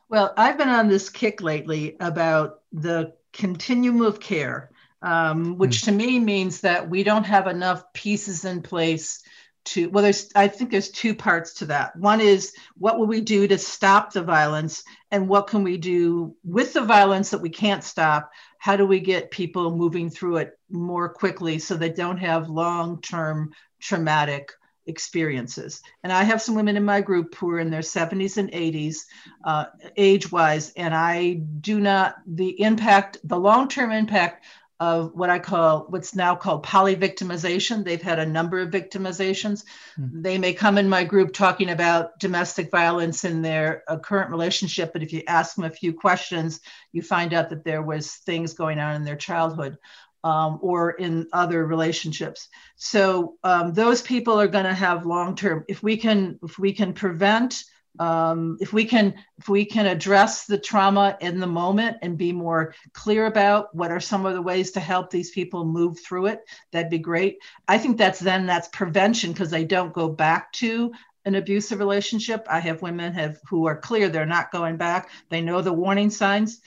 Well 0.09 0.32
i've 0.37 0.57
been 0.57 0.68
on 0.68 0.89
this 0.89 1.11
kick 1.11 1.43
lately 1.43 1.97
about 2.01 2.61
the 2.72 3.12
continuum 3.32 4.01
of 4.01 4.20
care 4.20 4.70
um, 5.05 5.59
which 5.59 5.83
mm. 5.83 5.85
to 5.85 5.93
me 5.93 6.19
means 6.19 6.63
that 6.63 6.89
we 6.89 7.05
don't 7.05 7.25
have 7.25 7.47
enough 7.47 7.93
pieces 7.93 8.45
in 8.45 8.63
place 8.63 9.23
to 9.65 9.89
well 9.91 10.03
there's 10.03 10.31
i 10.35 10.47
think 10.49 10.71
there's 10.71 10.91
two 10.91 11.15
parts 11.15 11.55
to 11.55 11.67
that. 11.67 11.95
One 11.97 12.21
is 12.21 12.55
what 12.77 12.99
will 12.99 13.07
we 13.07 13.21
do 13.21 13.47
to 13.47 13.59
stop 13.59 14.13
the 14.13 14.23
violence? 14.23 14.83
And 15.11 15.29
what 15.29 15.47
can 15.47 15.63
we 15.63 15.77
do 15.77 16.35
with 16.43 16.73
the 16.73 16.83
violence 16.83 17.31
that 17.31 17.41
we 17.41 17.51
can't 17.51 17.85
stop? 17.85 18.31
How 18.59 18.77
do 18.77 18.87
we 18.87 19.01
get 19.01 19.31
people 19.31 19.77
moving 19.77 20.11
through 20.11 20.39
it 20.39 20.59
more 20.71 21.09
quickly 21.09 21.59
so 21.59 21.75
they 21.75 21.91
don't 21.91 22.19
have 22.19 22.49
long-term 22.49 23.53
traumatic 23.81 24.53
experiences? 24.87 25.81
And 26.03 26.13
i 26.13 26.25
have 26.25 26.43
some 26.43 26.55
women 26.55 26.77
in 26.77 26.85
my 26.85 27.01
group 27.01 27.35
who 27.35 27.51
are 27.51 27.61
in 27.61 27.71
their 27.71 27.81
70s 27.81 28.37
and 28.37 28.51
80s 28.53 29.05
uh, 29.45 29.67
age 29.97 30.31
wise 30.31 30.73
and 30.77 30.95
i 30.95 31.35
do 31.61 31.81
not 31.81 32.17
the 32.27 32.61
impact 32.61 33.19
the 33.25 33.39
long-term 33.39 33.93
impact 33.93 34.45
of 34.81 35.12
what 35.14 35.31
I 35.31 35.39
call 35.39 35.87
what's 35.89 36.14
now 36.14 36.35
called 36.35 36.64
polyvictimization. 36.64 37.85
They've 37.85 38.03
had 38.03 38.18
a 38.18 38.27
number 38.27 38.59
of 38.59 38.70
victimizations. 38.70 39.64
Mm. 39.99 40.22
They 40.22 40.39
may 40.39 40.53
come 40.53 40.79
in 40.79 40.89
my 40.89 41.05
group 41.05 41.33
talking 41.33 41.70
about 41.70 42.18
domestic 42.18 42.70
violence 42.70 43.25
in 43.25 43.41
their 43.41 43.85
uh, 43.89 43.99
current 43.99 44.31
relationship, 44.31 44.93
but 44.93 45.03
if 45.03 45.12
you 45.12 45.22
ask 45.29 45.55
them 45.55 45.64
a 45.64 45.70
few 45.70 45.93
questions, 45.93 46.61
you 46.93 47.03
find 47.03 47.33
out 47.33 47.51
that 47.51 47.64
there 47.64 47.83
was 47.83 48.16
things 48.16 48.55
going 48.55 48.79
on 48.81 48.97
in 48.97 49.05
their 49.05 49.16
childhood. 49.16 49.79
Um, 50.25 50.59
or 50.62 50.93
in 50.93 51.29
other 51.35 51.66
relationships. 51.66 52.49
So 52.77 53.35
um, 53.45 53.75
those 53.75 54.01
people 54.01 54.41
are 54.41 54.49
going 54.49 54.64
to 54.64 54.72
have 54.72 55.05
long 55.05 55.37
term. 55.37 55.66
If 55.68 55.83
we 55.83 55.99
can, 55.99 56.39
if 56.43 56.59
we 56.59 56.72
can 56.72 56.95
prevent 56.95 57.62
um, 57.99 58.59
if 58.61 58.72
we 58.72 58.84
can 58.84 59.14
if 59.38 59.49
we 59.49 59.64
can 59.64 59.86
address 59.86 60.47
the 60.47 60.59
trauma 60.59 61.16
in 61.20 61.38
the 61.38 61.47
moment 61.47 61.99
and 62.03 62.18
be 62.18 62.32
more 62.32 62.74
clear 62.92 63.26
about 63.26 63.74
what 63.74 63.90
are 63.90 64.01
some 64.01 64.26
of 64.26 64.34
the 64.34 64.42
ways 64.42 64.72
to 64.72 64.80
help 64.80 65.11
these 65.11 65.30
people 65.30 65.64
move 65.64 65.99
through 66.01 66.26
it 66.26 66.40
that'd 66.72 66.90
be 66.90 66.99
great. 66.99 67.38
I 67.68 67.78
think 67.78 67.97
that's 67.97 68.18
then 68.18 68.47
that's 68.47 68.68
prevention 68.68 69.32
because 69.32 69.51
they 69.51 69.64
don't 69.64 69.92
go 69.92 70.09
back 70.09 70.53
to 70.55 70.92
an 71.24 71.36
abusive 71.36 71.78
relationship. 71.78 72.47
I 72.51 72.61
have 72.61 72.82
women 72.82 73.12
have 73.14 73.38
who 73.49 73.66
are 73.66 73.76
clear 73.76 74.09
they're 74.09 74.26
not 74.26 74.53
going 74.53 74.76
back. 74.76 75.11
They 75.28 75.40
know 75.40 75.62
the 75.62 75.72
warning 75.72 76.11
signs. 76.11 76.61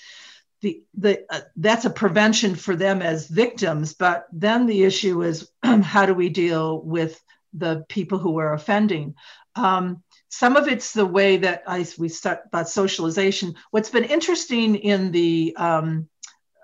The 0.61 0.81
the 0.95 1.25
uh, 1.29 1.41
that's 1.57 1.85
a 1.85 1.89
prevention 1.89 2.55
for 2.55 2.75
them 2.75 3.03
as 3.03 3.27
victims 3.27 3.93
but 3.93 4.25
then 4.31 4.65
the 4.65 4.83
issue 4.83 5.21
is 5.21 5.51
how 5.63 6.07
do 6.07 6.15
we 6.15 6.29
deal 6.29 6.81
with 6.81 7.21
the 7.53 7.85
people 7.89 8.17
who 8.17 8.39
are 8.39 8.53
offending? 8.53 9.15
Um, 9.55 10.03
some 10.29 10.55
of 10.55 10.67
it's 10.67 10.93
the 10.93 11.05
way 11.05 11.37
that 11.37 11.63
I 11.67 11.85
we 11.97 12.09
start 12.09 12.41
about 12.45 12.69
socialization. 12.69 13.55
What's 13.71 13.89
been 13.89 14.03
interesting 14.03 14.75
in 14.75 15.11
the 15.11 15.55
um, 15.57 16.09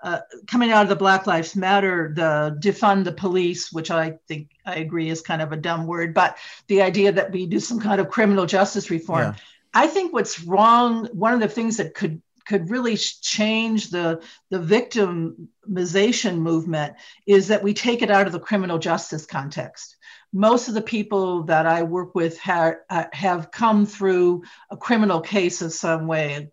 uh, 0.02 0.20
coming 0.46 0.70
out 0.70 0.82
of 0.82 0.90
the 0.90 0.96
Black 0.96 1.26
Lives 1.26 1.56
Matter, 1.56 2.12
the 2.14 2.58
defund 2.60 3.04
the 3.04 3.12
police, 3.12 3.72
which 3.72 3.90
I 3.90 4.18
think 4.28 4.50
I 4.66 4.76
agree 4.76 5.08
is 5.08 5.22
kind 5.22 5.40
of 5.40 5.52
a 5.52 5.56
dumb 5.56 5.86
word, 5.86 6.12
but 6.12 6.36
the 6.66 6.82
idea 6.82 7.10
that 7.12 7.32
we 7.32 7.46
do 7.46 7.58
some 7.58 7.80
kind 7.80 8.00
of 8.00 8.10
criminal 8.10 8.44
justice 8.44 8.90
reform. 8.90 9.22
Yeah. 9.22 9.34
I 9.72 9.86
think 9.86 10.12
what's 10.12 10.42
wrong, 10.42 11.06
one 11.06 11.32
of 11.32 11.40
the 11.40 11.48
things 11.48 11.78
that 11.78 11.94
could 11.94 12.20
could 12.46 12.68
really 12.68 12.96
change 12.96 13.88
the 13.88 14.22
the 14.50 14.58
victimization 14.58 16.36
movement 16.36 16.94
is 17.26 17.48
that 17.48 17.62
we 17.62 17.72
take 17.72 18.02
it 18.02 18.10
out 18.10 18.26
of 18.26 18.32
the 18.32 18.40
criminal 18.40 18.78
justice 18.78 19.24
context 19.24 19.96
most 20.34 20.66
of 20.66 20.74
the 20.74 20.82
people 20.82 21.44
that 21.44 21.64
I 21.64 21.84
work 21.84 22.16
with 22.16 22.38
ha- 22.38 22.74
uh, 22.90 23.04
have 23.12 23.52
come 23.52 23.86
through 23.86 24.42
a 24.68 24.76
criminal 24.76 25.20
case 25.20 25.62
of 25.62 25.72
some 25.72 26.08
way, 26.08 26.50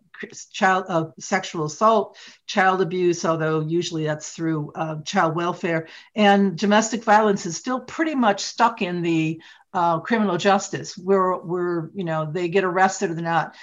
child 0.52 0.84
uh, 0.88 1.06
sexual 1.18 1.64
assault, 1.64 2.16
child 2.46 2.80
abuse, 2.80 3.24
although 3.24 3.60
usually 3.60 4.04
that's 4.04 4.30
through 4.30 4.70
uh, 4.76 5.02
child 5.02 5.34
welfare, 5.34 5.88
and 6.14 6.56
domestic 6.56 7.02
violence 7.02 7.44
is 7.44 7.56
still 7.56 7.80
pretty 7.80 8.14
much 8.14 8.42
stuck 8.42 8.82
in 8.82 9.02
the 9.02 9.42
uh, 9.74 9.98
criminal 9.98 10.36
justice. 10.36 10.96
Where 10.96 11.36
we're 11.38 11.90
you 11.92 12.04
know 12.04 12.30
they 12.30 12.48
get 12.48 12.62
arrested 12.62 13.10
or 13.10 13.14
not. 13.14 13.56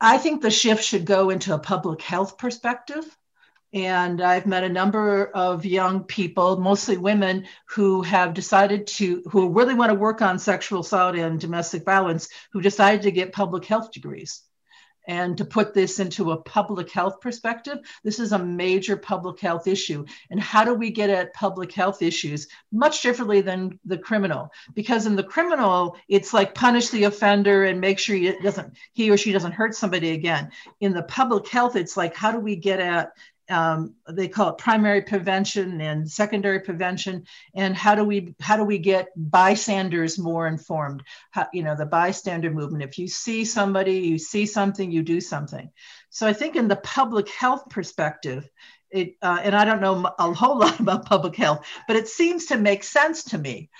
I 0.00 0.18
think 0.18 0.42
the 0.42 0.50
shift 0.50 0.84
should 0.84 1.06
go 1.06 1.30
into 1.30 1.54
a 1.54 1.58
public 1.58 2.02
health 2.02 2.38
perspective 2.38 3.04
and 3.76 4.22
I've 4.22 4.46
met 4.46 4.64
a 4.64 4.70
number 4.70 5.26
of 5.34 5.66
young 5.66 6.04
people, 6.04 6.58
mostly 6.58 6.96
women, 6.96 7.44
who 7.66 8.00
have 8.00 8.32
decided 8.32 8.86
to, 8.86 9.22
who 9.30 9.50
really 9.50 9.74
want 9.74 9.90
to 9.90 9.94
work 9.94 10.22
on 10.22 10.38
sexual 10.38 10.80
assault 10.80 11.14
and 11.14 11.38
domestic 11.38 11.84
violence, 11.84 12.30
who 12.52 12.62
decided 12.62 13.02
to 13.02 13.10
get 13.10 13.34
public 13.34 13.66
health 13.66 13.92
degrees. 13.92 14.40
And 15.06 15.36
to 15.36 15.44
put 15.44 15.74
this 15.74 16.00
into 16.00 16.32
a 16.32 16.40
public 16.40 16.90
health 16.90 17.20
perspective, 17.20 17.78
this 18.02 18.18
is 18.18 18.32
a 18.32 18.38
major 18.38 18.96
public 18.96 19.38
health 19.40 19.66
issue. 19.66 20.06
And 20.30 20.40
how 20.40 20.64
do 20.64 20.72
we 20.72 20.90
get 20.90 21.10
at 21.10 21.34
public 21.34 21.70
health 21.70 22.00
issues 22.00 22.48
much 22.72 23.02
differently 23.02 23.42
than 23.42 23.78
the 23.84 23.98
criminal? 23.98 24.50
Because 24.74 25.06
in 25.06 25.16
the 25.16 25.22
criminal, 25.22 25.96
it's 26.08 26.32
like 26.32 26.54
punish 26.54 26.88
the 26.88 27.04
offender 27.04 27.66
and 27.66 27.78
make 27.78 27.98
sure 27.98 28.16
he 28.16 28.32
doesn't 28.42 28.74
he 28.94 29.10
or 29.10 29.18
she 29.18 29.32
doesn't 29.32 29.52
hurt 29.52 29.74
somebody 29.76 30.12
again. 30.12 30.50
In 30.80 30.94
the 30.94 31.02
public 31.02 31.46
health, 31.46 31.76
it's 31.76 31.96
like 31.96 32.16
how 32.16 32.32
do 32.32 32.40
we 32.40 32.56
get 32.56 32.80
at 32.80 33.12
um, 33.48 33.94
they 34.08 34.28
call 34.28 34.50
it 34.50 34.58
primary 34.58 35.02
prevention 35.02 35.80
and 35.80 36.10
secondary 36.10 36.60
prevention. 36.60 37.24
And 37.54 37.76
how 37.76 37.94
do 37.94 38.04
we 38.04 38.34
how 38.40 38.56
do 38.56 38.64
we 38.64 38.78
get 38.78 39.08
bystanders 39.16 40.18
more 40.18 40.46
informed? 40.46 41.02
How, 41.30 41.46
you 41.52 41.62
know 41.62 41.76
the 41.76 41.86
bystander 41.86 42.50
movement. 42.50 42.84
If 42.84 42.98
you 42.98 43.08
see 43.08 43.44
somebody 43.44 43.98
you 43.98 44.18
see 44.18 44.46
something 44.46 44.90
you 44.90 45.02
do 45.02 45.20
something. 45.20 45.70
So 46.10 46.26
i 46.26 46.32
think 46.32 46.56
in 46.56 46.68
the 46.68 46.76
public 46.76 47.28
health 47.28 47.68
perspective 47.68 48.48
it, 48.90 49.16
uh, 49.22 49.40
and 49.42 49.54
I 49.54 49.64
don't 49.64 49.80
know 49.80 50.10
a 50.18 50.32
whole 50.32 50.58
lot 50.64 50.80
about 50.80 51.06
public 51.06 51.36
health, 51.36 51.66
but 51.86 51.96
it 51.96 52.08
seems 52.08 52.46
to 52.46 52.56
make 52.56 52.84
sense 52.84 53.24
to 53.24 53.38
me 53.38 53.70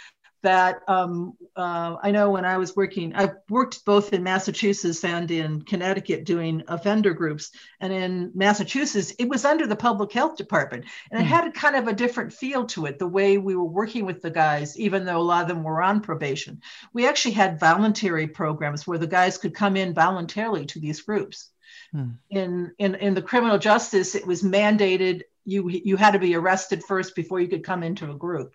that 0.43 0.83
um, 0.87 1.37
uh, 1.57 1.97
I 2.03 2.11
know 2.11 2.31
when 2.31 2.45
I 2.45 2.59
was 2.59 2.77
working, 2.77 3.15
I 3.17 3.31
worked 3.49 3.85
both 3.85 4.13
in 4.13 4.23
Massachusetts 4.23 5.03
and 5.05 5.31
in 5.31 5.63
Connecticut 5.63 6.25
doing 6.25 6.63
offender 6.69 7.15
groups. 7.15 7.51
And 7.81 7.93
in 7.93 8.31
Massachusetts, 8.35 9.15
it 9.19 9.29
was 9.29 9.45
under 9.45 9.67
the 9.67 9.77
public 9.77 10.13
health 10.13 10.37
department. 10.37 10.85
And 11.11 11.21
it 11.21 11.25
hmm. 11.25 11.31
had 11.31 11.47
a 11.47 11.53
kind 11.53 11.77
of 11.77 11.89
a 11.89 11.93
different 11.93 12.33
feel 12.33 12.67
to 12.67 12.87
it, 12.87 12.99
the 12.99 13.07
way 13.07 13.39
we 13.39 13.57
were 13.57 13.65
working 13.65 14.07
with 14.07 14.23
the 14.23 14.31
guys, 14.31 14.79
even 14.79 15.05
though 15.05 15.19
a 15.19 15.23
lot 15.23 15.43
of 15.43 15.49
them 15.49 15.65
were 15.65 15.83
on 15.83 16.01
probation. 16.01 16.61
We 16.93 17.09
actually 17.09 17.35
had 17.35 17.61
voluntary 17.61 18.29
programs 18.29 18.87
where 18.87 18.99
the 18.99 19.07
guys 19.07 19.39
could 19.39 19.55
come 19.55 19.77
in 19.77 19.95
voluntarily 19.95 20.67
to 20.67 20.81
these 20.81 21.01
groups. 21.01 21.51
Hmm. 21.93 22.11
In, 22.31 22.73
in, 22.79 22.95
in 22.97 23.15
the 23.15 23.23
criminal 23.23 23.59
justice, 23.59 24.15
it 24.15 24.27
was 24.27 24.43
mandated 24.43 25.23
you, 25.47 25.69
you 25.69 25.97
had 25.97 26.11
to 26.11 26.19
be 26.19 26.35
arrested 26.35 26.83
first 26.83 27.15
before 27.15 27.41
you 27.41 27.49
could 27.49 27.65
come 27.65 27.83
into 27.83 28.11
a 28.11 28.17
group. 28.17 28.55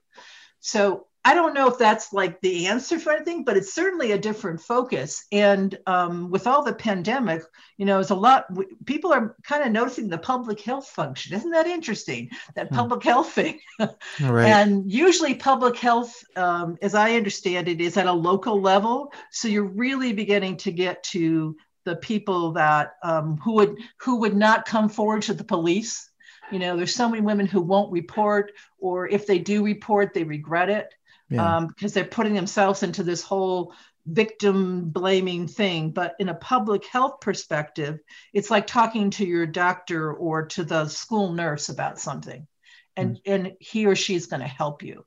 So 0.59 1.07
I 1.23 1.35
don't 1.35 1.53
know 1.53 1.67
if 1.67 1.77
that's 1.77 2.13
like 2.13 2.41
the 2.41 2.65
answer 2.65 2.97
for 2.97 3.11
anything, 3.11 3.43
but 3.43 3.55
it's 3.55 3.73
certainly 3.73 4.11
a 4.11 4.17
different 4.17 4.59
focus. 4.59 5.25
And 5.31 5.77
um, 5.85 6.31
with 6.31 6.47
all 6.47 6.63
the 6.63 6.73
pandemic, 6.73 7.43
you 7.77 7.85
know, 7.85 7.99
it's 7.99 8.09
a 8.09 8.15
lot. 8.15 8.45
People 8.85 9.13
are 9.13 9.35
kind 9.43 9.63
of 9.63 9.71
noticing 9.71 10.09
the 10.09 10.17
public 10.17 10.59
health 10.61 10.87
function. 10.87 11.35
Isn't 11.35 11.51
that 11.51 11.67
interesting? 11.67 12.31
That 12.55 12.69
hmm. 12.69 12.75
public 12.75 13.03
health 13.03 13.31
thing. 13.31 13.59
right. 13.79 14.47
And 14.47 14.91
usually, 14.91 15.35
public 15.35 15.77
health, 15.77 16.23
um, 16.35 16.77
as 16.81 16.95
I 16.95 17.13
understand 17.13 17.67
it, 17.67 17.81
is 17.81 17.97
at 17.97 18.07
a 18.07 18.13
local 18.13 18.59
level. 18.59 19.13
So 19.31 19.47
you're 19.47 19.63
really 19.63 20.13
beginning 20.13 20.57
to 20.57 20.71
get 20.71 21.03
to 21.03 21.55
the 21.85 21.97
people 21.97 22.53
that 22.53 22.93
um, 23.03 23.37
who 23.37 23.53
would 23.53 23.77
who 23.97 24.17
would 24.21 24.35
not 24.35 24.65
come 24.65 24.89
forward 24.89 25.21
to 25.23 25.35
the 25.35 25.43
police. 25.43 26.09
You 26.51 26.57
know, 26.57 26.75
there's 26.75 26.95
so 26.95 27.07
many 27.07 27.21
women 27.21 27.45
who 27.45 27.61
won't 27.61 27.91
report, 27.91 28.53
or 28.79 29.07
if 29.07 29.27
they 29.27 29.37
do 29.37 29.63
report, 29.63 30.15
they 30.15 30.23
regret 30.23 30.69
it 30.69 30.91
yeah. 31.31 31.57
um, 31.57 31.67
because 31.67 31.93
they're 31.93 32.05
putting 32.05 32.35
themselves 32.35 32.83
into 32.83 33.03
this 33.03 33.23
whole 33.23 33.73
victim 34.05 34.89
blaming 34.89 35.47
thing. 35.47 35.91
But 35.91 36.15
in 36.19 36.29
a 36.29 36.35
public 36.35 36.85
health 36.85 37.21
perspective, 37.21 37.99
it's 38.33 38.51
like 38.51 38.67
talking 38.67 39.09
to 39.11 39.25
your 39.25 39.47
doctor 39.47 40.13
or 40.13 40.45
to 40.47 40.63
the 40.63 40.87
school 40.87 41.33
nurse 41.33 41.69
about 41.69 41.99
something, 41.99 42.47
and 42.95 43.15
mm. 43.15 43.21
and 43.25 43.53
he 43.59 43.87
or 43.87 43.95
she 43.95 44.15
is 44.15 44.27
going 44.27 44.41
to 44.41 44.47
help 44.47 44.83
you. 44.83 45.05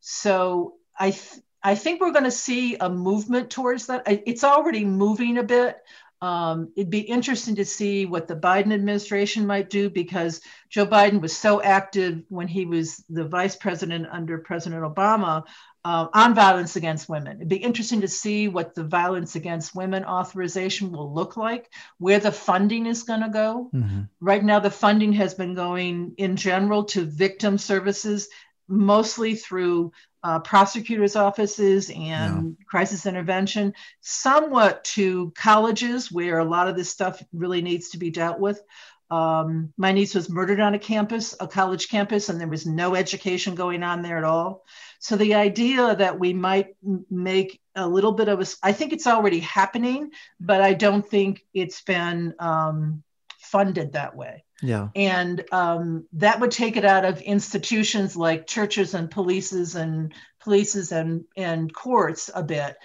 So 0.00 0.74
I. 0.98 1.10
Th- 1.10 1.42
I 1.62 1.74
think 1.74 2.00
we're 2.00 2.12
going 2.12 2.22
to 2.24 2.30
see 2.30 2.76
a 2.76 2.88
movement 2.88 3.50
towards 3.50 3.86
that. 3.86 4.04
It's 4.06 4.44
already 4.44 4.84
moving 4.84 5.38
a 5.38 5.42
bit, 5.42 5.76
um, 6.26 6.72
it'd 6.74 6.90
be 6.90 6.98
interesting 6.98 7.54
to 7.54 7.64
see 7.64 8.04
what 8.04 8.26
the 8.26 8.34
Biden 8.34 8.74
administration 8.74 9.46
might 9.46 9.70
do 9.70 9.88
because 9.88 10.40
Joe 10.68 10.84
Biden 10.84 11.20
was 11.20 11.36
so 11.36 11.62
active 11.62 12.24
when 12.28 12.48
he 12.48 12.66
was 12.66 13.04
the 13.08 13.24
vice 13.24 13.54
president 13.54 14.08
under 14.10 14.38
President 14.38 14.82
Obama 14.82 15.44
uh, 15.84 16.08
on 16.12 16.34
violence 16.34 16.74
against 16.74 17.08
women. 17.08 17.36
It'd 17.36 17.48
be 17.48 17.68
interesting 17.68 18.00
to 18.00 18.08
see 18.08 18.48
what 18.48 18.74
the 18.74 18.82
violence 18.82 19.36
against 19.36 19.76
women 19.76 20.04
authorization 20.04 20.90
will 20.90 21.14
look 21.14 21.36
like, 21.36 21.70
where 21.98 22.18
the 22.18 22.32
funding 22.32 22.86
is 22.86 23.04
going 23.04 23.22
to 23.22 23.28
go. 23.28 23.70
Mm-hmm. 23.72 24.00
Right 24.20 24.42
now, 24.42 24.58
the 24.58 24.68
funding 24.68 25.12
has 25.12 25.32
been 25.32 25.54
going 25.54 26.14
in 26.18 26.34
general 26.34 26.86
to 26.86 27.04
victim 27.04 27.56
services, 27.56 28.28
mostly 28.66 29.36
through 29.36 29.92
uh, 30.26 30.40
prosecutors' 30.40 31.14
offices 31.14 31.88
and 31.88 31.96
yeah. 32.58 32.64
crisis 32.66 33.06
intervention, 33.06 33.72
somewhat 34.00 34.82
to 34.82 35.32
colleges 35.36 36.10
where 36.10 36.40
a 36.40 36.44
lot 36.44 36.66
of 36.66 36.74
this 36.74 36.90
stuff 36.90 37.22
really 37.32 37.62
needs 37.62 37.90
to 37.90 37.98
be 37.98 38.10
dealt 38.10 38.40
with. 38.40 38.60
Um, 39.08 39.72
my 39.76 39.92
niece 39.92 40.16
was 40.16 40.28
murdered 40.28 40.58
on 40.58 40.74
a 40.74 40.80
campus, 40.80 41.36
a 41.38 41.46
college 41.46 41.88
campus, 41.88 42.28
and 42.28 42.40
there 42.40 42.48
was 42.48 42.66
no 42.66 42.96
education 42.96 43.54
going 43.54 43.84
on 43.84 44.02
there 44.02 44.18
at 44.18 44.24
all. 44.24 44.64
So 44.98 45.14
the 45.14 45.34
idea 45.34 45.94
that 45.94 46.18
we 46.18 46.32
might 46.32 46.74
make 47.08 47.60
a 47.76 47.86
little 47.86 48.10
bit 48.10 48.26
of 48.26 48.40
a, 48.40 48.46
I 48.64 48.72
think 48.72 48.92
it's 48.92 49.06
already 49.06 49.38
happening, 49.38 50.10
but 50.40 50.60
I 50.60 50.74
don't 50.74 51.08
think 51.08 51.44
it's 51.54 51.82
been 51.82 52.34
um, 52.40 53.04
funded 53.46 53.92
that 53.92 54.16
way. 54.16 54.44
Yeah. 54.62 54.88
And 54.94 55.44
um, 55.52 56.06
that 56.14 56.40
would 56.40 56.50
take 56.50 56.76
it 56.76 56.84
out 56.84 57.04
of 57.04 57.20
institutions 57.20 58.16
like 58.16 58.46
churches 58.46 58.94
and 58.94 59.10
polices 59.10 59.74
and 59.74 60.14
polices 60.44 60.92
and, 60.92 61.24
and 61.36 61.72
courts 61.72 62.30
a 62.34 62.42
bit. 62.42 62.76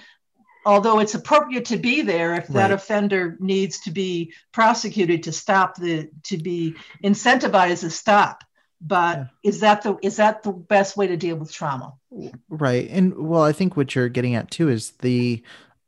Although 0.65 0.99
it's 0.99 1.15
appropriate 1.15 1.65
to 1.65 1.77
be 1.77 2.01
there 2.01 2.35
if 2.35 2.47
that 2.49 2.69
right. 2.69 2.71
offender 2.71 3.35
needs 3.39 3.79
to 3.81 3.91
be 3.91 4.33
prosecuted 4.51 5.23
to 5.23 5.31
stop 5.31 5.75
the 5.75 6.09
to 6.25 6.37
be 6.37 6.75
incentivized 7.03 7.79
to 7.79 7.89
stop. 7.89 8.43
But 8.79 9.17
yeah. 9.17 9.25
is 9.43 9.59
that 9.61 9.81
the 9.81 9.97
is 10.03 10.17
that 10.17 10.43
the 10.43 10.51
best 10.51 10.97
way 10.97 11.07
to 11.07 11.17
deal 11.17 11.35
with 11.35 11.51
trauma? 11.51 11.93
Right. 12.49 12.87
And 12.91 13.27
well, 13.27 13.43
I 13.43 13.53
think 13.53 13.75
what 13.75 13.95
you're 13.95 14.09
getting 14.09 14.35
at 14.35 14.51
too 14.51 14.69
is 14.69 14.91
the 14.99 15.41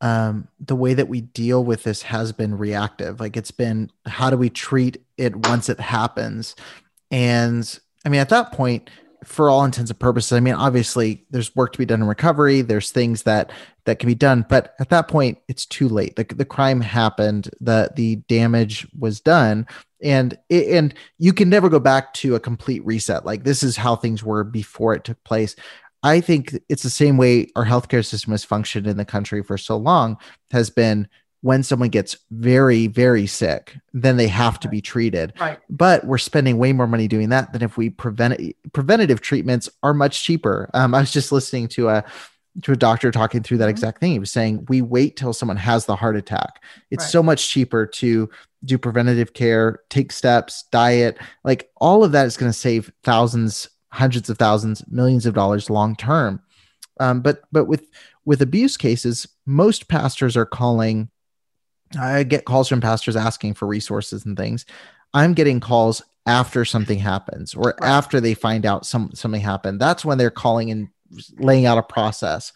um, 0.04 0.50
the 0.60 0.76
way 0.76 0.94
that 0.94 1.08
we 1.08 1.22
deal 1.22 1.64
with 1.64 1.84
this 1.84 2.02
has 2.02 2.34
been 2.34 2.58
reactive. 2.58 3.22
Like 3.22 3.38
it's 3.38 3.52
been, 3.52 3.90
how 4.06 4.30
do 4.30 4.36
we 4.36 4.50
treat 4.50 4.98
it 5.18 5.48
once 5.48 5.70
it 5.70 5.80
happens? 5.80 6.58
And 7.10 7.80
I 8.06 8.10
mean, 8.10 8.20
at 8.20 8.28
that 8.28 8.52
point, 8.52 8.90
for 9.24 9.50
all 9.50 9.64
intents 9.64 9.90
and 9.90 10.00
purposes, 10.00 10.34
I 10.34 10.42
mean, 10.42 10.56
obviously 10.56 11.26
there's 11.30 11.56
work 11.56 11.72
to 11.72 11.78
be 11.78 11.86
done 11.86 12.02
in 12.02 12.08
recovery. 12.10 12.62
There's 12.62 12.92
things 12.92 13.24
that 13.24 13.50
that 13.86 14.00
can 14.00 14.08
be 14.08 14.16
done, 14.16 14.46
but 14.50 14.76
at 14.80 14.90
that 14.90 15.08
point, 15.08 15.38
it's 15.48 15.66
too 15.66 15.88
late. 15.88 16.16
The, 16.16 16.24
the 16.24 16.46
crime 16.46 16.82
happened. 16.82 17.50
the 17.62 17.92
The 17.96 18.18
damage 18.28 18.88
was 18.98 19.22
done, 19.22 19.68
and 20.02 20.38
it, 20.50 20.68
and 20.76 20.94
you 21.18 21.32
can 21.32 21.50
never 21.50 21.70
go 21.70 21.80
back 21.80 22.14
to 22.16 22.36
a 22.36 22.40
complete 22.40 22.86
reset. 22.86 23.26
Like 23.26 23.44
this 23.44 23.64
is 23.64 23.78
how 23.78 23.96
things 23.96 24.24
were 24.24 24.44
before 24.44 24.94
it 24.94 25.06
took 25.06 25.24
place. 25.24 25.56
I 26.04 26.20
think 26.20 26.60
it's 26.70 26.84
the 26.84 26.90
same 26.90 27.18
way 27.18 27.48
our 27.56 27.66
healthcare 27.66 28.06
system 28.06 28.32
has 28.32 28.44
functioned 28.44 28.88
in 28.88 28.98
the 28.98 29.06
country 29.06 29.42
for 29.42 29.58
so 29.58 29.78
long 29.78 30.18
has 30.52 30.70
been 30.70 31.08
when 31.44 31.62
someone 31.62 31.90
gets 31.90 32.16
very, 32.32 32.88
very 32.88 33.28
sick, 33.28 33.76
then 33.94 34.16
they 34.16 34.28
have 34.28 34.62
to 34.62 34.70
be 34.70 34.80
treated. 34.80 35.34
Right. 35.40 35.60
But 35.70 36.06
we're 36.06 36.18
spending 36.18 36.58
way 36.58 36.72
more 36.72 36.88
money 36.88 37.10
doing 37.10 37.30
that 37.30 37.52
than 37.52 37.62
if 37.62 37.76
we 37.76 37.90
prevent 37.90 38.40
preventative 38.72 39.20
treatments 39.20 39.70
are 39.84 39.94
much 39.94 40.24
cheaper. 40.24 40.70
Um, 40.74 40.96
I 40.96 41.02
was 41.02 41.12
just 41.12 41.34
listening 41.34 41.68
to 41.70 41.90
a 41.90 42.06
to 42.62 42.72
a 42.72 42.78
doctor 42.78 43.12
talking 43.12 43.44
through 43.44 43.58
that 43.58 43.66
mm-hmm. 43.66 43.72
exact 43.72 44.00
thing. 44.00 44.14
He 44.14 44.20
was 44.20 44.32
saying 44.32 44.66
we 44.70 44.82
wait 44.82 45.18
till 45.18 45.34
someone 45.34 45.58
has 45.58 45.86
the 45.86 45.98
heart 45.98 46.16
attack. 46.16 46.64
It's 46.92 47.04
right. 47.04 47.12
so 47.12 47.22
much 47.22 47.50
cheaper 47.50 47.86
to 47.88 48.30
do 48.64 48.78
preventative 48.78 49.34
care, 49.34 49.82
take 49.90 50.14
steps, 50.14 50.64
diet, 50.72 51.18
like 51.44 51.70
all 51.78 52.06
of 52.06 52.14
that 52.14 52.26
is 52.26 52.38
going 52.38 52.52
to 52.52 52.58
save 52.58 52.92
thousands 53.04 53.68
hundreds 53.94 54.28
of 54.28 54.40
thousands, 54.40 54.84
millions 54.90 55.28
of 55.28 55.36
dollars 55.36 55.70
long 55.70 55.96
term. 55.96 56.42
Um, 57.00 57.22
but 57.22 57.42
but 57.52 57.66
with 57.66 57.88
with 58.26 58.42
abuse 58.42 58.76
cases, 58.76 59.28
most 59.46 59.88
pastors 59.88 60.36
are 60.36 60.46
calling. 60.46 61.10
I 62.00 62.24
get 62.24 62.46
calls 62.46 62.68
from 62.68 62.82
pastors 62.82 63.16
asking 63.16 63.54
for 63.54 63.68
resources 63.68 64.26
and 64.26 64.36
things. 64.36 64.66
I'm 65.14 65.36
getting 65.36 65.60
calls 65.60 66.02
after 66.26 66.66
something 66.66 66.98
happens 66.98 67.54
or 67.54 67.76
right. 67.80 67.90
after 67.90 68.20
they 68.20 68.34
find 68.34 68.66
out 68.66 68.86
some 68.86 69.12
something 69.14 69.42
happened. 69.42 69.80
That's 69.80 70.04
when 70.04 70.18
they're 70.18 70.32
calling 70.32 70.72
and 70.72 70.88
laying 71.38 71.68
out 71.68 71.78
a 71.78 71.84
process. 71.84 72.52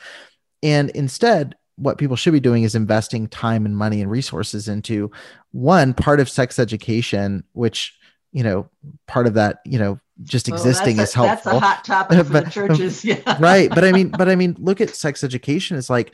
And 0.64 0.90
instead, 0.92 1.56
what 1.76 2.00
people 2.00 2.16
should 2.16 2.34
be 2.34 2.40
doing 2.40 2.64
is 2.64 2.74
investing 2.74 3.28
time 3.28 3.66
and 3.66 3.78
money 3.78 4.02
and 4.02 4.10
resources 4.10 4.68
into 4.68 5.12
one 5.52 5.94
part 5.94 6.20
of 6.20 6.30
sex 6.30 6.58
education, 6.58 7.44
which 7.54 7.97
you 8.38 8.44
know, 8.44 8.70
part 9.08 9.26
of 9.26 9.34
that, 9.34 9.62
you 9.66 9.80
know, 9.80 10.00
just 10.24 10.48
existing 10.48 11.00
is 11.00 11.12
helpful. 11.12 11.54
That's 11.54 11.58
a 11.58 11.60
hot 11.60 11.84
topic 11.84 12.20
for 12.20 12.34
but, 12.34 12.46
the 12.46 12.52
churches. 12.52 13.04
Yeah. 13.04 13.38
right. 13.40 13.68
But 13.68 13.84
I 13.84 13.92
mean, 13.92 14.10
but 14.10 14.30
I 14.30 14.36
mean, 14.36 14.56
look 14.60 14.80
at 14.80 14.96
sex 14.96 15.24
education. 15.24 15.76
It's 15.76 15.90
like, 15.90 16.14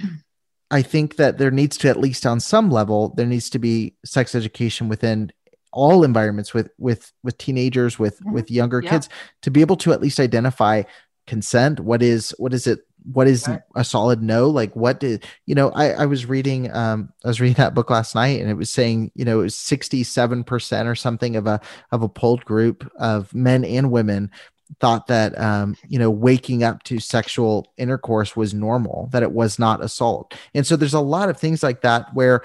I 0.71 0.84
think 0.84 1.17
that 1.17 1.38
there 1.38 1.51
needs 1.51 1.78
to, 1.80 1.89
at 1.89 1.99
least 1.99 2.26
on 2.26 2.39
some 2.39 2.71
level, 2.71 3.13
there 3.17 3.26
needs 3.26 3.49
to 3.49 3.59
be 3.59 3.95
sex 4.05 4.36
education 4.36 4.88
within 4.88 5.34
all 5.74 6.05
environments 6.05 6.53
with 6.53 6.69
with 6.78 7.11
with 7.24 7.38
teenagers 7.38 7.99
with 7.99 8.21
mm-hmm. 8.21 8.32
with 8.32 8.49
younger 8.49 8.82
yeah. 8.82 8.91
kids 8.91 9.09
to 9.41 9.51
be 9.51 9.59
able 9.59 9.76
to 9.76 9.91
at 9.91 10.01
least 10.01 10.19
identify 10.19 10.84
consent 11.26 11.80
what 11.80 12.03
is 12.03 12.30
what 12.38 12.53
is 12.53 12.67
it 12.67 12.82
what 13.06 13.28
is 13.28 13.47
a 13.76 13.84
solid 13.84 14.22
no? 14.22 14.49
Like 14.49 14.76
what 14.76 14.99
did 14.99 15.26
you 15.45 15.56
know 15.56 15.72
i 15.72 15.89
i 15.91 16.06
was 16.06 16.26
reading 16.26 16.72
um 16.74 17.12
i 17.24 17.28
was 17.28 17.41
reading 17.41 17.56
that 17.58 17.74
book 17.74 17.89
last 17.89 18.16
night 18.16 18.41
and 18.41 18.49
it 18.49 18.56
was 18.56 18.72
saying 18.72 19.12
you 19.16 19.26
know 19.26 19.39
it 19.39 19.43
was 19.43 19.56
67% 19.56 20.86
or 20.86 20.95
something 20.95 21.36
of 21.36 21.47
a 21.47 21.60
of 21.91 22.04
a 22.04 22.10
polled 22.10 22.45
group 22.45 22.89
of 22.97 23.34
men 23.34 23.64
and 23.66 23.91
women 23.91 24.32
thought 24.80 25.08
that 25.08 25.38
um 25.39 25.76
you 25.88 25.99
know 25.99 26.10
waking 26.10 26.64
up 26.64 26.84
to 26.84 26.99
sexual 26.99 27.72
intercourse 27.78 28.36
was 28.36 28.54
normal 28.54 29.10
that 29.12 29.24
it 29.24 29.32
was 29.32 29.60
not 29.60 29.84
assault. 29.84 30.34
And 30.54 30.66
so 30.66 30.76
there's 30.76 30.93
a 30.93 30.99
lot 30.99 31.30
of 31.30 31.38
things 31.38 31.62
like 31.62 31.82
that 31.82 32.14
where 32.14 32.41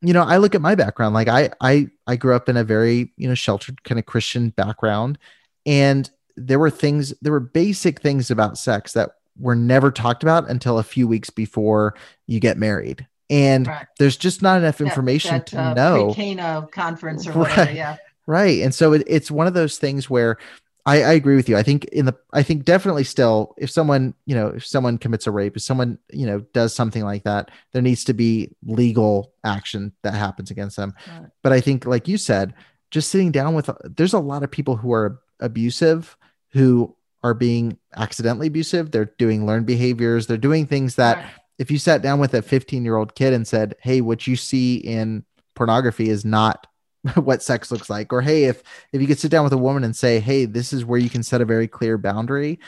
you 0.00 0.12
know 0.12 0.22
i 0.22 0.36
look 0.36 0.54
at 0.54 0.60
my 0.60 0.74
background. 0.74 1.14
Like 1.14 1.28
i 1.28 1.50
i 1.60 1.88
i 2.06 2.16
grew 2.16 2.34
up 2.34 2.48
in 2.48 2.56
a 2.56 2.64
very 2.64 3.12
you 3.16 3.28
know 3.28 3.34
sheltered 3.34 3.82
kind 3.84 3.98
of 3.98 4.06
christian 4.06 4.50
background 4.50 5.18
and 5.64 6.10
there 6.36 6.58
were 6.58 6.70
things 6.70 7.14
there 7.22 7.32
were 7.32 7.40
basic 7.40 8.00
things 8.00 8.30
about 8.30 8.58
sex 8.58 8.92
that 8.92 9.10
were 9.38 9.54
never 9.54 9.90
talked 9.90 10.22
about 10.22 10.48
until 10.50 10.78
a 10.78 10.82
few 10.82 11.08
weeks 11.08 11.30
before 11.30 11.94
you 12.26 12.40
get 12.40 12.58
married. 12.58 13.06
And 13.30 13.66
right. 13.66 13.86
there's 13.98 14.16
just 14.16 14.42
not 14.42 14.58
enough 14.58 14.80
information 14.80 15.32
that, 15.32 15.46
that, 15.46 15.56
to 15.56 15.62
uh, 15.62 15.74
know. 15.74 16.14
Cana 16.14 16.68
conference 16.70 17.26
or 17.26 17.32
whatever, 17.32 17.62
right. 17.62 17.74
yeah. 17.74 17.96
Right. 18.26 18.60
And 18.62 18.74
so 18.74 18.92
it, 18.92 19.02
it's 19.06 19.30
one 19.30 19.46
of 19.46 19.54
those 19.54 19.78
things 19.78 20.08
where 20.08 20.36
I, 20.84 21.02
I, 21.02 21.12
agree 21.12 21.36
with 21.36 21.48
you. 21.48 21.56
I 21.56 21.62
think 21.62 21.84
in 21.86 22.06
the 22.06 22.16
I 22.32 22.42
think 22.42 22.64
definitely 22.64 23.04
still 23.04 23.54
if 23.56 23.70
someone, 23.70 24.14
you 24.26 24.34
know, 24.34 24.48
if 24.48 24.66
someone 24.66 24.98
commits 24.98 25.26
a 25.26 25.30
rape, 25.30 25.56
if 25.56 25.62
someone, 25.62 25.98
you 26.12 26.26
know, 26.26 26.40
does 26.52 26.74
something 26.74 27.04
like 27.04 27.24
that, 27.24 27.50
there 27.72 27.82
needs 27.82 28.04
to 28.04 28.14
be 28.14 28.54
legal 28.64 29.32
action 29.44 29.92
that 30.02 30.14
happens 30.14 30.50
against 30.50 30.76
them. 30.76 30.94
Right. 31.08 31.30
But 31.42 31.52
I 31.52 31.60
think 31.60 31.86
like 31.86 32.08
you 32.08 32.18
said, 32.18 32.54
just 32.90 33.10
sitting 33.10 33.32
down 33.32 33.54
with 33.54 33.70
there's 33.84 34.12
a 34.12 34.18
lot 34.18 34.42
of 34.42 34.50
people 34.50 34.76
who 34.76 34.92
are 34.92 35.20
abusive 35.40 36.16
who 36.50 36.94
are 37.22 37.34
being 37.34 37.78
accidentally 37.96 38.48
abusive. 38.48 38.90
They're 38.90 39.12
doing 39.18 39.46
learned 39.46 39.66
behaviors. 39.66 40.26
They're 40.26 40.36
doing 40.36 40.66
things 40.66 40.96
that 40.96 41.18
right. 41.18 41.26
if 41.58 41.70
you 41.70 41.78
sat 41.78 42.02
down 42.02 42.18
with 42.18 42.34
a 42.34 42.42
15 42.42 42.84
year 42.84 42.96
old 42.96 43.14
kid 43.14 43.32
and 43.32 43.46
said, 43.46 43.76
Hey, 43.80 44.00
what 44.00 44.26
you 44.26 44.36
see 44.36 44.76
in 44.76 45.24
pornography 45.54 46.08
is 46.08 46.24
not 46.24 46.66
what 47.14 47.42
sex 47.42 47.70
looks 47.70 47.88
like. 47.88 48.12
Or, 48.12 48.22
Hey, 48.22 48.44
if, 48.44 48.62
if 48.92 49.00
you 49.00 49.06
could 49.06 49.18
sit 49.18 49.30
down 49.30 49.44
with 49.44 49.52
a 49.52 49.58
woman 49.58 49.84
and 49.84 49.94
say, 49.94 50.20
Hey, 50.20 50.44
this 50.44 50.72
is 50.72 50.84
where 50.84 50.98
you 50.98 51.10
can 51.10 51.22
set 51.22 51.40
a 51.40 51.46
very 51.46 51.68
clear 51.68 51.96
boundary. 51.98 52.58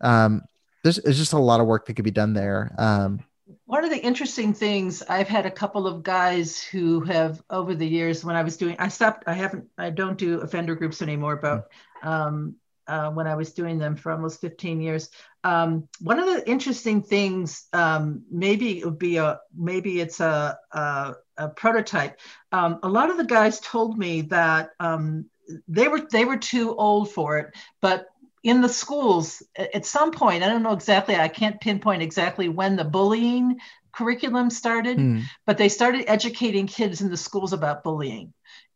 Um, 0.00 0.42
there's, 0.82 0.96
there's 0.96 1.18
just 1.18 1.32
a 1.32 1.38
lot 1.38 1.60
of 1.60 1.66
work 1.66 1.86
that 1.86 1.94
could 1.94 2.04
be 2.04 2.10
done 2.10 2.34
there. 2.34 2.74
Um, 2.78 3.20
one 3.66 3.84
of 3.84 3.90
the 3.90 4.00
interesting 4.00 4.52
things 4.52 5.02
I've 5.08 5.28
had 5.28 5.46
a 5.46 5.50
couple 5.50 5.86
of 5.86 6.02
guys 6.02 6.62
who 6.62 7.00
have 7.00 7.42
over 7.50 7.74
the 7.74 7.86
years 7.86 8.24
when 8.24 8.36
I 8.36 8.42
was 8.42 8.56
doing 8.56 8.76
I 8.78 8.88
stopped 8.88 9.24
I 9.26 9.32
haven't 9.34 9.66
I 9.78 9.90
don't 9.90 10.18
do 10.18 10.40
offender 10.40 10.74
groups 10.74 11.02
anymore 11.02 11.36
but 11.36 11.68
um, 12.02 12.56
uh, 12.86 13.10
when 13.10 13.26
I 13.26 13.34
was 13.34 13.52
doing 13.52 13.78
them 13.78 13.96
for 13.96 14.12
almost 14.12 14.40
15 14.40 14.80
years. 14.80 15.10
Um, 15.42 15.88
one 16.00 16.18
of 16.18 16.26
the 16.26 16.48
interesting 16.48 17.02
things 17.02 17.66
um, 17.72 18.22
maybe 18.30 18.78
it 18.78 18.84
would 18.84 18.98
be 18.98 19.16
a 19.16 19.40
maybe 19.56 20.00
it's 20.00 20.20
a, 20.20 20.58
a, 20.72 21.14
a 21.36 21.48
prototype. 21.48 22.18
Um, 22.52 22.78
a 22.82 22.88
lot 22.88 23.10
of 23.10 23.16
the 23.16 23.24
guys 23.24 23.60
told 23.60 23.98
me 23.98 24.22
that 24.22 24.70
um, 24.80 25.26
they 25.68 25.88
were 25.88 26.00
they 26.10 26.24
were 26.24 26.36
too 26.36 26.74
old 26.74 27.10
for 27.10 27.38
it 27.38 27.54
but 27.80 28.06
in 28.42 28.60
the 28.60 28.68
schools 28.68 29.42
at 29.56 29.86
some 29.86 30.10
point 30.10 30.42
i 30.42 30.48
don't 30.48 30.62
know 30.62 30.72
exactly 30.72 31.16
i 31.16 31.28
can't 31.28 31.60
pinpoint 31.60 32.02
exactly 32.02 32.48
when 32.48 32.76
the 32.76 32.84
bullying 32.84 33.58
curriculum 33.92 34.50
started 34.50 34.98
mm. 34.98 35.22
but 35.46 35.58
they 35.58 35.68
started 35.68 36.04
educating 36.08 36.66
kids 36.66 37.00
in 37.00 37.10
the 37.10 37.16
schools 37.16 37.52
about 37.52 37.84
bullying 37.84 38.32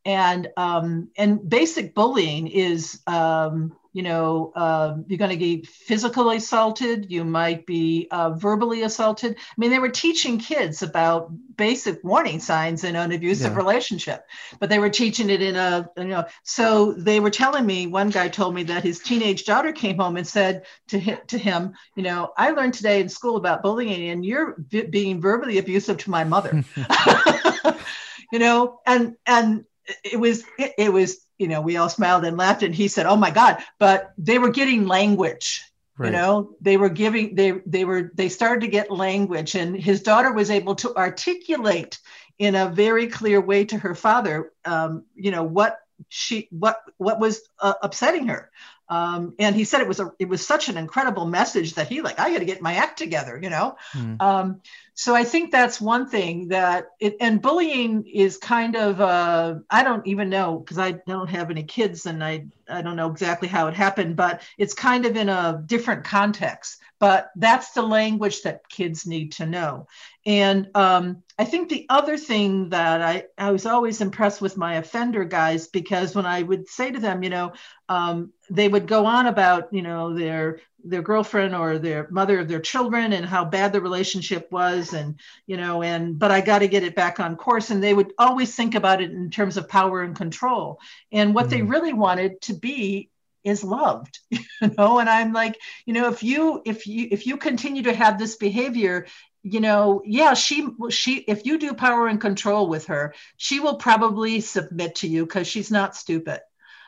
and 0.09 0.49
um, 0.57 1.11
and 1.19 1.49
basic 1.49 1.95
bullying 1.95 2.47
is 2.47 3.03
um, 3.07 3.77
you 3.93 4.03
know, 4.03 4.53
uh, 4.55 4.97
you're 5.07 5.19
going 5.19 5.31
to 5.31 5.37
get 5.37 5.67
physically 5.67 6.37
assaulted. 6.37 7.11
You 7.11 7.25
might 7.25 7.67
be 7.67 8.07
uh, 8.11 8.31
verbally 8.31 8.83
assaulted. 8.83 9.35
I 9.37 9.55
mean, 9.57 9.71
they 9.71 9.79
were 9.79 9.89
teaching 9.89 10.39
kids 10.39 10.83
about 10.83 11.33
basic 11.57 12.03
warning 12.05 12.39
signs 12.39 12.85
in 12.85 12.97
an 12.97 13.13
abusive 13.13 13.53
yeah. 13.53 13.59
relationship, 13.59 14.27
but 14.61 14.71
they 14.71 14.79
were 14.79 14.89
teaching 14.89 15.31
it 15.31 15.43
in 15.43 15.57
a, 15.57 15.91
you 15.97 16.05
know, 16.05 16.27
so 16.43 16.93
they 16.93 17.19
were 17.19 17.31
telling 17.31 17.67
me, 17.67 17.87
one 17.87 18.11
guy 18.11 18.29
told 18.29 18.55
me 18.55 18.63
that 18.63 18.85
his 18.85 19.01
teenage 19.01 19.45
daughter 19.45 19.73
came 19.73 19.99
home 19.99 20.17
and 20.17 20.27
said 20.27 20.65
to 20.89 20.99
him, 20.99 21.19
to 21.27 21.37
him 21.37 21.75
you 21.97 22.03
know, 22.03 22.33
I 22.37 22.51
learned 22.51 22.75
today 22.75 23.01
in 23.01 23.09
school 23.09 23.37
about 23.37 23.63
bullying 23.63 24.11
and 24.11 24.25
you're 24.25 24.55
v- 24.59 24.87
being 24.87 25.21
verbally 25.21 25.59
abusive 25.59 25.99
to 25.99 26.11
my 26.11 26.25
mother. 26.25 26.63
you 28.33 28.39
know, 28.39 28.81
and, 28.87 29.17
and 29.27 29.65
it 30.05 30.19
was, 30.19 30.45
it, 30.59 30.73
it 30.79 30.93
was, 30.93 31.19
you 31.39 31.49
know, 31.49 31.61
we 31.61 31.77
all 31.77 31.89
smiled 31.89 32.25
and 32.25 32.37
laughed. 32.37 32.63
And 32.63 32.75
he 32.75 32.89
said, 32.89 33.07
"Oh 33.07 33.17
my 33.17 33.31
God!" 33.31 33.59
But 33.79 34.13
they 34.19 34.39
were 34.39 34.51
getting 34.51 34.87
language. 34.87 35.65
Right. 35.97 36.07
You 36.07 36.13
know, 36.13 36.51
they 36.61 36.77
were 36.77 36.91
giving 36.91 37.35
they 37.35 37.51
they 37.67 37.85
were 37.85 38.13
they 38.15 38.29
started 38.29 38.61
to 38.61 38.69
get 38.69 38.91
language, 38.91 39.57
and 39.57 39.77
his 39.77 40.03
daughter 40.03 40.33
was 40.33 40.51
able 40.51 40.77
to 40.77 40.97
articulate 40.97 41.99
in 42.39 42.55
a 42.55 42.69
very 42.69 43.09
clear 43.09 43.41
way 43.41 43.65
to 43.65 43.77
her 43.79 43.95
father, 43.95 44.53
um, 44.65 45.05
you 45.17 45.33
know, 45.33 45.43
what 45.43 45.79
she 46.09 46.49
what 46.51 46.81
what 46.99 47.19
was 47.19 47.41
uh, 47.61 47.75
upsetting 47.83 48.29
her. 48.29 48.51
Um, 48.89 49.35
and 49.39 49.55
he 49.55 49.65
said 49.65 49.81
it 49.81 49.89
was 49.89 50.01
a 50.01 50.13
it 50.19 50.29
was 50.29 50.47
such 50.47 50.69
an 50.69 50.77
incredible 50.77 51.27
message 51.27 51.75
that 51.75 51.89
he 51.89 52.01
like 52.01 52.19
I 52.19 52.33
got 52.33 52.39
to 52.39 52.45
get 52.45 52.63
my 52.63 52.75
act 52.75 52.99
together, 52.99 53.39
you 53.41 53.51
know. 53.51 53.77
Mm. 53.93 54.21
Um, 54.23 54.61
so 54.99 55.15
I 55.15 55.23
think 55.23 55.53
that's 55.53 55.81
one 55.81 56.09
thing 56.09 56.49
that 56.49 56.89
it 56.99 57.19
and 57.21 57.41
bullying 57.41 58.05
is 58.05 58.37
kind 58.37 58.75
of 58.75 59.01
uh, 59.01 59.55
I 59.71 59.85
don't 59.85 60.05
even 60.09 60.29
know 60.29 60.59
because 60.59 60.77
I 60.77 60.91
don't 61.07 61.31
have 61.31 61.53
any 61.53 61.63
kids 61.63 62.07
and 62.07 62.23
I 62.23 62.47
I 62.69 62.83
don't 62.83 62.97
know 62.97 63.09
exactly 63.09 63.47
how 63.47 63.69
it 63.69 63.75
happened, 63.75 64.17
but 64.17 64.43
it's 64.59 64.75
kind 64.75 65.07
of 65.07 65.17
in 65.17 65.29
a 65.29 65.63
different 65.65 66.03
context. 66.03 66.81
But 66.99 67.31
that's 67.37 67.71
the 67.75 67.83
language 67.83 68.43
that 68.43 68.69
kids 68.69 69.07
need 69.07 69.31
to 69.35 69.47
know. 69.47 69.87
And 70.27 70.69
um, 70.75 71.23
I 71.39 71.45
think 71.45 71.69
the 71.69 71.87
other 71.89 72.17
thing 72.17 72.71
that 72.71 73.01
I, 73.01 73.25
I 73.39 73.51
was 73.53 73.65
always 73.65 74.01
impressed 74.01 74.41
with 74.41 74.57
my 74.57 74.75
offender 74.75 75.25
guys 75.25 75.69
because 75.69 76.15
when 76.15 76.27
I 76.27 76.43
would 76.43 76.69
say 76.69 76.91
to 76.91 76.99
them, 76.99 77.23
you 77.23 77.31
know, 77.31 77.53
um, 77.89 78.33
they 78.51 78.69
would 78.69 78.87
go 78.87 79.07
on 79.07 79.27
about, 79.27 79.73
you 79.73 79.83
know, 79.83 80.15
their 80.15 80.61
their 80.85 81.03
girlfriend 81.03 81.55
or 81.55 81.79
their 81.79 82.09
mother 82.11 82.39
of 82.39 82.49
their 82.49 82.61
children 82.61 83.13
and 83.13 83.27
how 83.27 83.45
bad 83.45 83.73
the 83.73 83.81
relationship 83.81 84.51
was 84.53 84.95
and 84.95 85.19
you 85.47 85.57
know 85.57 85.83
and 85.83 86.21
but 86.21 86.31
i 86.31 86.41
got 86.41 86.61
to 86.61 86.69
get 86.69 86.85
it 86.85 86.95
back 86.95 87.19
on 87.19 87.37
course. 87.37 87.71
And 87.71 87.83
they 87.83 87.95
would 87.95 88.13
always 88.19 88.55
think 88.55 88.75
about 88.75 89.03
it 89.03 89.11
in 89.11 89.31
terms 89.31 89.57
of 89.57 89.69
power 89.69 90.03
and 90.03 90.15
control. 90.15 90.81
And 91.11 91.35
what 91.35 91.47
mm-hmm. 91.47 91.51
they 91.51 91.63
really 91.63 91.93
wanted 91.93 92.41
to 92.43 92.55
be 92.55 93.11
is 93.45 93.65
loved 93.65 94.19
you 94.31 94.41
know? 94.77 94.99
And 94.99 95.09
i'm 95.09 95.33
like 95.33 95.59
you 95.87 95.95
know 95.95 96.09
if 96.09 96.23
you 96.23 96.63
if 96.65 96.87
you 96.87 97.09
if 97.11 97.27
you 97.27 97.37
continue 97.37 97.85
to 97.85 97.95
have 97.95 98.19
this 98.19 98.37
behavior 98.37 99.07
you 99.53 99.61
know 99.61 100.03
yeah 100.05 100.35
she 100.35 100.69
she 100.91 101.17
if 101.19 101.47
you 101.47 101.59
do 101.59 101.75
power 101.75 102.07
and 102.07 102.21
control 102.21 102.69
with 102.69 102.87
her 102.87 103.15
she 103.37 103.61
will 103.61 103.77
probably 103.77 104.41
submit 104.41 104.97
to 104.97 105.09
you 105.09 105.25
because 105.25 105.47
she's 105.47 105.71
not 105.71 105.97
stupid 105.97 106.41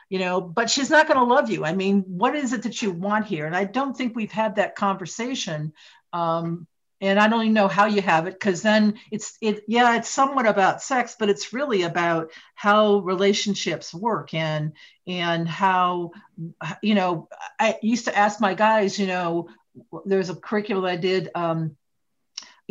you 0.09 0.19
know 0.19 0.41
but 0.41 0.69
she's 0.69 0.89
not 0.89 1.07
going 1.07 1.17
to 1.17 1.23
love 1.23 1.49
you. 1.49 1.63
I 1.65 1.73
mean 1.73 2.03
what 2.07 2.35
is 2.35 2.53
it 2.53 2.63
that 2.63 2.81
you 2.81 2.91
want 2.91 3.25
here? 3.25 3.45
And 3.45 3.55
i 3.55 3.63
don't 3.63 3.95
think 3.95 4.15
we've 4.15 4.31
had 4.31 4.55
that 4.55 4.75
conversation 4.75 5.73
um, 6.13 6.67
and 6.99 7.19
i 7.19 7.27
don't 7.27 7.41
even 7.41 7.53
know 7.53 7.67
how 7.67 7.85
you 7.85 8.01
have 8.01 8.27
it 8.27 8.33
because 8.33 8.61
then 8.61 8.99
it's 9.11 9.37
it 9.41 9.63
yeah 9.67 9.95
it's 9.95 10.09
somewhat 10.09 10.45
about 10.45 10.81
sex 10.81 11.15
but 11.19 11.29
it's 11.29 11.53
really 11.53 11.81
about 11.83 12.31
how 12.55 12.99
relationships 12.99 13.93
work 13.93 14.33
and 14.33 14.73
and 15.07 15.47
how 15.47 16.11
you 16.81 16.93
know 16.93 17.27
i 17.59 17.77
used 17.81 18.05
to 18.05 18.17
ask 18.17 18.39
my 18.39 18.53
guys 18.53 18.99
you 18.99 19.07
know 19.07 19.47
there's 20.05 20.29
a 20.29 20.35
curriculum 20.35 20.85
i 20.85 20.95
did 20.95 21.29
um, 21.35 21.75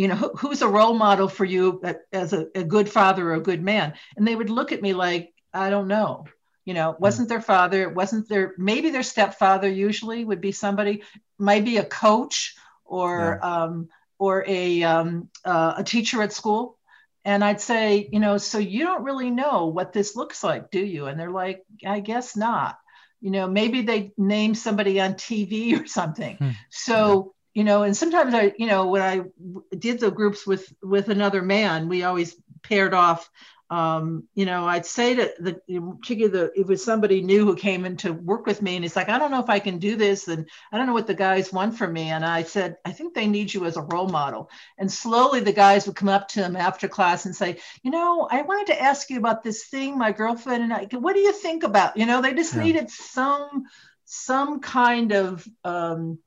you 0.00 0.08
know 0.08 0.14
who, 0.14 0.30
who's 0.34 0.62
a 0.62 0.68
role 0.68 0.94
model 0.94 1.28
for 1.28 1.44
you 1.44 1.82
as 2.10 2.32
a, 2.32 2.46
a 2.54 2.64
good 2.64 2.88
father 2.88 3.30
or 3.30 3.34
a 3.34 3.40
good 3.40 3.62
man 3.62 3.92
and 4.16 4.26
they 4.26 4.34
would 4.34 4.48
look 4.48 4.72
at 4.72 4.80
me 4.80 4.94
like 4.94 5.34
i 5.52 5.68
don't 5.68 5.88
know 5.88 6.24
you 6.64 6.72
know 6.72 6.92
hmm. 6.92 7.02
wasn't 7.02 7.28
their 7.28 7.42
father 7.42 7.90
wasn't 7.90 8.26
their 8.26 8.54
maybe 8.56 8.88
their 8.88 9.02
stepfather 9.02 9.68
usually 9.68 10.24
would 10.24 10.40
be 10.40 10.52
somebody 10.52 11.02
maybe 11.38 11.76
a 11.76 11.84
coach 11.84 12.54
or 12.86 13.38
yeah. 13.40 13.62
um, 13.64 13.88
or 14.18 14.42
a 14.48 14.82
um, 14.82 15.28
uh, 15.44 15.74
a 15.76 15.84
teacher 15.84 16.22
at 16.22 16.32
school 16.32 16.78
and 17.26 17.44
i'd 17.44 17.60
say 17.60 18.08
you 18.10 18.20
know 18.20 18.38
so 18.38 18.56
you 18.56 18.84
don't 18.84 19.04
really 19.04 19.30
know 19.30 19.66
what 19.66 19.92
this 19.92 20.16
looks 20.16 20.42
like 20.42 20.70
do 20.70 20.80
you 20.80 21.08
and 21.08 21.20
they're 21.20 21.30
like 21.30 21.62
i 21.86 22.00
guess 22.00 22.38
not 22.38 22.78
you 23.20 23.30
know 23.30 23.46
maybe 23.46 23.82
they 23.82 24.12
name 24.16 24.54
somebody 24.54 24.98
on 24.98 25.12
tv 25.12 25.78
or 25.82 25.86
something 25.86 26.36
hmm. 26.36 26.50
so. 26.70 27.34
You 27.60 27.64
know 27.64 27.82
and 27.82 27.94
sometimes 27.94 28.32
i 28.32 28.54
you 28.56 28.66
know 28.66 28.86
when 28.86 29.02
i 29.02 29.20
did 29.76 30.00
the 30.00 30.10
groups 30.10 30.46
with 30.46 30.72
with 30.82 31.10
another 31.10 31.42
man 31.42 31.90
we 31.90 32.04
always 32.04 32.34
paired 32.62 32.94
off 32.94 33.28
um, 33.72 34.24
you 34.34 34.46
know, 34.46 34.66
I'd 34.66 34.84
say 34.84 35.14
to 35.14 35.32
the 35.38 35.52
particularly 36.00 36.36
the 36.36 36.60
it 36.60 36.66
was 36.66 36.84
somebody 36.84 37.22
new 37.22 37.44
who 37.44 37.54
came 37.54 37.84
in 37.84 37.96
to 37.98 38.12
work 38.12 38.44
with 38.44 38.60
me, 38.60 38.74
and 38.74 38.84
he's 38.84 38.96
like, 38.96 39.08
I 39.08 39.16
don't 39.16 39.30
know 39.30 39.38
if 39.38 39.48
I 39.48 39.60
can 39.60 39.78
do 39.78 39.94
this, 39.94 40.26
and 40.26 40.48
I 40.72 40.76
don't 40.76 40.88
know 40.88 40.92
what 40.92 41.06
the 41.06 41.14
guys 41.14 41.52
want 41.52 41.78
from 41.78 41.92
me. 41.92 42.08
And 42.08 42.24
I 42.24 42.42
said, 42.42 42.78
I 42.84 42.90
think 42.90 43.14
they 43.14 43.28
need 43.28 43.54
you 43.54 43.66
as 43.66 43.76
a 43.76 43.82
role 43.82 44.08
model. 44.08 44.50
And 44.76 44.90
slowly, 44.90 45.38
the 45.38 45.52
guys 45.52 45.86
would 45.86 45.94
come 45.94 46.08
up 46.08 46.26
to 46.30 46.42
him 46.42 46.56
after 46.56 46.88
class 46.88 47.26
and 47.26 47.36
say, 47.36 47.60
you 47.84 47.92
know, 47.92 48.26
I 48.28 48.42
wanted 48.42 48.72
to 48.72 48.82
ask 48.82 49.08
you 49.08 49.18
about 49.18 49.44
this 49.44 49.66
thing, 49.66 49.96
my 49.96 50.10
girlfriend 50.10 50.64
and 50.64 50.72
I. 50.72 50.88
What 50.98 51.14
do 51.14 51.20
you 51.20 51.32
think 51.32 51.62
about? 51.62 51.96
You 51.96 52.06
know, 52.06 52.22
they 52.22 52.34
just 52.34 52.56
yeah. 52.56 52.64
needed 52.64 52.90
some 52.90 53.66
some 54.04 54.58
kind 54.58 55.12
of 55.12 55.46
um, 55.62 56.18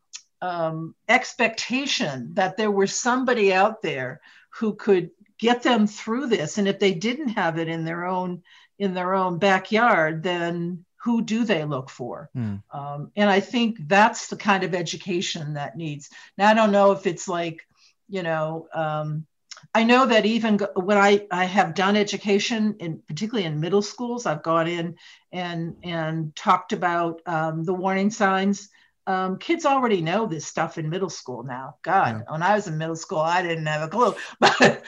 um, 0.43 0.93
expectation 1.07 2.33
that 2.33 2.57
there 2.57 2.69
was 2.69 2.93
somebody 2.93 3.53
out 3.53 3.81
there 3.81 4.19
who 4.49 4.75
could 4.75 5.09
get 5.39 5.63
them 5.63 5.87
through 5.87 6.27
this. 6.27 6.57
And 6.57 6.67
if 6.67 6.79
they 6.79 6.93
didn't 6.93 7.29
have 7.29 7.57
it 7.57 7.69
in 7.69 7.85
their 7.85 8.05
own 8.05 8.43
in 8.77 8.93
their 8.93 9.13
own 9.13 9.37
backyard 9.37 10.23
then 10.23 10.83
who 11.03 11.21
do 11.21 11.45
they 11.45 11.63
look 11.63 11.89
for? 11.89 12.29
Mm. 12.35 12.63
um, 12.71 13.11
and 13.15 13.29
i 13.29 13.39
think 13.39 13.77
that's 13.87 14.27
the 14.27 14.35
kind 14.35 14.63
of 14.63 14.73
education 14.73 15.53
that 15.53 15.77
needs. 15.77 16.09
Now 16.37 16.49
i 16.49 16.53
don't 16.53 16.71
know 16.71 16.91
if 16.91 17.05
it's 17.07 17.27
like 17.27 17.65
you 18.09 18.23
know 18.23 18.67
um, 18.73 19.25
i 19.73 19.83
know 19.83 20.05
that 20.07 20.25
even 20.25 20.57
when 20.75 20.97
i 20.97 21.25
i 21.31 21.45
have 21.45 21.75
done 21.75 21.95
education 21.95 22.75
in 22.79 23.01
particularly 23.07 23.45
in 23.45 23.61
middle 23.61 23.81
schools 23.81 24.25
i've 24.25 24.43
gone 24.43 24.67
in 24.67 24.95
and 25.31 25.75
and 25.83 26.35
talked 26.35 26.73
about 26.73 27.21
um, 27.27 27.63
the 27.63 27.73
warning 27.73 28.09
signs 28.09 28.69
um, 29.05 29.37
kids 29.37 29.65
already 29.65 30.01
know 30.01 30.25
this 30.25 30.45
stuff 30.45 30.77
in 30.77 30.89
middle 30.89 31.09
school 31.09 31.43
now. 31.43 31.75
God, 31.83 32.23
yeah. 32.25 32.31
when 32.31 32.43
I 32.43 32.55
was 32.55 32.67
in 32.67 32.77
middle 32.77 32.95
school, 32.95 33.19
I 33.19 33.41
didn't 33.41 33.65
have 33.65 33.81
a 33.81 33.87
clue. 33.87 34.15
But 34.39 34.83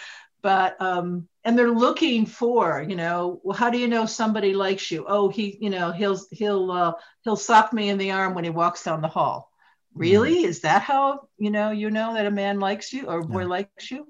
but 0.45 0.79
um, 0.79 1.27
and 1.43 1.57
they're 1.57 1.71
looking 1.71 2.27
for 2.27 2.85
you 2.87 2.95
know 2.95 3.41
well 3.43 3.57
how 3.57 3.71
do 3.71 3.79
you 3.79 3.87
know 3.87 4.05
somebody 4.05 4.53
likes 4.53 4.91
you 4.91 5.03
oh 5.07 5.27
he 5.27 5.57
you 5.59 5.71
know 5.71 5.91
he'll 5.91 6.19
he'll 6.31 6.71
uh, 6.71 6.93
he'll 7.23 7.35
sock 7.35 7.73
me 7.73 7.89
in 7.89 7.97
the 7.97 8.11
arm 8.11 8.35
when 8.35 8.43
he 8.43 8.51
walks 8.51 8.83
down 8.83 9.01
the 9.01 9.07
hall 9.07 9.51
really 9.95 10.35
mm-hmm. 10.35 10.45
is 10.45 10.59
that 10.59 10.83
how 10.83 11.27
you 11.39 11.49
know 11.49 11.71
you 11.71 11.89
know 11.89 12.13
that 12.13 12.27
a 12.27 12.31
man 12.31 12.59
likes 12.59 12.93
you 12.93 13.07
or 13.07 13.21
a 13.21 13.23
boy 13.23 13.41
yeah. 13.41 13.47
likes 13.47 13.89
you 13.89 14.07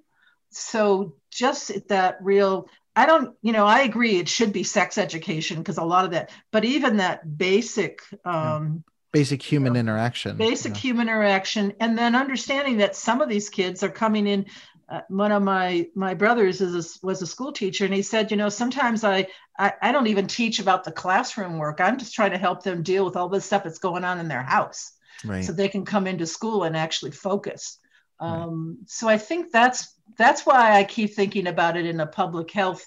so 0.50 1.16
just 1.32 1.88
that 1.88 2.18
real 2.22 2.68
i 2.98 3.06
don't 3.06 3.34
you 3.42 3.54
know 3.54 3.66
i 3.66 3.84
agree 3.84 4.18
it 4.18 4.28
should 4.28 4.52
be 4.52 4.64
sex 4.64 4.98
education 4.98 5.60
because 5.60 5.78
a 5.78 5.84
lot 5.86 6.04
of 6.04 6.12
that 6.12 6.32
but 6.52 6.66
even 6.66 6.98
that 6.98 7.38
basic 7.38 8.02
um 8.26 8.84
basic 9.16 9.42
human 9.42 9.76
interaction 9.76 10.38
basic 10.38 10.74
yeah. 10.74 10.80
human 10.80 11.08
interaction 11.08 11.74
and 11.80 11.98
then 11.98 12.16
understanding 12.16 12.78
that 12.78 12.96
some 12.96 13.22
of 13.22 13.30
these 13.30 13.50
kids 13.50 13.84
are 13.84 13.90
coming 13.90 14.28
in 14.28 14.46
uh, 14.88 15.02
one 15.10 15.32
of 15.32 15.42
my 15.42 15.88
my 15.96 16.14
brothers 16.14 16.62
is 16.62 16.98
a, 17.02 17.06
was 17.06 17.22
a 17.22 17.28
school 17.28 17.52
teacher 17.52 17.86
and 17.86 17.94
he 17.94 18.02
said 18.02 18.30
you 18.30 18.38
know 18.38 18.50
sometimes 18.50 19.04
I, 19.04 19.28
I, 19.58 19.74
I 19.82 19.92
don't 19.92 20.08
even 20.08 20.28
teach 20.28 20.60
about 20.60 20.84
the 20.84 20.92
classroom 20.92 21.58
work 21.58 21.82
i'm 21.82 21.98
just 21.98 22.14
trying 22.14 22.32
to 22.32 22.38
help 22.38 22.64
them 22.64 22.84
deal 22.84 23.04
with 23.06 23.16
all 23.16 23.30
this 23.30 23.46
stuff 23.46 23.64
that's 23.64 23.80
going 23.80 24.04
on 24.04 24.20
in 24.20 24.28
their 24.28 24.44
house 24.44 24.92
right. 25.24 25.44
so 25.44 25.54
they 25.54 25.70
can 25.70 25.86
come 25.86 26.08
into 26.08 26.26
school 26.26 26.64
and 26.64 26.76
actually 26.76 27.12
focus. 27.12 27.80
Um, 28.20 28.78
right. 28.80 28.90
So 28.90 29.08
I 29.08 29.18
think 29.18 29.52
that's 29.52 29.94
that's 30.18 30.46
why 30.46 30.78
I 30.78 30.84
keep 30.84 31.14
thinking 31.14 31.48
about 31.48 31.78
it 31.78 31.86
in 31.86 32.00
a 32.00 32.08
public 32.08 32.52
health 32.52 32.86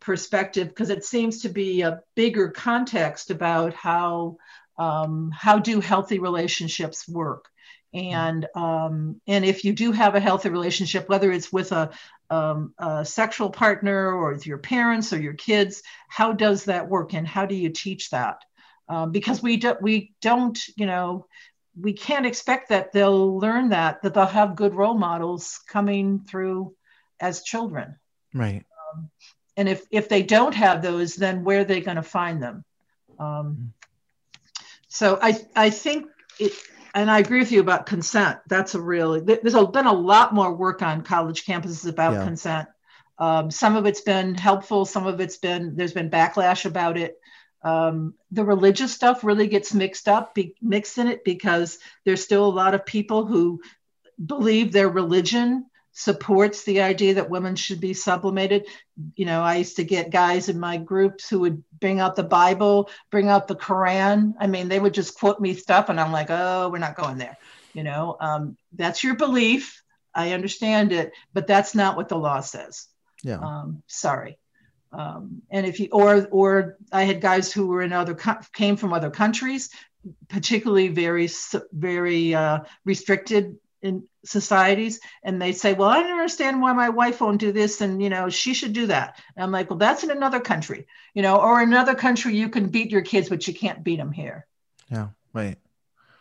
perspective 0.00 0.68
because 0.68 0.90
it 0.90 1.04
seems 1.04 1.42
to 1.42 1.48
be 1.48 1.82
a 1.82 2.00
bigger 2.14 2.50
context 2.50 3.30
about 3.30 3.74
how 3.74 4.36
um, 4.78 5.32
how 5.36 5.58
do 5.58 5.80
healthy 5.80 6.18
relationships 6.18 7.08
work? 7.08 7.48
And 7.94 8.46
um, 8.54 9.20
and 9.26 9.44
if 9.44 9.64
you 9.64 9.72
do 9.72 9.92
have 9.92 10.14
a 10.14 10.20
healthy 10.20 10.50
relationship 10.50 11.08
whether 11.08 11.32
it's 11.32 11.50
with 11.50 11.72
a, 11.72 11.90
um, 12.28 12.74
a 12.78 13.04
sexual 13.04 13.48
partner 13.48 14.12
or 14.12 14.34
with 14.34 14.46
your 14.46 14.58
parents 14.58 15.12
or 15.14 15.20
your 15.20 15.32
kids 15.32 15.82
how 16.08 16.32
does 16.32 16.66
that 16.66 16.88
work 16.88 17.14
and 17.14 17.26
how 17.26 17.46
do 17.46 17.54
you 17.54 17.70
teach 17.70 18.10
that? 18.10 18.42
Um, 18.90 19.10
because 19.10 19.42
we 19.42 19.56
do, 19.56 19.74
we 19.80 20.12
don't 20.20 20.58
you 20.76 20.84
know 20.84 21.26
we 21.80 21.94
can't 21.94 22.26
expect 22.26 22.68
that 22.68 22.92
they'll 22.92 23.38
learn 23.38 23.70
that 23.70 24.02
that 24.02 24.12
they'll 24.12 24.26
have 24.26 24.54
good 24.54 24.74
role 24.74 24.98
models 24.98 25.58
coming 25.66 26.20
through 26.20 26.74
as 27.20 27.42
children. 27.42 27.96
Right. 28.34 28.64
Um, 28.94 29.10
and 29.56 29.66
if 29.66 29.86
if 29.90 30.10
they 30.10 30.22
don't 30.22 30.54
have 30.54 30.82
those 30.82 31.14
then 31.14 31.42
where 31.42 31.60
are 31.60 31.64
they 31.64 31.80
going 31.80 31.96
to 31.96 32.02
find 32.02 32.42
them? 32.42 32.64
Um, 33.18 33.26
mm-hmm. 33.26 33.64
So 34.88 35.18
i 35.22 35.38
i 35.54 35.70
think 35.70 36.06
it 36.38 36.52
and 36.94 37.10
I 37.10 37.18
agree 37.18 37.38
with 37.38 37.52
you 37.52 37.60
about 37.60 37.86
consent. 37.86 38.38
That's 38.48 38.74
a 38.74 38.80
really 38.80 39.20
there's 39.20 39.54
been 39.54 39.86
a 39.86 39.92
lot 39.92 40.34
more 40.34 40.52
work 40.52 40.82
on 40.82 41.02
college 41.02 41.44
campuses 41.44 41.88
about 41.88 42.14
yeah. 42.14 42.24
consent. 42.24 42.68
Um, 43.18 43.50
some 43.50 43.76
of 43.76 43.86
it's 43.86 44.00
been 44.00 44.34
helpful. 44.34 44.84
Some 44.84 45.06
of 45.06 45.20
it's 45.20 45.36
been 45.36 45.76
there's 45.76 45.92
been 45.92 46.10
backlash 46.10 46.64
about 46.64 46.96
it. 46.96 47.18
Um, 47.62 48.14
the 48.30 48.44
religious 48.44 48.92
stuff 48.92 49.24
really 49.24 49.48
gets 49.48 49.74
mixed 49.74 50.08
up, 50.08 50.34
be, 50.34 50.54
mixed 50.62 50.98
in 50.98 51.08
it 51.08 51.24
because 51.24 51.78
there's 52.04 52.22
still 52.22 52.46
a 52.46 52.50
lot 52.50 52.74
of 52.74 52.86
people 52.86 53.26
who 53.26 53.60
believe 54.24 54.72
their 54.72 54.88
religion 54.88 55.66
supports 55.98 56.62
the 56.62 56.80
idea 56.80 57.14
that 57.14 57.28
women 57.28 57.56
should 57.56 57.80
be 57.80 57.92
sublimated. 57.92 58.68
You 59.16 59.26
know, 59.26 59.42
I 59.42 59.56
used 59.56 59.74
to 59.76 59.84
get 59.84 60.10
guys 60.10 60.48
in 60.48 60.60
my 60.60 60.76
groups 60.76 61.28
who 61.28 61.40
would 61.40 61.64
bring 61.80 61.98
out 61.98 62.14
the 62.14 62.22
Bible, 62.22 62.88
bring 63.10 63.28
out 63.28 63.48
the 63.48 63.56
Quran. 63.56 64.34
I 64.38 64.46
mean, 64.46 64.68
they 64.68 64.78
would 64.78 64.94
just 64.94 65.18
quote 65.18 65.40
me 65.40 65.54
stuff, 65.54 65.88
and 65.88 65.98
I'm 65.98 66.12
like, 66.12 66.28
oh, 66.30 66.68
we're 66.70 66.78
not 66.78 66.94
going 66.94 67.18
there. 67.18 67.36
You 67.74 67.82
know, 67.82 68.16
um, 68.20 68.56
that's 68.74 69.02
your 69.02 69.16
belief. 69.16 69.82
I 70.14 70.34
understand 70.34 70.92
it, 70.92 71.10
but 71.34 71.48
that's 71.48 71.74
not 71.74 71.96
what 71.96 72.08
the 72.08 72.16
law 72.16 72.40
says. 72.42 72.86
Yeah. 73.24 73.40
Um, 73.40 73.82
sorry. 73.88 74.38
Um, 74.92 75.42
and 75.50 75.66
if 75.66 75.80
you 75.80 75.88
or 75.90 76.28
or 76.30 76.76
I 76.92 77.02
had 77.02 77.20
guys 77.20 77.52
who 77.52 77.66
were 77.66 77.82
in 77.82 77.92
other 77.92 78.16
came 78.54 78.76
from 78.76 78.92
other 78.92 79.10
countries, 79.10 79.70
particularly 80.28 80.88
very 80.88 81.28
very 81.72 82.36
uh, 82.36 82.60
restricted 82.84 83.56
in 83.82 84.04
societies 84.24 85.00
and 85.22 85.40
they 85.40 85.52
say 85.52 85.72
well 85.72 85.88
i 85.88 86.00
don't 86.02 86.10
understand 86.10 86.60
why 86.60 86.72
my 86.72 86.88
wife 86.88 87.20
won't 87.20 87.40
do 87.40 87.52
this 87.52 87.80
and 87.80 88.02
you 88.02 88.10
know 88.10 88.28
she 88.28 88.52
should 88.54 88.72
do 88.72 88.86
that. 88.86 89.20
And 89.36 89.44
i'm 89.44 89.52
like 89.52 89.70
well 89.70 89.78
that's 89.78 90.02
in 90.02 90.10
another 90.10 90.40
country 90.40 90.86
you 91.14 91.22
know 91.22 91.36
or 91.36 91.60
another 91.60 91.94
country 91.94 92.36
you 92.36 92.48
can 92.48 92.68
beat 92.68 92.90
your 92.90 93.02
kids 93.02 93.28
but 93.28 93.46
you 93.46 93.54
can't 93.54 93.84
beat 93.84 93.96
them 93.96 94.12
here. 94.12 94.46
Yeah 94.90 95.08
right. 95.32 95.56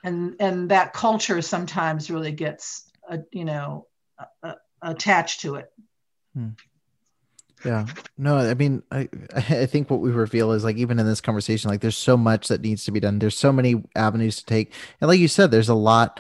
And 0.04 0.36
and 0.40 0.70
that 0.70 0.94
culture 0.94 1.42
sometimes 1.42 2.12
really 2.12 2.32
gets 2.32 2.90
uh, 3.10 3.18
you 3.32 3.46
know 3.46 3.88
uh, 4.44 4.54
attached 4.82 5.42
to 5.42 5.56
it. 5.56 5.72
Hmm. 6.36 6.50
yeah. 7.66 7.88
No 8.18 8.38
i 8.38 8.54
mean 8.54 8.84
i 8.92 9.10
i 9.36 9.66
think 9.66 9.90
what 9.90 10.00
we 10.00 10.12
reveal 10.12 10.52
is 10.52 10.64
like 10.64 10.78
even 10.78 11.00
in 11.00 11.08
this 11.08 11.22
conversation 11.22 11.72
like 11.72 11.82
there's 11.82 11.98
so 11.98 12.16
much 12.16 12.50
that 12.50 12.62
needs 12.62 12.86
to 12.86 12.92
be 12.92 13.00
done. 13.00 13.18
There's 13.18 13.38
so 13.38 13.52
many 13.52 13.84
avenues 13.96 14.38
to 14.38 14.46
take. 14.46 14.74
And 15.02 15.08
like 15.08 15.20
you 15.20 15.28
said 15.28 15.50
there's 15.50 15.70
a 15.70 15.76
lot 15.76 16.20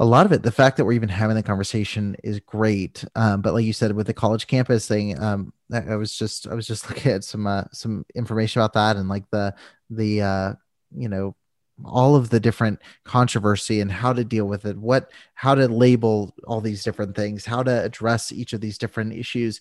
a 0.00 0.04
lot 0.04 0.26
of 0.26 0.32
it 0.32 0.42
the 0.42 0.50
fact 0.50 0.76
that 0.76 0.84
we're 0.84 0.92
even 0.92 1.08
having 1.08 1.36
the 1.36 1.42
conversation 1.42 2.16
is 2.24 2.40
great. 2.40 3.04
Um, 3.14 3.42
but 3.42 3.54
like 3.54 3.64
you 3.64 3.72
said 3.72 3.92
with 3.92 4.06
the 4.06 4.14
college 4.14 4.46
campus 4.46 4.88
thing 4.88 5.20
um, 5.22 5.52
i 5.72 5.96
was 5.96 6.14
just 6.16 6.46
i 6.46 6.54
was 6.54 6.66
just 6.66 6.88
looking 6.90 7.12
at 7.12 7.24
some 7.24 7.46
uh, 7.46 7.64
some 7.72 8.04
information 8.14 8.60
about 8.60 8.72
that 8.74 8.96
and 8.96 9.08
like 9.08 9.24
the 9.30 9.54
the 9.90 10.22
uh, 10.22 10.52
you 10.96 11.08
know 11.08 11.36
all 11.84 12.14
of 12.14 12.30
the 12.30 12.38
different 12.38 12.80
controversy 13.04 13.80
and 13.80 13.90
how 13.90 14.12
to 14.12 14.24
deal 14.24 14.46
with 14.46 14.64
it 14.64 14.76
what 14.76 15.10
how 15.34 15.54
to 15.54 15.66
label 15.66 16.32
all 16.46 16.60
these 16.60 16.84
different 16.84 17.16
things 17.16 17.44
how 17.44 17.62
to 17.62 17.82
address 17.82 18.30
each 18.30 18.52
of 18.52 18.60
these 18.60 18.78
different 18.78 19.12
issues 19.12 19.58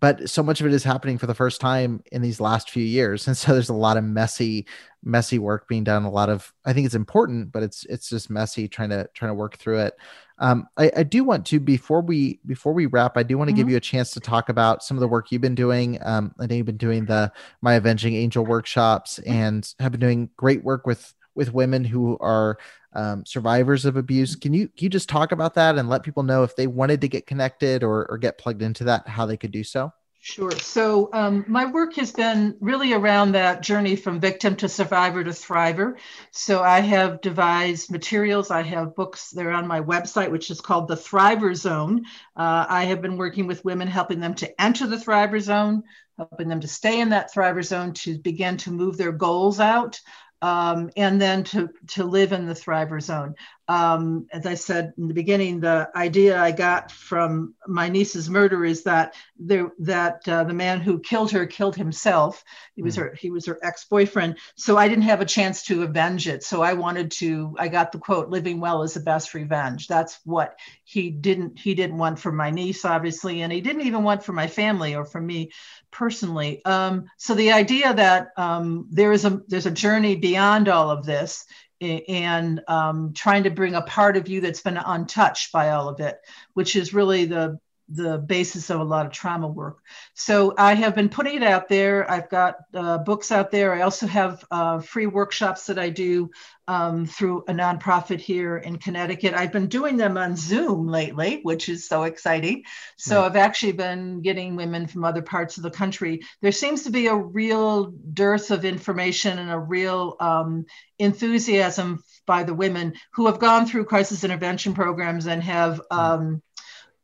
but 0.00 0.28
so 0.28 0.42
much 0.42 0.60
of 0.60 0.66
it 0.66 0.72
is 0.72 0.84
happening 0.84 1.16
for 1.16 1.26
the 1.26 1.34
first 1.34 1.60
time 1.60 2.02
in 2.12 2.20
these 2.20 2.40
last 2.40 2.70
few 2.70 2.84
years 2.84 3.26
and 3.26 3.36
so 3.36 3.52
there's 3.52 3.68
a 3.68 3.74
lot 3.74 3.96
of 3.96 4.04
messy 4.04 4.66
messy 5.02 5.38
work 5.38 5.68
being 5.68 5.84
done 5.84 6.04
a 6.04 6.10
lot 6.10 6.28
of 6.28 6.52
i 6.64 6.72
think 6.72 6.86
it's 6.86 6.94
important 6.94 7.52
but 7.52 7.62
it's 7.62 7.84
it's 7.86 8.08
just 8.08 8.30
messy 8.30 8.66
trying 8.68 8.90
to 8.90 9.08
trying 9.14 9.30
to 9.30 9.34
work 9.34 9.56
through 9.56 9.78
it 9.78 9.94
um, 10.40 10.66
I, 10.76 10.90
I, 10.96 11.02
do 11.04 11.22
want 11.22 11.46
to 11.46 11.60
before 11.60 12.00
we 12.00 12.40
before 12.44 12.72
we 12.72 12.86
wrap 12.86 13.16
i 13.16 13.22
do 13.22 13.38
want 13.38 13.48
to 13.48 13.52
mm-hmm. 13.52 13.58
give 13.58 13.70
you 13.70 13.76
a 13.76 13.80
chance 13.80 14.10
to 14.12 14.20
talk 14.20 14.48
about 14.48 14.82
some 14.82 14.96
of 14.96 15.00
the 15.00 15.06
work 15.06 15.30
you've 15.30 15.40
been 15.40 15.54
doing 15.54 15.98
um, 16.02 16.34
i 16.40 16.46
know 16.46 16.56
you've 16.56 16.66
been 16.66 16.76
doing 16.76 17.04
the 17.04 17.30
my 17.60 17.74
avenging 17.74 18.14
angel 18.14 18.44
workshops 18.44 19.20
mm-hmm. 19.20 19.32
and 19.32 19.74
have 19.78 19.92
been 19.92 20.00
doing 20.00 20.30
great 20.36 20.64
work 20.64 20.86
with 20.86 21.14
with 21.34 21.52
women 21.52 21.84
who 21.84 22.16
are 22.20 22.58
um, 22.94 23.24
survivors 23.26 23.84
of 23.84 23.96
abuse. 23.96 24.36
Can 24.36 24.52
you 24.52 24.68
can 24.68 24.84
you 24.84 24.90
just 24.90 25.08
talk 25.08 25.32
about 25.32 25.54
that 25.54 25.76
and 25.78 25.88
let 25.88 26.02
people 26.02 26.22
know 26.22 26.42
if 26.42 26.56
they 26.56 26.66
wanted 26.66 27.00
to 27.02 27.08
get 27.08 27.26
connected 27.26 27.82
or, 27.82 28.06
or 28.10 28.18
get 28.18 28.38
plugged 28.38 28.62
into 28.62 28.84
that, 28.84 29.08
how 29.08 29.26
they 29.26 29.36
could 29.36 29.52
do 29.52 29.64
so? 29.64 29.92
Sure. 30.26 30.52
So 30.52 31.10
um, 31.12 31.44
my 31.48 31.66
work 31.66 31.96
has 31.96 32.10
been 32.10 32.56
really 32.58 32.94
around 32.94 33.32
that 33.32 33.60
journey 33.60 33.94
from 33.94 34.20
victim 34.20 34.56
to 34.56 34.70
survivor 34.70 35.22
to 35.22 35.32
thriver. 35.32 35.98
So 36.30 36.62
I 36.62 36.80
have 36.80 37.20
devised 37.20 37.90
materials. 37.90 38.50
I 38.50 38.62
have 38.62 38.96
books. 38.96 39.32
They're 39.32 39.52
on 39.52 39.66
my 39.66 39.82
website, 39.82 40.30
which 40.30 40.50
is 40.50 40.62
called 40.62 40.88
the 40.88 40.96
Thriver 40.96 41.54
Zone. 41.54 42.06
Uh, 42.34 42.64
I 42.66 42.84
have 42.84 43.02
been 43.02 43.18
working 43.18 43.46
with 43.46 43.66
women, 43.66 43.86
helping 43.86 44.18
them 44.18 44.32
to 44.36 44.58
enter 44.58 44.86
the 44.86 44.96
Thriver 44.96 45.42
Zone, 45.42 45.82
helping 46.16 46.48
them 46.48 46.60
to 46.60 46.68
stay 46.68 47.00
in 47.00 47.10
that 47.10 47.30
Thriver 47.30 47.62
Zone, 47.62 47.92
to 47.92 48.16
begin 48.16 48.56
to 48.56 48.70
move 48.70 48.96
their 48.96 49.12
goals 49.12 49.60
out 49.60 50.00
um, 50.44 50.90
and 50.94 51.18
then 51.18 51.42
to, 51.42 51.70
to 51.86 52.04
live 52.04 52.32
in 52.32 52.44
the 52.44 52.52
thriver 52.52 53.00
zone. 53.00 53.34
Um, 53.66 54.26
as 54.30 54.44
I 54.44 54.56
said 54.56 54.92
in 54.98 55.08
the 55.08 55.14
beginning, 55.14 55.60
the 55.60 55.88
idea 55.96 56.38
I 56.38 56.50
got 56.50 56.92
from 56.92 57.54
my 57.66 57.88
niece's 57.88 58.28
murder 58.28 58.62
is 58.62 58.82
that 58.82 59.14
there, 59.38 59.72
that 59.78 60.28
uh, 60.28 60.44
the 60.44 60.52
man 60.52 60.82
who 60.82 61.00
killed 61.00 61.30
her 61.30 61.46
killed 61.46 61.76
himself. 61.76 62.44
He 62.76 62.82
was 62.82 62.94
mm. 62.96 62.98
her 62.98 63.14
he 63.18 63.30
was 63.30 63.46
her 63.46 63.58
ex 63.62 63.86
boyfriend. 63.86 64.36
So 64.54 64.76
I 64.76 64.86
didn't 64.88 65.04
have 65.04 65.22
a 65.22 65.24
chance 65.24 65.62
to 65.64 65.82
avenge 65.82 66.28
it. 66.28 66.44
So 66.44 66.60
I 66.60 66.74
wanted 66.74 67.10
to. 67.12 67.56
I 67.58 67.68
got 67.68 67.90
the 67.90 67.98
quote: 67.98 68.28
"Living 68.28 68.60
well 68.60 68.82
is 68.82 68.92
the 68.92 69.00
best 69.00 69.32
revenge." 69.32 69.86
That's 69.86 70.20
what 70.24 70.58
he 70.84 71.10
didn't 71.10 71.58
he 71.58 71.74
didn't 71.74 71.96
want 71.96 72.18
for 72.18 72.32
my 72.32 72.50
niece, 72.50 72.84
obviously, 72.84 73.40
and 73.40 73.50
he 73.50 73.62
didn't 73.62 73.86
even 73.86 74.02
want 74.02 74.22
for 74.22 74.34
my 74.34 74.48
family 74.48 74.94
or 74.94 75.06
for 75.06 75.22
me 75.22 75.52
personally. 75.94 76.62
Um, 76.64 77.06
so 77.16 77.34
the 77.34 77.52
idea 77.52 77.94
that 77.94 78.32
um, 78.36 78.88
there 78.90 79.12
is 79.12 79.24
a 79.24 79.40
there's 79.48 79.66
a 79.66 79.70
journey 79.70 80.16
beyond 80.16 80.68
all 80.68 80.90
of 80.90 81.06
this, 81.06 81.46
and 81.80 82.60
um, 82.68 83.12
trying 83.14 83.44
to 83.44 83.50
bring 83.50 83.74
a 83.74 83.82
part 83.82 84.16
of 84.16 84.28
you 84.28 84.40
that's 84.40 84.60
been 84.60 84.76
untouched 84.76 85.52
by 85.52 85.70
all 85.70 85.88
of 85.88 86.00
it, 86.00 86.18
which 86.52 86.76
is 86.76 86.92
really 86.92 87.24
the 87.24 87.58
the 87.88 88.18
basis 88.18 88.70
of 88.70 88.80
a 88.80 88.84
lot 88.84 89.06
of 89.06 89.12
trauma 89.12 89.46
work. 89.46 89.78
So 90.14 90.54
I 90.56 90.74
have 90.74 90.94
been 90.94 91.08
putting 91.08 91.36
it 91.36 91.42
out 91.42 91.68
there. 91.68 92.10
I've 92.10 92.30
got 92.30 92.56
uh, 92.72 92.98
books 92.98 93.30
out 93.30 93.50
there. 93.50 93.74
I 93.74 93.82
also 93.82 94.06
have 94.06 94.44
uh, 94.50 94.80
free 94.80 95.06
workshops 95.06 95.66
that 95.66 95.78
I 95.78 95.90
do 95.90 96.30
um, 96.66 97.04
through 97.04 97.44
a 97.46 97.52
nonprofit 97.52 98.20
here 98.20 98.56
in 98.56 98.78
Connecticut. 98.78 99.34
I've 99.34 99.52
been 99.52 99.66
doing 99.66 99.98
them 99.98 100.16
on 100.16 100.34
Zoom 100.34 100.88
lately, 100.88 101.40
which 101.42 101.68
is 101.68 101.86
so 101.86 102.04
exciting. 102.04 102.64
So 102.96 103.20
right. 103.20 103.26
I've 103.26 103.36
actually 103.36 103.72
been 103.72 104.22
getting 104.22 104.56
women 104.56 104.86
from 104.86 105.04
other 105.04 105.22
parts 105.22 105.58
of 105.58 105.62
the 105.62 105.70
country. 105.70 106.22
There 106.40 106.52
seems 106.52 106.84
to 106.84 106.90
be 106.90 107.08
a 107.08 107.14
real 107.14 107.90
dearth 107.90 108.50
of 108.50 108.64
information 108.64 109.38
and 109.38 109.50
a 109.50 109.58
real 109.58 110.16
um, 110.20 110.64
enthusiasm 110.98 112.02
by 112.26 112.44
the 112.44 112.54
women 112.54 112.94
who 113.12 113.26
have 113.26 113.38
gone 113.38 113.66
through 113.66 113.84
crisis 113.84 114.24
intervention 114.24 114.72
programs 114.72 115.26
and 115.26 115.42
have. 115.42 115.82
Um, 115.90 116.42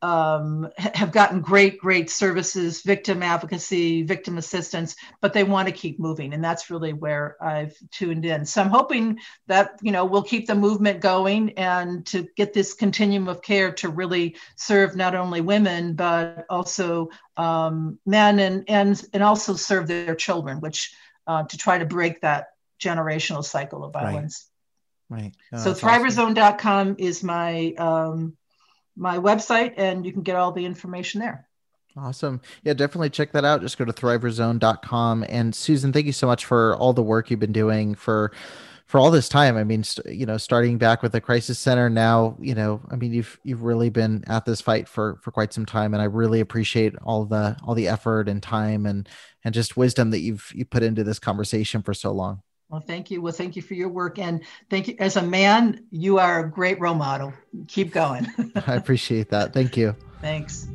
um, 0.01 0.67
have 0.77 1.11
gotten 1.11 1.41
great, 1.41 1.79
great 1.79 2.09
services, 2.09 2.81
victim 2.81 3.21
advocacy, 3.21 4.01
victim 4.01 4.37
assistance, 4.37 4.95
but 5.21 5.33
they 5.33 5.43
want 5.43 5.67
to 5.67 5.73
keep 5.73 5.99
moving. 5.99 6.33
And 6.33 6.43
that's 6.43 6.71
really 6.71 6.93
where 6.93 7.37
I've 7.41 7.75
tuned 7.91 8.25
in. 8.25 8.45
So 8.45 8.61
I'm 8.61 8.69
hoping 8.69 9.19
that, 9.47 9.77
you 9.81 9.91
know, 9.91 10.05
we'll 10.05 10.23
keep 10.23 10.47
the 10.47 10.55
movement 10.55 11.01
going 11.01 11.51
and 11.51 12.05
to 12.07 12.27
get 12.35 12.53
this 12.53 12.73
continuum 12.73 13.27
of 13.27 13.43
care 13.43 13.71
to 13.73 13.89
really 13.89 14.37
serve 14.55 14.95
not 14.95 15.13
only 15.13 15.41
women, 15.41 15.93
but 15.93 16.45
also 16.49 17.09
um, 17.37 17.99
men 18.05 18.39
and, 18.39 18.63
and, 18.67 19.03
and 19.13 19.21
also 19.21 19.53
serve 19.53 19.87
their 19.87 20.15
children, 20.15 20.61
which 20.61 20.95
uh, 21.27 21.43
to 21.43 21.57
try 21.57 21.77
to 21.77 21.85
break 21.85 22.21
that 22.21 22.47
generational 22.79 23.45
cycle 23.45 23.83
of 23.83 23.93
violence. 23.93 24.49
Right. 25.09 25.21
right. 25.21 25.33
Oh, 25.53 25.57
so 25.57 25.73
thriverzone.com 25.73 26.87
awesome. 26.87 26.95
is 26.97 27.23
my, 27.23 27.73
um, 27.77 28.35
my 29.01 29.17
website 29.17 29.73
and 29.77 30.05
you 30.05 30.13
can 30.13 30.21
get 30.21 30.35
all 30.35 30.51
the 30.51 30.65
information 30.65 31.19
there. 31.19 31.47
Awesome. 31.97 32.39
Yeah, 32.63 32.73
definitely 32.73 33.09
check 33.09 33.33
that 33.33 33.43
out. 33.43 33.61
Just 33.61 33.77
go 33.77 33.83
to 33.83 33.91
thriverzone.com. 33.91 35.25
And 35.27 35.53
Susan, 35.53 35.91
thank 35.91 36.05
you 36.05 36.13
so 36.13 36.27
much 36.27 36.45
for 36.45 36.77
all 36.77 36.93
the 36.93 37.03
work 37.03 37.29
you've 37.29 37.39
been 37.39 37.51
doing 37.51 37.95
for 37.95 38.31
for 38.85 38.99
all 38.99 39.11
this 39.11 39.27
time. 39.27 39.57
I 39.57 39.63
mean, 39.63 39.83
st- 39.83 40.15
you 40.15 40.25
know, 40.25 40.37
starting 40.37 40.77
back 40.77 41.01
with 41.01 41.13
the 41.13 41.19
crisis 41.19 41.57
center 41.59 41.89
now, 41.89 42.37
you 42.39 42.53
know, 42.53 42.81
I 42.89 42.95
mean, 42.95 43.11
you've 43.11 43.39
you've 43.43 43.63
really 43.63 43.89
been 43.89 44.23
at 44.27 44.45
this 44.45 44.61
fight 44.61 44.87
for 44.87 45.17
for 45.21 45.31
quite 45.31 45.51
some 45.51 45.65
time, 45.65 45.93
and 45.93 46.01
I 46.01 46.05
really 46.05 46.39
appreciate 46.39 46.93
all 47.03 47.25
the 47.25 47.57
all 47.63 47.73
the 47.73 47.87
effort 47.89 48.29
and 48.29 48.41
time 48.41 48.85
and 48.85 49.09
and 49.43 49.53
just 49.53 49.75
wisdom 49.75 50.11
that 50.11 50.19
you've 50.19 50.49
you 50.53 50.63
put 50.63 50.83
into 50.83 51.03
this 51.03 51.19
conversation 51.19 51.81
for 51.81 51.93
so 51.93 52.11
long. 52.11 52.41
Well, 52.71 52.81
thank 52.81 53.11
you. 53.11 53.21
Well, 53.21 53.33
thank 53.33 53.57
you 53.57 53.61
for 53.61 53.73
your 53.73 53.89
work, 53.89 54.17
and 54.17 54.39
thank 54.69 54.87
you. 54.87 54.95
As 54.97 55.17
a 55.17 55.21
man, 55.21 55.83
you 55.91 56.19
are 56.19 56.45
a 56.45 56.49
great 56.49 56.79
role 56.79 56.95
model. 56.95 57.33
Keep 57.67 57.91
going. 57.91 58.25
I 58.65 58.75
appreciate 58.75 59.27
that. 59.29 59.51
Thank 59.53 59.75
you. 59.75 59.93
Thanks. 60.21 60.69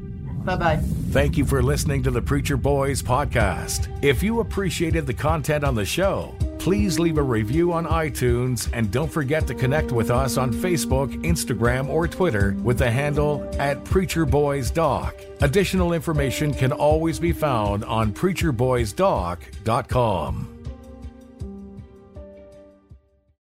Bye 0.44 0.56
bye. 0.56 0.76
Thank 1.10 1.38
you 1.38 1.46
for 1.46 1.62
listening 1.62 2.02
to 2.02 2.10
the 2.10 2.20
Preacher 2.20 2.58
Boys 2.58 3.02
podcast. 3.02 3.88
If 4.04 4.22
you 4.22 4.40
appreciated 4.40 5.06
the 5.06 5.14
content 5.14 5.64
on 5.64 5.74
the 5.74 5.86
show, 5.86 6.34
please 6.58 6.98
leave 6.98 7.16
a 7.16 7.22
review 7.22 7.72
on 7.72 7.86
iTunes 7.86 8.68
and 8.72 8.92
don't 8.92 9.10
forget 9.10 9.46
to 9.46 9.54
connect 9.54 9.90
with 9.90 10.10
us 10.10 10.36
on 10.36 10.52
Facebook, 10.52 11.14
Instagram, 11.24 11.88
or 11.88 12.06
Twitter 12.06 12.54
with 12.62 12.76
the 12.78 12.90
handle 12.90 13.50
at 13.58 13.82
Preacher 13.84 14.26
Boys 14.26 14.70
Doc. 14.70 15.14
Additional 15.40 15.94
information 15.94 16.52
can 16.52 16.72
always 16.72 17.18
be 17.18 17.32
found 17.32 17.84
on 17.84 18.12
preacherboysdoc.com. 18.12 20.55